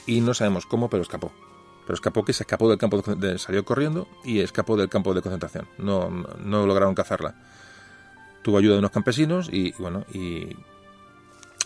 [0.06, 1.32] y no sabemos cómo, pero escapó.
[1.86, 5.22] Pero escapó que se escapó del campo, de, salió corriendo y escapó del campo de
[5.22, 5.68] concentración.
[5.78, 7.36] No, no, lograron cazarla.
[8.42, 10.56] Tuvo ayuda de unos campesinos y, bueno, y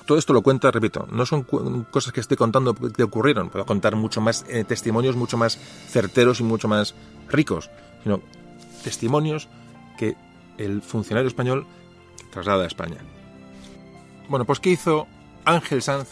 [0.05, 3.95] todo esto lo cuenta, repito, no son cosas que estoy contando que ocurrieron, puedo contar
[3.95, 6.93] mucho más eh, testimonios mucho más certeros y mucho más
[7.29, 7.69] ricos,
[8.03, 8.21] sino
[8.83, 9.47] testimonios
[9.97, 10.15] que
[10.57, 11.65] el funcionario español
[12.31, 12.97] traslada a España.
[14.27, 15.07] Bueno, pues ¿qué hizo
[15.45, 16.09] Ángel Sanz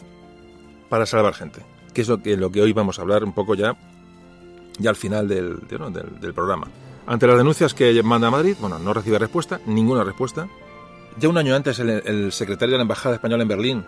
[0.90, 1.62] para salvar gente?
[1.94, 3.76] Que es lo que, lo que hoy vamos a hablar un poco ya,
[4.78, 6.68] ya al final del, del, programa.
[7.08, 10.48] Ante las denuncias que manda a Madrid, bueno, no recibe respuesta, ninguna respuesta.
[11.18, 13.86] Ya un año antes el, secretario de la Embajada Española en Berlín,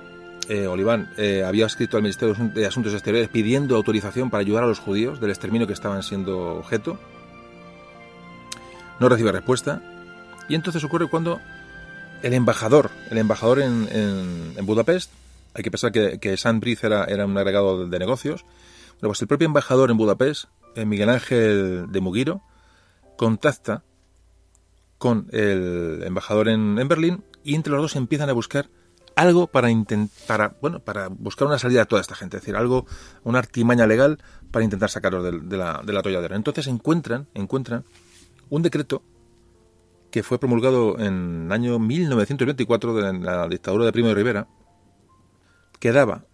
[0.49, 4.67] eh, Oliván, eh, había escrito al Ministerio de Asuntos Exteriores pidiendo autorización para ayudar a
[4.67, 6.99] los judíos del exterminio que estaban siendo objeto.
[8.99, 9.81] No recibe respuesta.
[10.49, 11.39] Y entonces ocurre cuando
[12.23, 15.11] el embajador, el embajador en, Budapest,
[15.53, 16.35] hay que pensar que, que
[16.81, 18.43] era, era, un agregado de, negocios.
[18.99, 20.45] Bueno, pues el propio embajador en Budapest,
[20.75, 22.41] eh, Miguel Ángel de Mugiro,
[23.17, 23.83] contacta
[24.97, 28.69] con el embajador en, en, Berlín y entre los dos empiezan a buscar
[29.15, 32.85] algo para intentar, bueno, para buscar una salida a toda esta gente, es decir, algo,
[33.23, 34.19] una artimaña legal
[34.51, 36.35] para intentar sacarlos de, de la, de la.
[36.35, 37.83] Entonces encuentran, encuentran
[38.49, 39.03] un decreto
[40.11, 44.47] que fue promulgado en el año 1924 de la dictadura de Primo de Rivera,
[45.79, 46.25] que daba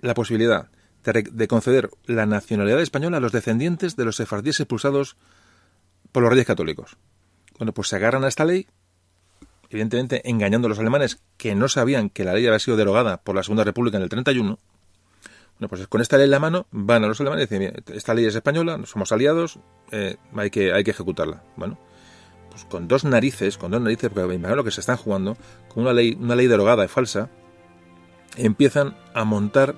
[0.00, 0.70] la posibilidad
[1.02, 5.16] de, conceder la nacionalidad española a los descendientes de los sefardíes expulsados
[6.12, 6.96] por los reyes católicos.
[7.58, 8.66] Bueno, pues se agarran a esta ley,
[9.68, 13.34] evidentemente engañando a los alemanes que no sabían que la ley había sido derogada por
[13.34, 14.58] la Segunda República en el 31.
[15.58, 17.94] Bueno, pues con esta ley en la mano van a los alemanes y dicen, "Mira,
[17.94, 19.58] esta ley es española, somos aliados,
[19.90, 21.42] eh, hay, que, hay que ejecutarla.
[21.56, 21.78] Bueno,
[22.50, 25.36] pues con dos narices, con dos narices, porque imagino lo que se están jugando,
[25.68, 27.28] con una ley, una ley derogada y falsa,
[28.36, 29.74] empiezan a montar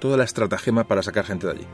[0.00, 1.66] toda la estratagema para sacar gente de allí.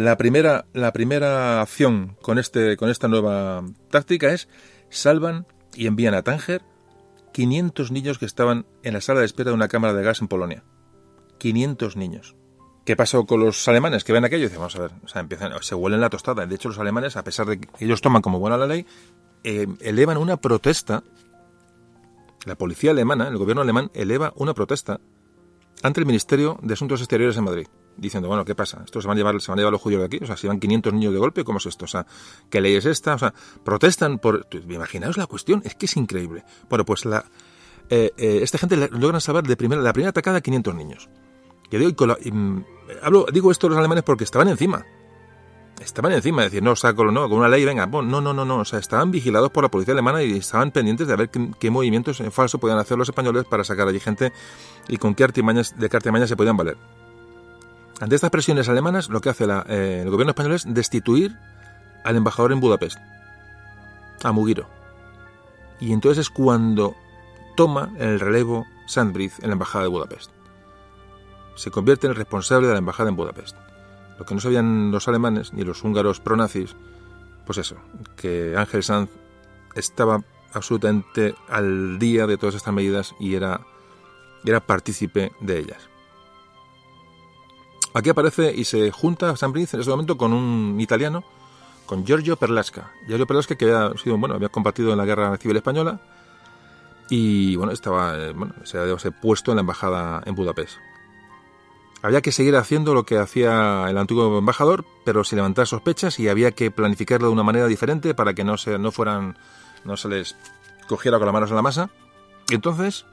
[0.00, 4.48] La primera, acción con, este, con esta nueva táctica es
[4.88, 6.62] salvan y envían a Tánger
[7.34, 10.28] 500 niños que estaban en la sala de espera de una cámara de gas en
[10.28, 10.64] Polonia.
[11.36, 12.34] 500 niños.
[12.86, 14.44] ¿Qué pasó con los alemanes que ven aquello?
[14.44, 16.46] Y dicen, vamos a ver, o sea, empiezan, se huelen la tostada.
[16.46, 18.86] De hecho, los alemanes, a pesar de que ellos toman como buena la ley,
[19.44, 21.04] eh, elevan una protesta.
[22.46, 24.98] La policía alemana, el gobierno alemán, eleva una protesta
[25.82, 27.66] ante el Ministerio de Asuntos Exteriores en Madrid
[27.96, 28.82] diciendo, bueno, ¿qué pasa?
[28.84, 30.18] ¿Esto se van a llevar, se van a llevar los judíos de aquí?
[30.22, 31.84] O sea, si van 500 niños de golpe, ¿cómo es esto?
[31.84, 32.06] O sea,
[32.48, 33.14] ¿qué ley es esta?
[33.14, 33.34] O sea,
[33.64, 34.46] protestan por...
[34.68, 36.44] Imaginaos la cuestión, es que es increíble.
[36.68, 37.24] Bueno, pues la,
[37.90, 41.08] eh, eh, esta gente logran salvar de primera, la primera atacada a 500 niños.
[41.70, 42.32] Yo digo, la, y,
[43.02, 44.86] hablo, digo esto a los alemanes porque estaban encima.
[45.80, 48.58] Estaban encima, de decir, no, saco, no, con una ley, venga, no, no, no, no,
[48.58, 51.70] o sea, estaban vigilados por la policía alemana y estaban pendientes de ver qué, qué
[51.70, 54.30] movimientos en falso podían hacer los españoles para sacar allí gente
[54.88, 56.76] y con qué artimañas, de qué artimañas se podían valer.
[58.00, 61.36] Ante estas presiones alemanas, lo que hace eh, el gobierno español es destituir
[62.02, 62.98] al embajador en Budapest,
[64.24, 64.66] a Mugiro.
[65.80, 66.96] Y entonces es cuando
[67.56, 70.30] toma el relevo Sandbrith en la embajada de Budapest.
[71.56, 73.54] Se convierte en el responsable de la embajada en Budapest.
[74.18, 76.74] Lo que no sabían los alemanes ni los húngaros pronazis,
[77.44, 77.76] pues eso,
[78.16, 79.10] que Ángel Sanz
[79.74, 80.22] estaba
[80.54, 83.60] absolutamente al día de todas estas medidas y era,
[84.44, 85.90] era partícipe de ellas.
[87.92, 91.24] Aquí aparece y se junta San Prince en ese momento con un italiano,
[91.86, 92.92] con Giorgio Perlasca.
[93.06, 96.00] Giorgio Perlasca que había sido, bueno, había combatido en la guerra civil española
[97.08, 100.78] y bueno, estaba, bueno, se había puesto en la embajada en Budapest.
[102.02, 106.28] Había que seguir haciendo lo que hacía el antiguo embajador, pero sin levantar sospechas y
[106.28, 109.36] había que planificarlo de una manera diferente para que no se, no fueran,
[109.84, 110.36] no se les
[110.88, 111.90] cogiera con las manos en la masa.
[112.48, 113.04] Y entonces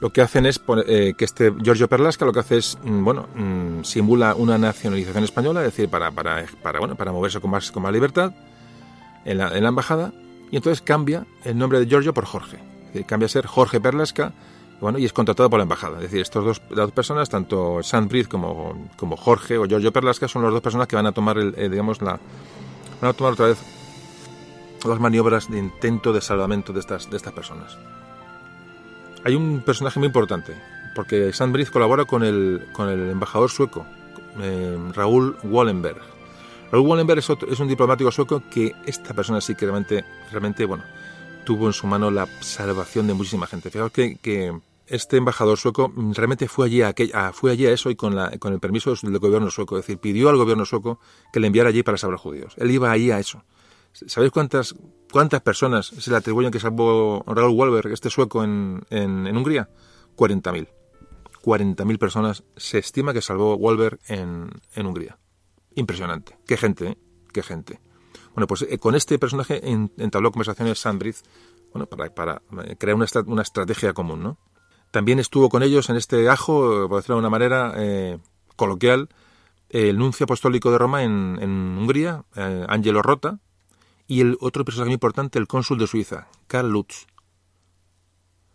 [0.00, 3.28] lo que hacen es eh, que este Giorgio Perlasca lo que hace es, mm, bueno,
[3.34, 7.70] mm, simula una nacionalización española, es decir, para, para, para, bueno, para moverse con más,
[7.70, 8.32] con más libertad
[9.24, 10.12] en la, en la embajada,
[10.50, 12.58] y entonces cambia el nombre de Giorgio por Jorge.
[13.06, 14.32] Cambia a ser Jorge Perlasca,
[14.80, 15.96] bueno, y es contratado por la embajada.
[15.96, 20.42] Es decir, estas dos, dos personas, tanto Sandbridge como, como Jorge o Giorgio Perlasca, son
[20.42, 22.20] las dos personas que van a tomar, el, eh, digamos, la,
[23.00, 23.58] van a tomar otra vez
[24.86, 27.78] las maniobras de intento de salvamento de estas, de estas personas
[29.24, 30.54] hay un personaje muy importante,
[30.94, 33.86] porque Sandbridge colabora con el, con el embajador sueco,
[34.40, 36.00] eh, Raúl Wallenberg.
[36.70, 40.66] Raúl Wallenberg es, otro, es, un diplomático sueco que esta persona sí que realmente, realmente,
[40.66, 40.84] bueno,
[41.44, 43.70] tuvo en su mano la salvación de muchísima gente.
[43.70, 44.52] Fijaos que, que
[44.86, 48.14] este embajador sueco realmente fue allí a, aquel, a, fue allí a eso y con,
[48.14, 51.00] la, con el permiso del gobierno sueco, es decir, pidió al gobierno sueco
[51.32, 52.54] que le enviara allí para salvar judíos.
[52.58, 53.42] Él iba allí a eso.
[53.92, 54.74] ¿Sabéis cuántas,
[55.14, 59.70] cuántas personas se le atribuyen que salvó Raúl Walberg, este sueco, en, en, Hungría?
[60.16, 60.66] 40.000.
[61.40, 65.16] 40.000 personas se estima que salvó Walberg en, en Hungría.
[65.76, 66.36] Impresionante.
[66.48, 66.98] Qué gente, ¿eh?
[67.32, 67.80] Qué gente.
[68.34, 71.18] Bueno, pues eh, con este personaje entabló conversaciones Sandrith
[71.72, 72.42] bueno, para, para
[72.76, 74.38] crear una, una, estrategia común, ¿no?
[74.90, 78.18] También estuvo con ellos en este ajo, por decirlo de una manera eh,
[78.56, 79.10] coloquial,
[79.68, 83.38] el nuncio apostólico de Roma en, en Hungría, eh, Angelo Rota,
[84.06, 87.06] y el otro personaje muy importante, el cónsul de Suiza, Karl Lutz.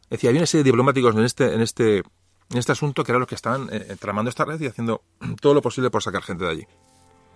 [0.04, 3.12] Es decir, había una serie de diplomáticos en este, en este, en este asunto que
[3.12, 5.04] eran los que estaban eh, tramando esta red y haciendo
[5.42, 6.68] todo lo posible por sacar gente de allí.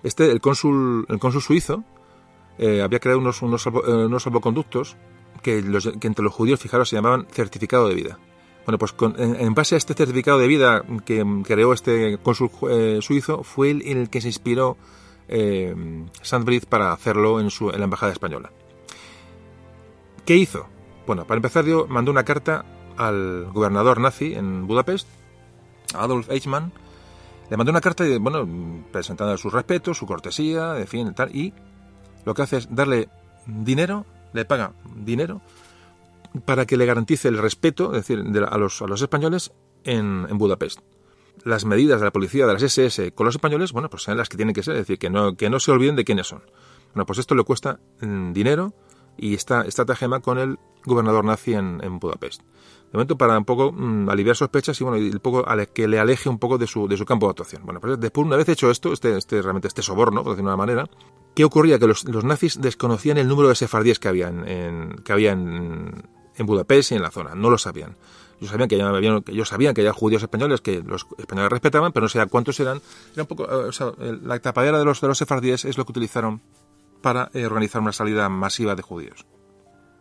[0.03, 1.84] Este, el cónsul, el cónsul suizo,
[2.57, 4.95] eh, había creado unos, unos, eh, unos salvoconductos
[5.41, 8.19] que, los, que, entre los judíos, fijaros, se llamaban certificado de vida.
[8.65, 12.49] Bueno, pues con, en, en, base a este certificado de vida que creó este cónsul
[12.69, 14.77] eh, suizo, fue el, el que se inspiró
[15.35, 15.76] eh,
[16.22, 18.51] Sandbridge para hacerlo en, la embajada española.
[20.26, 20.68] ¿Qué hizo?
[21.07, 22.64] Bueno, para empezar, dio, mandó una carta
[22.97, 25.07] al gobernador nazi en Budapest,
[25.95, 26.72] Adolf Eichmann.
[27.49, 28.47] Le mandó una carta, bueno,
[28.91, 31.51] presentando sus respetos, su cortesía, en fin, tal, y
[32.26, 33.10] lo que hace es darle
[33.47, 35.41] dinero, le paga dinero
[36.45, 39.51] para que le garantice el respeto, es decir, de, a, los, españoles
[39.84, 40.80] en Budapest.
[41.43, 44.30] Las medidas de la policía, de las SS con los españoles, bueno, pues sean las
[44.30, 46.43] que tienen que ser, es decir, que no, que no se olviden de quiénes son.
[46.93, 48.73] Bueno, pues esto le cuesta mm, dinero
[49.18, 52.41] y está estratagema con el gobernador nazi en, Budapest.
[52.41, 55.99] De momento para un poco mm, aliviar sospechas y bueno, y un poco que le
[55.99, 57.64] aleje un poco de su, de su campo de actuación.
[57.65, 60.55] Bueno, pues después una vez hecho esto, este, este realmente este soborno, por decirlo de
[60.55, 60.89] una manera,
[61.35, 61.80] ¿qué ocurría?
[61.80, 66.07] Que los, los nazis desconocían el número de sefardíes que había en, que había en,
[66.35, 67.97] en Budapest y en la zona, no lo sabían.
[68.39, 71.91] Ellos sabían que, ya había, que sabían que había judíos españoles que los españoles respetaban,
[71.91, 72.81] pero no sabían cuántos eran.
[73.14, 76.41] Era un poco, eh, la tapadera de los, de los sefardíes es lo que utilizaron
[77.01, 79.26] para eh, organizar una salida masiva de judíos.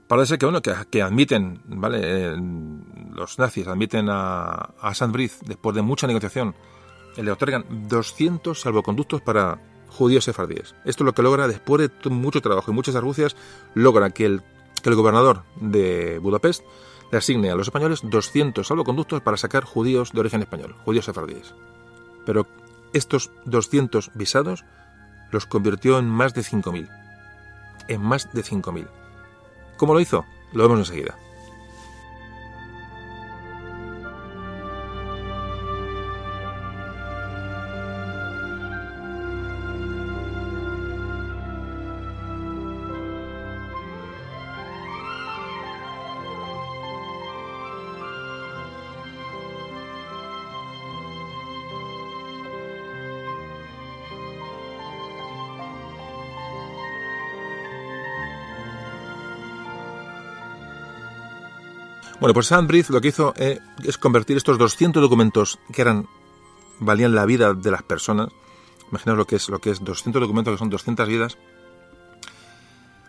[0.09, 2.00] Parece que, bueno, que, admiten, ¿vale?
[2.02, 2.36] Eh,
[3.14, 6.54] los nazis admiten a, a Sandbrith, después de mucha negociación,
[7.16, 10.74] le otorgan 200 salvoconductos para judíos sefardíes.
[10.84, 13.36] Esto es lo que logra, después de mucho trabajo y muchas argucias,
[13.74, 14.42] logra que el,
[14.82, 16.64] que el gobernador de Budapest
[17.12, 21.55] le asigne a los españoles 200 salvoconductos para sacar judíos de origen español, judíos sefardíes.
[22.24, 22.47] Pero
[22.94, 24.64] estos 200 visados
[25.30, 26.89] los convirtió en más de 5.000.
[27.89, 28.89] En más de 5.000.
[29.76, 30.24] ¿Cómo lo hizo?
[30.55, 31.18] Lo vemos enseguida.
[62.23, 66.07] Bueno, pues Sandbridge lo que hizo eh, es convertir estos 200 documentos que eran
[66.78, 68.28] valían la vida de las personas.
[68.90, 71.36] Imaginaos lo que es lo que es 200 documentos que son 200 vidas.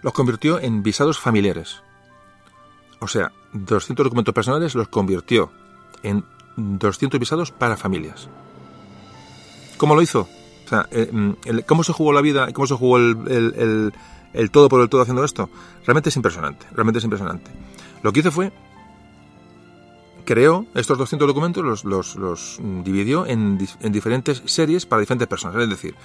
[0.01, 1.83] Los convirtió en visados familiares.
[3.01, 5.51] O sea, 200 documentos personales los convirtió
[6.01, 6.25] en
[6.57, 8.27] 200 visados para familias.
[9.77, 10.27] ¿Cómo lo hizo?
[10.65, 13.93] O sea, eh, mm, ¿cómo se jugó la vida cómo se jugó el,
[14.33, 15.51] el todo por el todo haciendo esto?
[15.85, 17.51] Realmente es impresionante, realmente es impresionante.
[18.01, 18.51] Lo que hizo fue
[20.25, 25.61] creó estos 200 documentos, los, los, los dividió en, en, diferentes series para diferentes personas.
[25.61, 25.95] Es decir,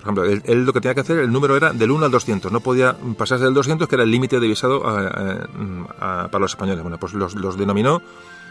[0.00, 2.50] por ejemplo, él, lo que tenía que hacer, el número era del 1 al 200,
[2.50, 6.82] no podía pasarse del 200, que era el límite de visado para los españoles.
[6.82, 8.00] Bueno, pues los, los denominó,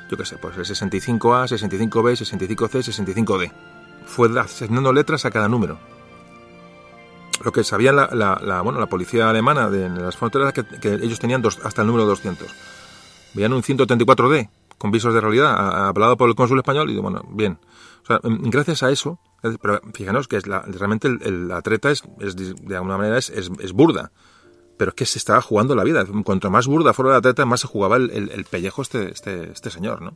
[0.10, 3.52] yo qué sé, pues el 65A, 65B, 65C, 65D.
[4.06, 5.78] Fue asignando letras a cada número.
[7.44, 11.20] Lo que sabía la, la, bueno, la policía alemana de, las fronteras que, que ellos
[11.20, 12.48] tenían dos, hasta el número 200.
[13.34, 14.50] Veían un 134D,
[14.80, 17.60] con visos de realidad, hablado por el cónsul español, y digo, bueno, bien.
[18.24, 19.20] Mm, gracias a eso,
[19.62, 24.12] pero fíjanos que es la, realmente es, de alguna manera es, burda,
[24.78, 26.04] pero es que se estaba jugando la vida.
[26.24, 29.70] Cuanto más burda fuera la treta, más se jugaba el, el, pellejo este, este, este
[29.70, 30.16] señor, ¿no?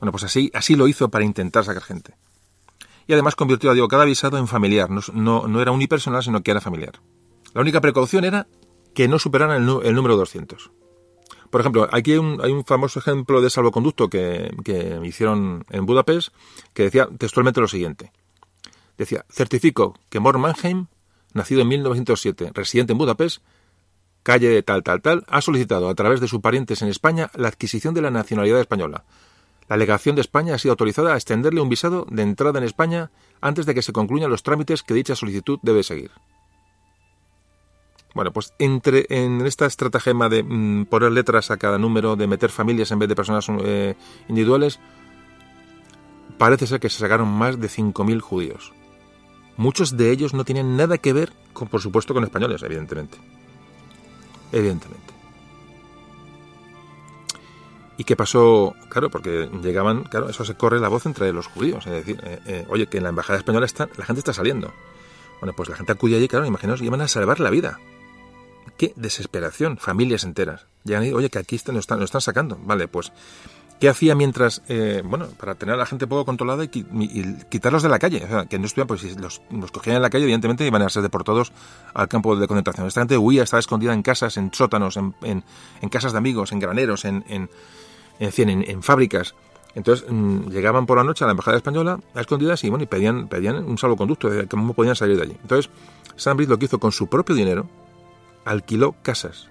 [0.00, 2.14] Bueno, pues así, lo hizo para intentar sacar gente.
[3.06, 6.60] Y además convirtió a Diego cada visado en familiar, no, era unipersonal, sino que era
[6.60, 7.00] familiar.
[7.52, 8.46] La única precaución era
[8.94, 10.70] que no superaran el, el número 200.
[11.50, 16.28] Por ejemplo, aquí hay un, famoso ejemplo de salvoconducto que, que hicieron en Budapest
[16.74, 18.12] que decía textualmente lo siguiente.
[18.98, 20.86] Decía, certifico que Mor Mannheim,
[21.32, 23.42] nacido en 1907, residente en Budapest,
[24.22, 27.48] calle de tal, tal, tal, ha solicitado a través de sus parientes en España la
[27.48, 29.04] adquisición de la nacionalidad española.
[29.68, 33.10] La legación de España ha sido autorizada a extenderle un visado de entrada en España
[33.40, 36.10] antes de que se concluyan los trámites que dicha solicitud debe seguir.
[38.14, 42.50] Bueno, pues entre en esta estratagema de mm, poner letras a cada número, de meter
[42.50, 43.94] familias en vez de personas eh,
[44.28, 44.80] individuales,
[46.38, 48.72] parece ser que se sacaron más de 5.000 judíos.
[49.56, 53.18] Muchos de ellos no tienen nada que ver, con, por supuesto, con españoles, evidentemente.
[54.52, 55.18] Evidentemente.
[57.98, 58.76] ¿Y qué pasó?
[58.88, 61.84] Claro, porque llegaban, claro, eso se corre la voz entre los judíos.
[61.88, 64.72] Es decir, eh, eh, oye, que en la embajada española está, la gente está saliendo.
[65.40, 67.80] Bueno, pues la gente acude allí, claro, imaginaos, iban a salvar la vida.
[68.78, 70.66] Qué desesperación, familias enteras.
[70.84, 72.56] Llegan y oye, que aquí nos están, están sacando.
[72.62, 73.12] Vale, pues,
[73.80, 76.68] ¿qué hacía mientras, eh, bueno, para tener a la gente poco controlada y,
[77.50, 78.22] quitarlos de la calle?
[78.24, 79.42] O sea, que no estuvieran, pues si los,
[79.72, 81.52] cogían en la calle, evidentemente iban a ser deportados
[81.92, 82.86] al campo de concentración.
[82.86, 85.44] Esta gente huía, estaba escondida en casas, en sótanos, en,
[85.90, 87.50] casas de amigos, en graneros, en, en,
[88.20, 89.34] en, fábricas.
[89.74, 92.86] Entonces mm, llegaban por la noche a la embajada española a escondidas y bueno y
[92.86, 95.36] pedían, pedían un salvoconducto de cómo podían salir de allí.
[95.42, 95.68] Entonces,
[96.14, 97.68] Sambridge lo que hizo con su propio dinero
[98.48, 99.50] alquiló casas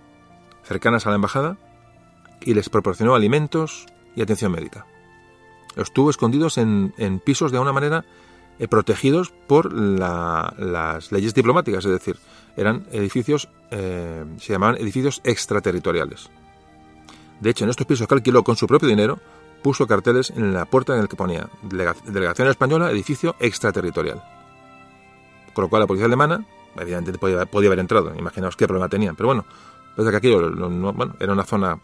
[0.63, 1.57] cercanas a la embajada
[2.41, 4.85] y les proporcionó alimentos y atención médica.
[5.75, 8.05] Estuvo escondidos en, pisos de alguna manera
[8.59, 12.17] eh, protegidos por las leyes diplomáticas, es decir,
[12.55, 16.31] eran edificios, eh, se llamaban edificios extraterritoriales.
[17.39, 19.19] De hecho, en estos pisos que alquiló con su propio dinero,
[19.61, 24.23] puso carteles en la puerta en el que ponía Delegación Española, edificio extraterritorial.
[25.53, 26.45] Con lo cual la policía alemana,
[26.79, 29.45] evidentemente podía, haber entrado, imaginaos qué problema tenían, pero bueno,
[29.95, 30.47] desde que aquello
[31.19, 31.79] era una zona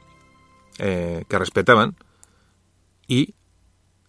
[0.79, 1.95] eh, que respetaban
[3.07, 3.35] y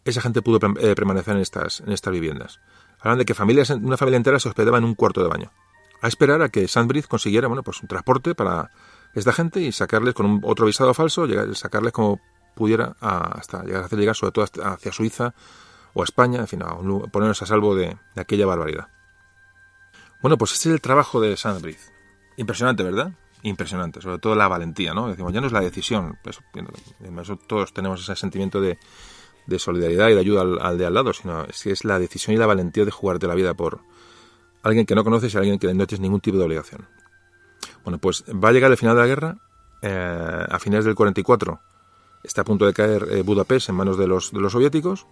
[0.05, 2.61] esa gente pudo eh, permanecer en estas, en estas viviendas.
[3.01, 5.53] Hablan de que familias, una familia entera se hospedaba en un cuarto de baño,
[6.01, 8.71] a esperar a que Sandbridge consiguiera bueno, pues un transporte para
[9.15, 12.21] esta gente y sacarles con un, otro visado falso, llegar, sacarles como
[12.55, 15.35] pudiera hasta llegar a hacer llegar sobre todo hacia Suiza
[15.93, 16.77] o España, en fin, a
[17.11, 18.89] ponernos a salvo de, aquella barbaridad.
[20.25, 21.93] Bueno, pues ese es el trabajo de Sandbridge.
[22.39, 23.13] Impresionante, ¿verdad?
[23.43, 25.07] Impresionante, sobre todo la valentía, ¿no?
[25.07, 26.41] Decimos, ya no es la decisión, pues,
[27.47, 28.79] todos tenemos ese sentimiento de,
[29.59, 32.47] solidaridad y de ayuda al, de al lado, sino si es la decisión y la
[32.47, 33.83] valentía de jugarte la vida por
[34.63, 36.89] alguien que no conoces y alguien que no tienes ningún tipo de obligación.
[37.83, 39.37] Bueno, pues va a llegar el final de la guerra,
[39.83, 41.61] eh, a finales del 44
[42.23, 45.07] está a punto de caer eh, Budapest en manos de los, de los soviéticos.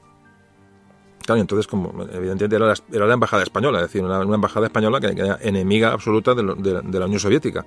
[1.25, 5.01] Claro, entonces, como evidentemente era la, era la embajada española, es decir, una, embajada española
[5.01, 6.43] que, era enemiga absoluta de,
[6.83, 7.65] de, la Unión Soviética.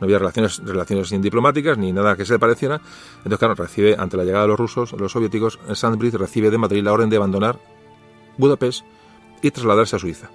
[0.00, 2.80] No había relaciones, relaciones diplomáticas ni nada que se le pareciera.
[3.18, 6.82] Entonces, claro, recibe, ante la llegada de los rusos, los soviéticos, Sandbridge recibe de Madrid
[6.82, 7.58] la orden de abandonar
[8.36, 8.84] Budapest
[9.42, 10.30] y trasladarse a Suiza.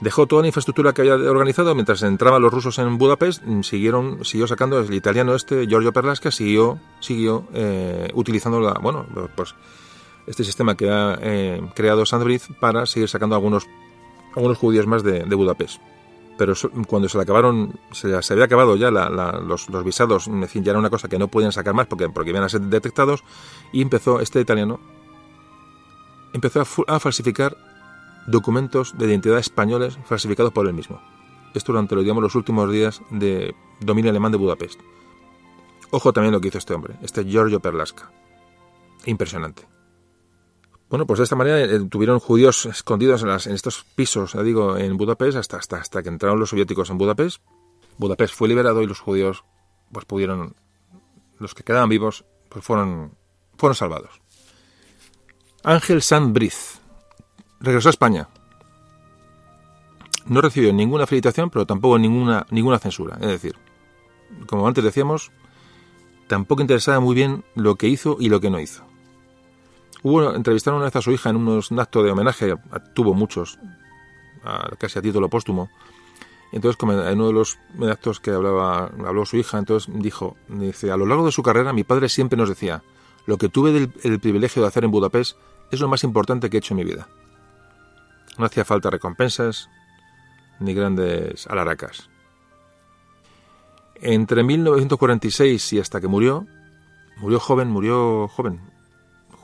[0.00, 4.46] Dejó toda la infraestructura que había organizado mientras entraban los rusos en Budapest, siguieron, siguió
[4.46, 9.54] sacando el italiano este, Giorgio Perlasca, siguió, siguió eh, utilizando la, bueno, pues
[10.26, 13.66] este sistema que ha eh, creado Sandbridge para seguir sacando algunos,
[14.34, 15.80] algunos judíos más de, Budapest.
[16.36, 16.54] Pero
[16.88, 20.90] cuando se le acabaron, se, se había acabado ya los, visados, en ya era una
[20.90, 23.22] cosa que no podían sacar más porque, porque iban a ser detectados,
[23.72, 24.80] y empezó este italiano,
[26.32, 27.56] empezó a falsificar
[28.26, 31.00] documentos de identidad españoles falsificados por él mismo.
[31.54, 34.80] Esto durante digamos, los últimos días de dominio alemán de Budapest.
[35.90, 38.10] Ojo también lo que hizo este hombre, este Giorgio Perlasca.
[39.06, 39.73] Impresionante.
[40.94, 44.96] Bueno, pues de esta manera eh, tuvieron judíos escondidos en, estos pisos, ya digo, en
[44.96, 47.42] Budapest, hasta, hasta, hasta que entraron los soviéticos en Budapest.
[47.98, 49.42] Budapest fue liberado y los judíos,
[49.90, 50.54] pues pudieron,
[51.40, 53.16] los que quedaban vivos, pues fueron,
[53.56, 54.20] fueron salvados.
[55.64, 56.80] Ángel Sandbriz,
[57.58, 58.28] regresó a España.
[60.26, 63.18] No recibió ninguna felicitación, pero tampoco ninguna, ninguna censura.
[63.20, 63.56] Es decir,
[64.46, 65.32] como antes decíamos,
[66.28, 68.93] tampoco interesaba muy bien lo que hizo y lo que no hizo.
[70.04, 72.54] Hubo, entrevistaron una vez a su hija en unos, un acto de homenaje,
[72.94, 73.58] tuvo muchos,
[74.78, 75.70] casi a título póstumo.
[76.52, 77.58] Entonces, en uno de los
[77.90, 81.72] actos que hablaba, habló su hija, entonces dijo, dice, a lo largo de su carrera
[81.72, 82.82] mi padre siempre nos decía,
[83.24, 85.38] lo que tuve el privilegio de hacer en Budapest
[85.70, 87.08] es lo más importante que he hecho en mi vida.
[88.36, 89.70] No hacía falta recompensas
[90.60, 92.10] ni grandes alaracas.
[93.94, 96.46] Entre 1946 y hasta que murió,
[97.16, 98.60] murió joven, murió joven,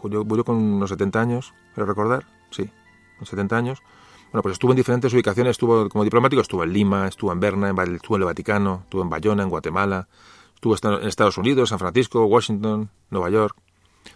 [0.02, 2.26] murió, con unos 70 años, ¿pero recordar?
[2.50, 2.70] Sí,
[3.18, 3.82] con 70 años.
[4.32, 7.70] Bueno, pues estuvo en diferentes ubicaciones, estuvo como diplomático, estuvo en Lima, estuvo en Berna,
[7.70, 10.08] estuvo en el Vaticano, estuvo en Bayona, en Guatemala,
[10.54, 13.56] estuvo en Estados Unidos, San Francisco, Washington, Nueva York,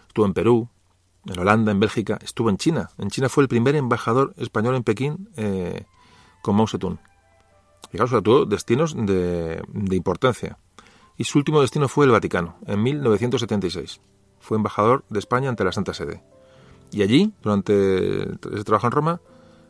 [0.07, 0.69] estuvo en Perú,
[1.25, 2.89] en Holanda, en Bélgica, estuvo en China.
[2.97, 5.85] En China fue el primer embajador español en Pekín eh,
[6.41, 6.99] con Mao Zedong.
[7.91, 10.57] Fijaos, sobre todo destinos de, importancia.
[11.17, 14.01] Y su último destino fue el Vaticano, en 1976.
[14.45, 16.21] Fue embajador de España ante la Santa Sede.
[16.91, 19.21] Y allí, durante ese trabajo en Roma,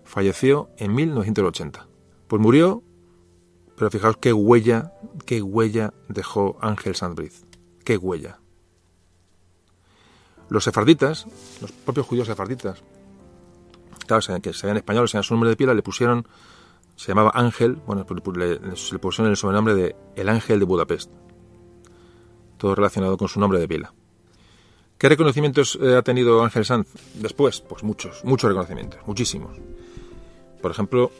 [0.04, 1.88] falleció en 1980.
[2.28, 2.84] Pues murió,
[3.78, 4.92] pero fijaos qué huella,
[5.26, 7.46] qué huella dejó Ángel Sandbridge.
[7.86, 8.40] Qué huella.
[10.50, 11.26] Los sefarditas,
[11.62, 12.84] los propios judíos sefarditas,
[14.06, 16.28] claro, que sean españoles, sean su nombre de pila, le pusieron,
[16.98, 21.10] se llamaba Ángel, bueno, le, le pusieron el sobrenombre de El Ángel de Budapest.
[22.58, 23.94] Todo relacionado con su nombre de pila.
[24.98, 27.62] ¿Qué reconocimientos eh, ha tenido Ángel Sanz después?
[27.62, 29.58] Pues muchos, muchos reconocimientos, muchísimos.
[30.62, 31.12] Por ejemplo,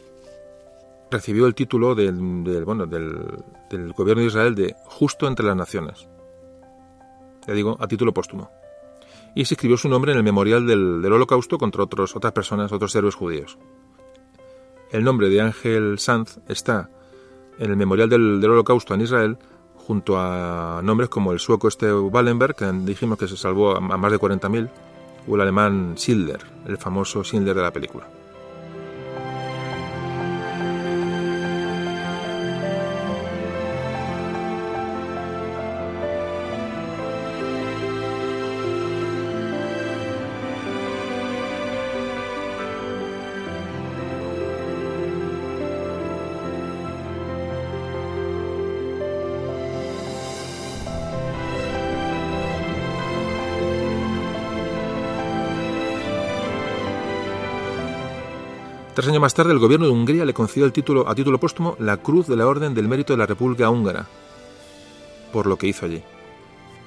[1.10, 6.08] recibió el título del, del bueno, del, gobierno de Israel de Justo entre las Naciones.
[7.46, 8.50] Le digo, a título póstumo
[9.36, 13.14] y se escribió su nombre en el memorial del, Holocausto contra otras personas, otros héroes
[13.14, 13.58] judíos.
[14.90, 16.88] El nombre de Ángel Sanz está
[17.58, 19.38] en el memorial del, Holocausto en Israel
[19.86, 24.10] junto a nombres como el sueco este Wallenberg, que dijimos que se salvó a, más
[24.10, 24.68] de 40.000,
[25.28, 28.06] o el alemán Schindler, el famoso Schindler de la película.
[58.96, 61.76] Tres años más tarde, el gobierno de Hungría le concedió el título, a título póstumo
[61.78, 64.06] la Cruz de la Orden del Mérito de la República Húngara,
[65.34, 66.02] por lo que hizo allí.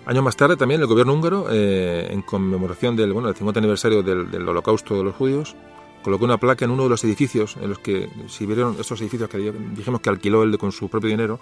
[0.07, 4.01] Años más tarde, también el gobierno húngaro, eh, en conmemoración del, bueno, del 50 aniversario
[4.01, 5.55] del, Holocausto de los judíos,
[6.01, 9.29] colocó una placa en uno de los edificios en los que, si vieron estos edificios
[9.29, 11.39] que dijimos que alquiló él con su propio dinero,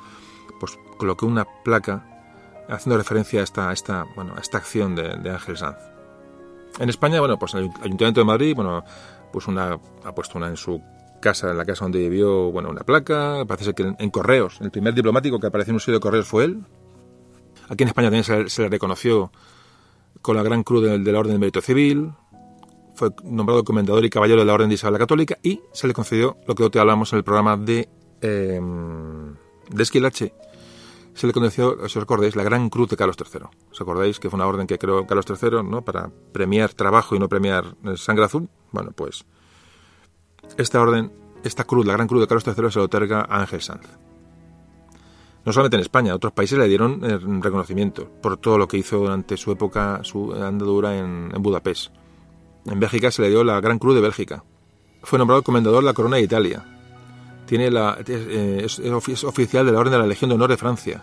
[0.60, 2.04] pues colocó una placa
[2.68, 5.78] haciendo referencia a esta, esta, bueno, esta acción de, de Ángel Sanz.
[6.78, 8.84] En España, bueno, pues el Ayuntamiento de Madrid, bueno,
[9.38, 10.82] pues una, ha puesto una en su
[11.22, 14.72] casa, en la casa donde vivió, bueno, una placa, parece ser que en, correos, el
[14.72, 16.64] primer diplomático que apareció en un sitio de correos fue él.
[17.70, 19.32] Aquí en España también se, le reconoció
[20.24, 22.14] con la Gran Cruz de, la Orden del Mérito Civil,
[22.96, 25.94] fue nombrado comendador y caballero de la Orden de Isabel la Católica y se le
[25.94, 27.90] concedió lo que te hablamos en el programa de,
[28.22, 28.60] eh,
[29.70, 30.34] de Esquilache,
[31.18, 33.48] se le conoció, si os acordáis, la Gran Cruz de Carlos III.
[33.72, 35.84] ¿Os acordáis que fue una orden que creó Carlos III ¿no?
[35.84, 38.50] para premiar trabajo y no premiar sangre azul?
[38.72, 39.26] Bueno, pues
[40.58, 41.12] esta orden,
[41.44, 43.88] esta cruz, la Gran Cruz de Carlos III, se le otorga a Ángel Sanz.
[45.44, 48.98] No solamente en España, otros países le dieron eh, reconocimiento por todo lo que hizo
[49.00, 51.92] durante su época, su andadura en, en Budapest.
[52.66, 54.44] En Bélgica se le dio la Gran Cruz de Bélgica.
[55.02, 56.77] Fue nombrado comendador de la Corona de Italia
[57.48, 58.80] tiene la, eh, es,
[59.24, 61.02] oficial de la Orden de la Legión de Honor de Francia.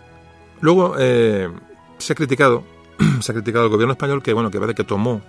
[0.61, 1.51] Luego eh,
[1.99, 2.62] se ha criticado,
[3.21, 5.21] se ha criticado al gobierno español que bueno que parece que tomó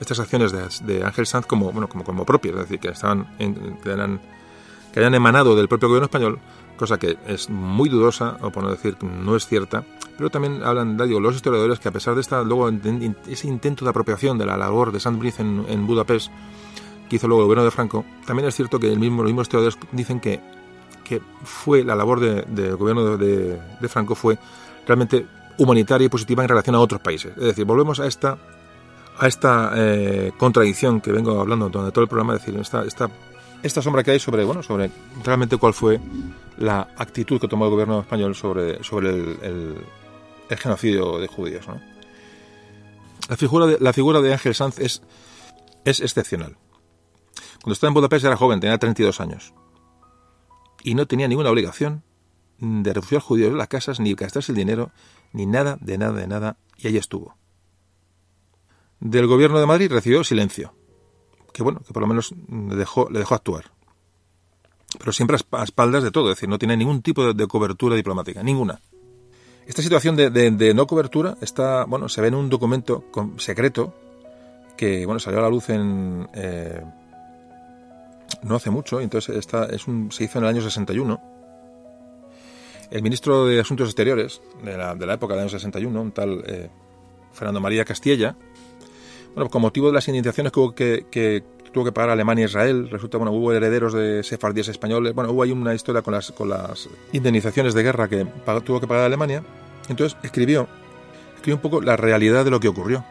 [0.00, 3.90] estas acciones de, Ángel Sanz como bueno como, como propias, es decir, que estaban que,
[3.90, 4.20] eran,
[4.92, 6.40] que hayan emanado del propio gobierno español,
[6.76, 9.84] cosa que es muy dudosa o por no decir no es cierta.
[10.16, 12.68] Pero también hablan, digo, los historiadores que a pesar de esta luego
[13.28, 16.30] ese intento de apropiación de la labor de Saint-Brice en, en Budapest
[17.12, 19.44] que hizo luego el gobierno de Franco, también es cierto que el mismo, los mismos
[19.44, 20.40] historiadores dicen que
[21.02, 24.38] que fue la labor del gobierno de, Franco fue
[24.86, 25.26] realmente
[25.58, 27.32] humanitaria y positiva en relación a otros países.
[27.36, 28.38] Es decir, volvemos a esta
[29.18, 33.10] a esta eh, contradicción que vengo hablando durante todo el programa, es decir, esta, esta,
[33.62, 34.90] esta sombra que hay sobre, bueno, sobre
[35.22, 36.00] realmente cuál fue
[36.56, 39.84] la actitud que tomó el gobierno español sobre, sobre el,
[40.48, 41.66] el, genocidio de judíos.
[43.28, 45.02] La, figura de, la figura de Ángel Sanz es,
[45.84, 46.56] es excepcional.
[47.62, 49.52] Cuando estaba en Budapest era joven, tenía 32 años
[50.82, 52.02] y no tenía ninguna obligación
[52.58, 54.90] de refugiar judíos en las casas, ni gastarse el dinero,
[55.32, 57.36] ni nada, de nada, de nada, y allí estuvo.
[59.00, 60.74] Del gobierno de Madrid recibió silencio,
[61.52, 63.72] que bueno, que por lo menos le dejó, le dejó actuar.
[64.98, 68.42] Pero siempre a espaldas de todo, es decir, no tiene ningún tipo de, cobertura diplomática,
[68.42, 68.80] ninguna.
[69.66, 73.04] Esta situación de, no cobertura está, bueno, se ve en un documento
[73.38, 73.94] secreto
[74.76, 76.82] que, bueno, salió a la luz en, eh,
[78.42, 81.20] no hace mucho, entonces esta es un, se hizo en el año 61.
[82.90, 86.44] El ministro de Asuntos Exteriores de la, de la época del año 61, un tal
[86.46, 86.68] eh,
[87.32, 88.36] Fernando María Castilla,
[89.34, 91.42] bueno, con motivo de las indemnizaciones que, que,
[91.72, 95.42] tuvo que pagar Alemania e Israel, resulta, bueno, hubo herederos de sefardíes españoles, bueno, hubo
[95.42, 98.26] ahí una historia con las, indemnizaciones de guerra que
[98.64, 99.42] tuvo que pagar Alemania,
[99.88, 100.68] entonces escribió,
[101.34, 103.06] escribió un poco la realidad de lo que ocurrió.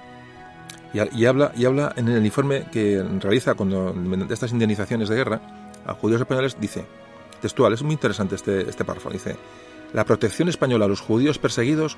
[0.94, 1.54] Y, habla,
[1.96, 5.42] en el informe que realiza cuando de estas indemnizaciones de guerra
[5.86, 6.86] a judíos españoles, dice,
[7.42, 9.38] textual, es muy interesante este, este párrafo, dice,
[9.94, 11.98] la protección española a los judíos perseguidos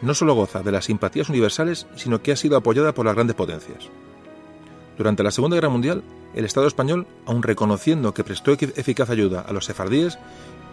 [0.00, 3.36] no solo goza de las simpatías universales, sino que ha sido apoyada por las grandes
[3.36, 3.88] potencias.
[4.98, 6.02] Durante la Segunda Guerra Mundial,
[6.34, 10.18] el Estado español, aun reconociendo que prestó eficaz ayuda a los sefardíes,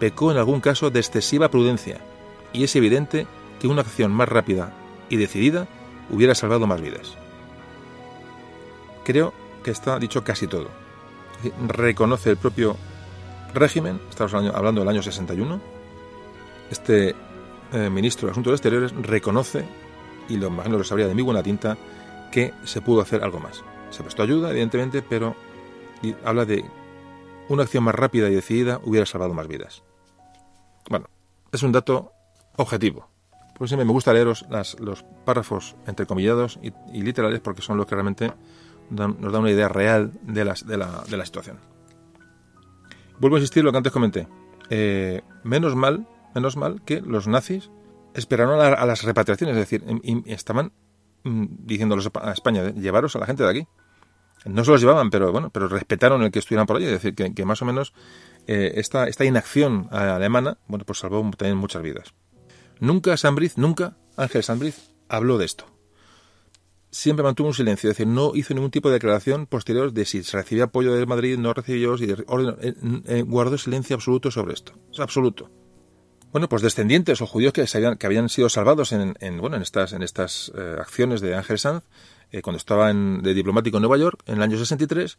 [0.00, 1.98] pecó en algún caso de excesiva prudencia,
[2.52, 3.28] y es evidente
[3.60, 4.72] que una acción más rápida
[5.08, 5.68] y decidida
[6.10, 7.19] hubiera salvado más vidas
[9.10, 9.32] creo
[9.64, 10.68] que está dicho casi todo.
[11.66, 12.76] Reconoce el propio
[13.52, 15.60] régimen, estamos hablando del año 61,
[16.70, 17.16] este
[17.72, 19.64] eh, ministro de Asuntos Exteriores reconoce,
[20.28, 21.76] y lo imagino lo sabría de muy buena tinta,
[22.30, 23.64] que se pudo hacer algo más.
[23.90, 25.34] Se prestó ayuda, evidentemente, pero
[26.24, 26.64] habla de
[27.48, 29.82] una acción más rápida y decidida hubiera salvado más vidas.
[30.88, 31.08] Bueno,
[31.50, 32.12] es un dato
[32.56, 33.08] objetivo.
[33.58, 34.46] Por eso me gusta leeros
[34.78, 38.32] los párrafos entrecomillados y, y literales porque son los que realmente
[38.90, 41.58] nos da una idea real de, las, de, la, de la situación.
[43.18, 44.28] Vuelvo a insistir lo que antes comenté.
[44.70, 47.70] Eh, menos mal, menos mal que los nazis
[48.14, 49.84] esperaron a, las repatriaciones, es decir,
[50.26, 50.72] estaban
[51.24, 53.66] mm, diciéndolos a España, llevaros a la gente de aquí.
[54.46, 57.14] No se los llevaban, pero bueno, pero respetaron el que estuvieran por allí, es decir,
[57.14, 57.92] que, más o menos
[58.46, 62.14] eh, esta, esta inacción alemana, bueno, pues salvó también muchas vidas.
[62.78, 65.66] Nunca Sanbriz, nunca Ángel Sanbriz habló de esto
[66.90, 70.22] siempre mantuvo un silencio, es decir, no hizo ningún tipo de declaración posterior de si
[70.22, 72.16] recibía apoyo de Madrid, no recibió, si eh,
[73.06, 75.50] eh, guardó silencio absoluto sobre esto, es absoluto.
[76.32, 79.92] Bueno, pues descendientes o judíos que, habían, que habían sido salvados en, bueno, en estas,
[79.92, 81.84] en estas eh, acciones de Ángel Sanz,
[82.44, 85.18] cuando estaba en, de diplomático en Nueva York, en el año 63,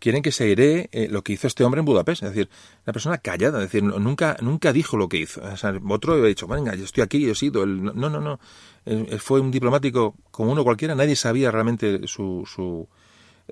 [0.00, 2.24] quieren que se iré eh, lo que hizo este hombre en Budapest.
[2.24, 2.50] Es decir,
[2.84, 5.40] una persona callada, es decir, nunca, nunca dijo lo que hizo.
[5.42, 7.64] O sea, otro ha dicho, venga, yo estoy aquí, yo he sido.
[7.66, 8.40] no, no, no.
[8.84, 12.44] Él, fue un diplomático como uno cualquiera, nadie sabía realmente su.
[12.52, 12.88] su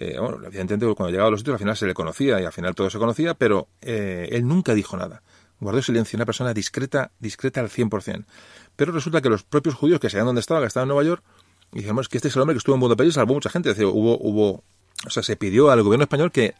[0.01, 2.53] eh, bueno, evidentemente cuando llegaba a los sitios al final se le conocía y al
[2.53, 5.23] final todo se conocía, pero eh, él nunca dijo nada.
[5.61, 8.25] Guardó silencio, una persona discreta, discreta al 100%.
[8.77, 11.25] Pero resulta que los propios judíos que sabían dónde estaba, que estaban en Nueva York,
[11.73, 13.71] dijimos que este es el hombre que estuvo en Budapest y salvó mucha gente.
[13.71, 14.63] Es decir, hubo, hubo
[15.07, 16.55] o sea, se pidió al gobierno español que,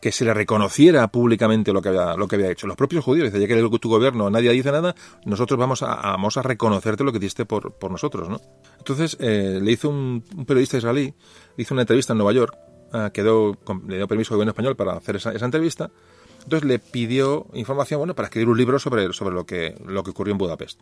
[0.00, 2.66] que se le reconociera públicamente lo que había, lo que había hecho.
[2.66, 4.94] Los propios judíos, ya que tu gobierno nadie dice nada,
[5.26, 8.40] nosotros vamos a, vamos a reconocerte lo que diste por, por nosotros, ¿no?
[8.78, 11.14] Entonces, eh, le hizo un, periodista israelí,
[11.56, 12.56] hizo una entrevista en Nueva York,
[12.94, 15.90] eh, quedó, le dio permiso al gobierno español para hacer esa, esa, entrevista,
[16.42, 20.10] entonces le pidió información, bueno, para escribir un libro sobre, sobre lo que, lo que
[20.10, 20.80] ocurrió en Budapest.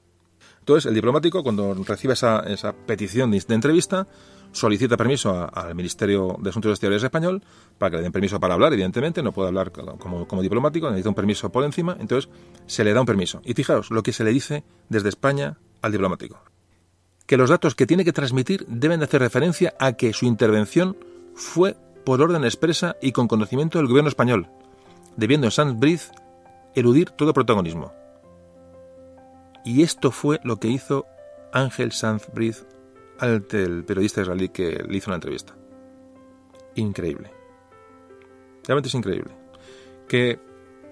[0.60, 4.06] Entonces, el diplomático, cuando recibe esa, petición de entrevista,
[4.52, 7.42] solicita permiso al Ministerio de Asuntos Exteriores español
[7.78, 11.14] para que le den permiso para hablar, evidentemente, no puede hablar como, diplomático, necesita un
[11.14, 12.30] permiso por encima, entonces
[12.66, 13.40] se le da un permiso.
[13.44, 16.40] Y fijaos lo que se le dice desde España al diplomático.
[17.26, 20.96] Que los datos que tiene que transmitir deben de hacer referencia a que su intervención
[21.34, 24.48] fue por orden expresa y con conocimiento del gobierno español,
[25.16, 26.10] debiendo en San Briz
[26.74, 27.92] eludir todo protagonismo.
[29.64, 31.06] Y esto fue lo que hizo
[31.52, 32.66] Ángel Sanz Briz
[33.18, 35.54] al periodista israelí que le hizo una entrevista.
[36.74, 37.30] Increíble.
[38.64, 39.32] Realmente es increíble.
[40.06, 40.38] Qué,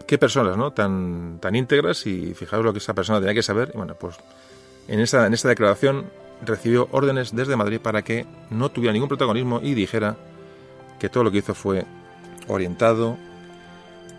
[0.06, 0.72] qué personas, ¿no?
[0.72, 3.70] Tan, tan íntegras y fijaos lo que esa persona tenía que saber.
[3.74, 4.16] Y bueno, pues
[4.88, 6.10] en esta, en esta declaración
[6.44, 10.16] recibió órdenes desde Madrid para que no tuviera ningún protagonismo y dijera
[10.98, 11.84] que todo lo que hizo fue
[12.48, 13.16] orientado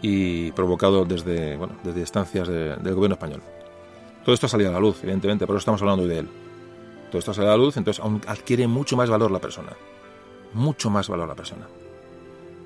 [0.02, 3.42] y provocado desde, bueno, desde instancias del gobierno español.
[4.28, 6.28] Todo esto ha salido a la luz, evidentemente, por eso estamos hablando hoy de él.
[7.10, 9.72] Todo esto sale a la luz, entonces aún adquiere mucho más valor la persona.
[10.52, 11.66] Mucho más valor la persona.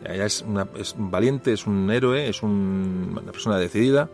[0.04, 4.10] Ella es, una, es valiente, es un héroe, es una persona decidida.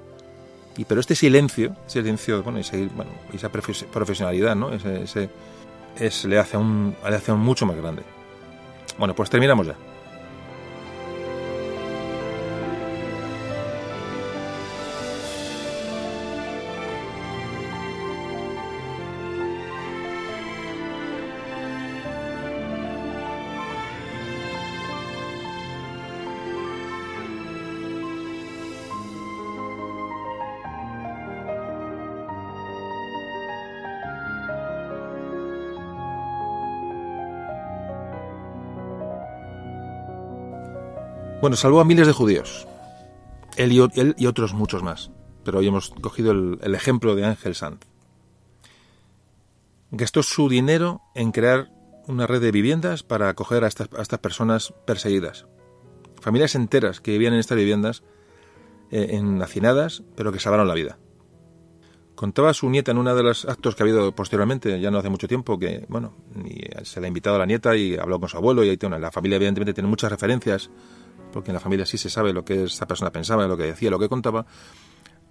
[0.75, 2.59] Y, pero este silencio, silencio, bueno,
[2.93, 4.73] bueno, esa profesionalidad, ¿no?
[4.73, 5.29] Ese,
[5.95, 8.03] ese, le, hace un, le hace un mucho más grande.
[8.97, 9.77] Bueno, pues terminamos ya.
[41.47, 42.67] Bueno, salvó a miles de judíos.
[43.55, 45.11] Él y, otros muchos más.
[45.45, 47.79] Pero hoy hemos cogido el, ejemplo de Ángel Sanz.
[49.91, 51.71] Gastó su dinero en crear
[52.05, 53.87] una red de viviendas para acoger a estas,
[54.19, 55.47] personas perseguidas.
[56.19, 58.03] Familias enteras que vivían en estas viviendas,
[58.91, 60.99] eh, en hacinadas, pero que salvaron la vida.
[62.15, 65.07] Contaba su nieta en uno de los actos que ha habido posteriormente, ya no hace
[65.07, 66.13] mucho tiempo, que, bueno,
[66.83, 68.99] se le ha invitado a la nieta y habló con su abuelo y ahí tiene,
[68.99, 70.69] la familia evidentemente tiene muchas referencias
[71.31, 73.89] porque en la familia sí se sabe lo que esa persona pensaba, lo que decía,
[73.89, 74.45] lo que contaba,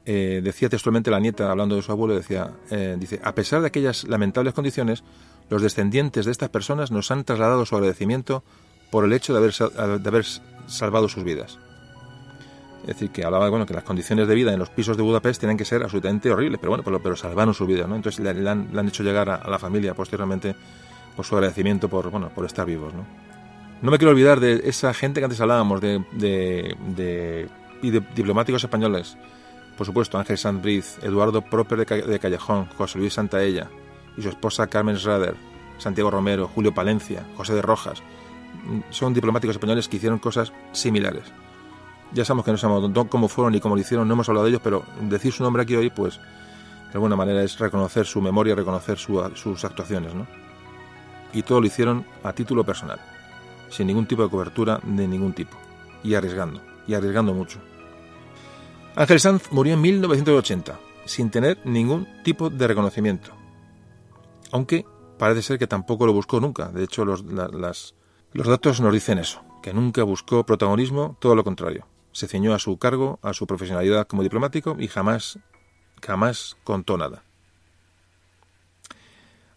[0.04, 3.66] eh, decía textualmente la nieta, hablando de su abuelo, decía, eh, dice, a pesar de
[3.66, 5.02] aquellas lamentables condiciones,
[5.50, 8.44] los descendientes de estas personas nos han trasladado su agradecimiento
[8.90, 10.24] por el hecho de haber, de haber
[10.66, 11.58] salvado sus vidas.
[12.82, 15.40] Es decir, que hablaba bueno, que las condiciones de vida en los pisos de Budapest
[15.40, 17.96] tienen que ser absolutamente horribles, pero bueno, pero, pero salvaron su vida, ¿no?
[17.96, 20.54] Entonces le, han, hecho llegar a, la familia posteriormente
[21.16, 23.25] por su agradecimiento por, bueno, por estar vivos, ¿no?
[23.86, 27.48] No me quiero olvidar de esa gente que antes hablábamos, de, de,
[28.16, 29.16] diplomáticos españoles.
[29.78, 33.70] Por supuesto, Ángel Sandriz, Eduardo Proper de, Callejón, José Luis Santaella
[34.16, 35.36] y su esposa Carmen Schrader,
[35.78, 38.02] Santiago Romero, Julio Palencia, José de Rojas.
[38.90, 41.22] Son diplomáticos españoles que hicieron cosas similares.
[42.10, 44.50] Ya sabemos que no sabemos cómo fueron ni cómo lo hicieron, no hemos hablado de
[44.50, 48.56] ellos, pero decir su nombre aquí hoy, pues de alguna manera es reconocer su memoria,
[48.56, 50.26] reconocer sus actuaciones, ¿no?
[51.32, 52.98] Y todo lo hicieron a título personal
[53.68, 55.56] sin ningún tipo de cobertura de ningún tipo,
[56.02, 57.58] y arriesgando, y arriesgando mucho.
[58.94, 63.32] Ángel Sanz murió en 1980, sin tener ningún tipo de reconocimiento.
[64.52, 64.84] Aunque
[65.18, 66.68] parece ser que tampoco lo buscó nunca.
[66.68, 71.86] De hecho, los, los datos nos dicen eso, que nunca buscó protagonismo, todo lo contrario.
[72.12, 75.38] Se ceñó a su cargo, a su profesionalidad como diplomático y jamás,
[76.02, 77.22] jamás contó nada.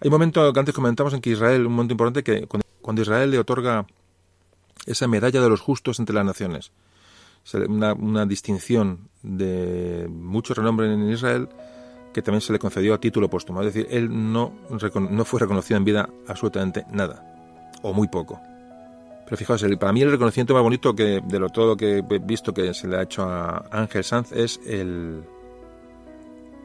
[0.02, 2.48] Hay un momento que antes comentamos en que Israel, un momento importante, que
[2.82, 3.86] cuando Israel le otorga
[4.90, 6.72] esa medalla de los justos entre las naciones.
[7.68, 11.50] Una, distinción de mucho renombre en Israel
[12.14, 13.62] que también se le concedió a título póstumo.
[13.62, 18.40] Es decir, él no, no fue reconocido en vida absolutamente nada, o muy poco.
[19.26, 22.00] Pero fijaos, el, para mí el reconocimiento más bonito que de lo, todo lo que
[22.00, 25.24] he visto que se le ha hecho a Ángel Sanz es el...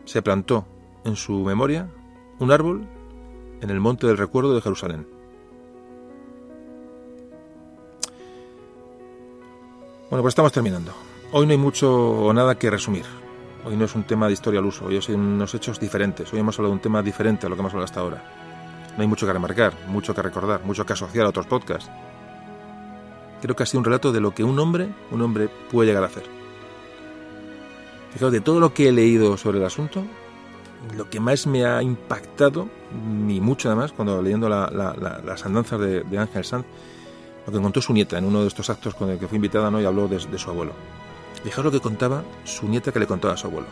[0.06, 0.66] Se plantó
[1.05, 1.88] en su memoria
[2.38, 2.86] un árbol
[3.60, 5.14] en el monte del recuerdo de Jerusalén.
[10.15, 10.93] Bueno, pues estamos terminando.
[11.32, 13.05] Hoy no hay mucho o nada que resumir.
[13.65, 16.32] Hoy no es un tema de historia al uso, hoy son unos hechos diferentes.
[16.32, 18.23] Hoy hemos hablado de un tema diferente a lo que hemos hablado hasta ahora.
[18.97, 21.91] No hay mucho que remarcar, mucho que recordar, mucho que asociar a otros podcasts.
[23.43, 26.05] Creo que ha sido un relato de lo que un hombre, un hombre puede llegar
[26.05, 26.23] a hacer.
[28.12, 30.05] Fijaos, de todo lo que he leído sobre el asunto,
[30.97, 32.69] lo que más me ha impactado,
[33.05, 36.66] ni mucho además, cuando leyendo las andanzas de, Ángel Sanz,
[37.46, 39.70] lo que contó su nieta en uno de estos actos con el que fue invitada
[39.70, 39.80] ¿no?
[39.80, 40.72] y habló de, su abuelo.
[41.42, 43.66] Fijaos lo que contaba su nieta que le contaba a su abuelo.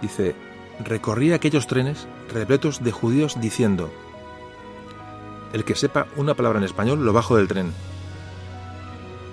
[0.00, 0.34] Dice,
[0.84, 3.90] recorría aquellos trenes repletos de judíos diciendo,
[5.52, 7.72] el que sepa una palabra en español lo bajo del tren.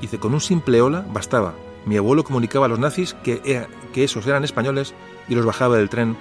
[0.01, 1.53] Dice, con un simple hola bastaba.
[1.85, 4.93] Mi abuelo comunicaba a los nazis que, que esos eran españoles
[5.27, 6.17] y los bajaba del tren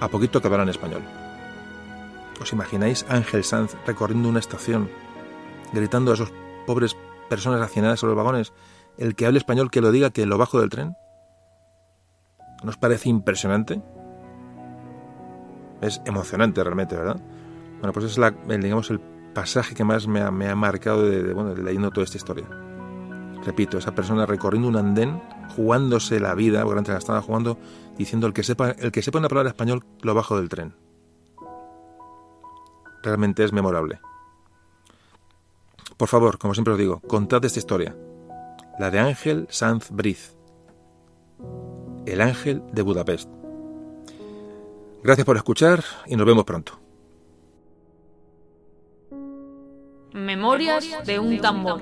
[0.00, 1.02] a poquito que hablaran español.
[2.40, 4.88] ¿Os imagináis Ángel Sanz recorriendo una estación,
[5.74, 6.32] gritando a esos
[6.66, 6.96] pobres
[7.28, 8.52] personas hacinadas en los vagones,
[8.98, 10.96] el que hable español que lo diga que lo bajo del tren?
[12.62, 13.82] ¿Nos parece impresionante?
[15.80, 17.20] Es emocionante realmente, ¿verdad?
[17.78, 19.00] Bueno, pues es la, el, digamos, el
[19.34, 22.48] pasaje que más me ha, marcado de, bueno, leyendo toda esta historia.
[23.44, 25.20] Repito, esa persona recorriendo un andén,
[25.54, 27.58] jugándose la vida, porque antes la estaba jugando,
[27.98, 30.74] diciendo el que sepa, el que sepa una palabra español lo bajo del tren.
[33.02, 34.00] Realmente es memorable.
[35.96, 37.96] Por favor, como siempre os digo, contad esta historia.
[38.78, 40.36] La de Ángel Sanz Briz.
[42.06, 43.30] El ángel de Budapest.
[45.02, 46.80] Gracias por escuchar y nos vemos pronto.
[50.12, 51.80] Memorias de un tambor.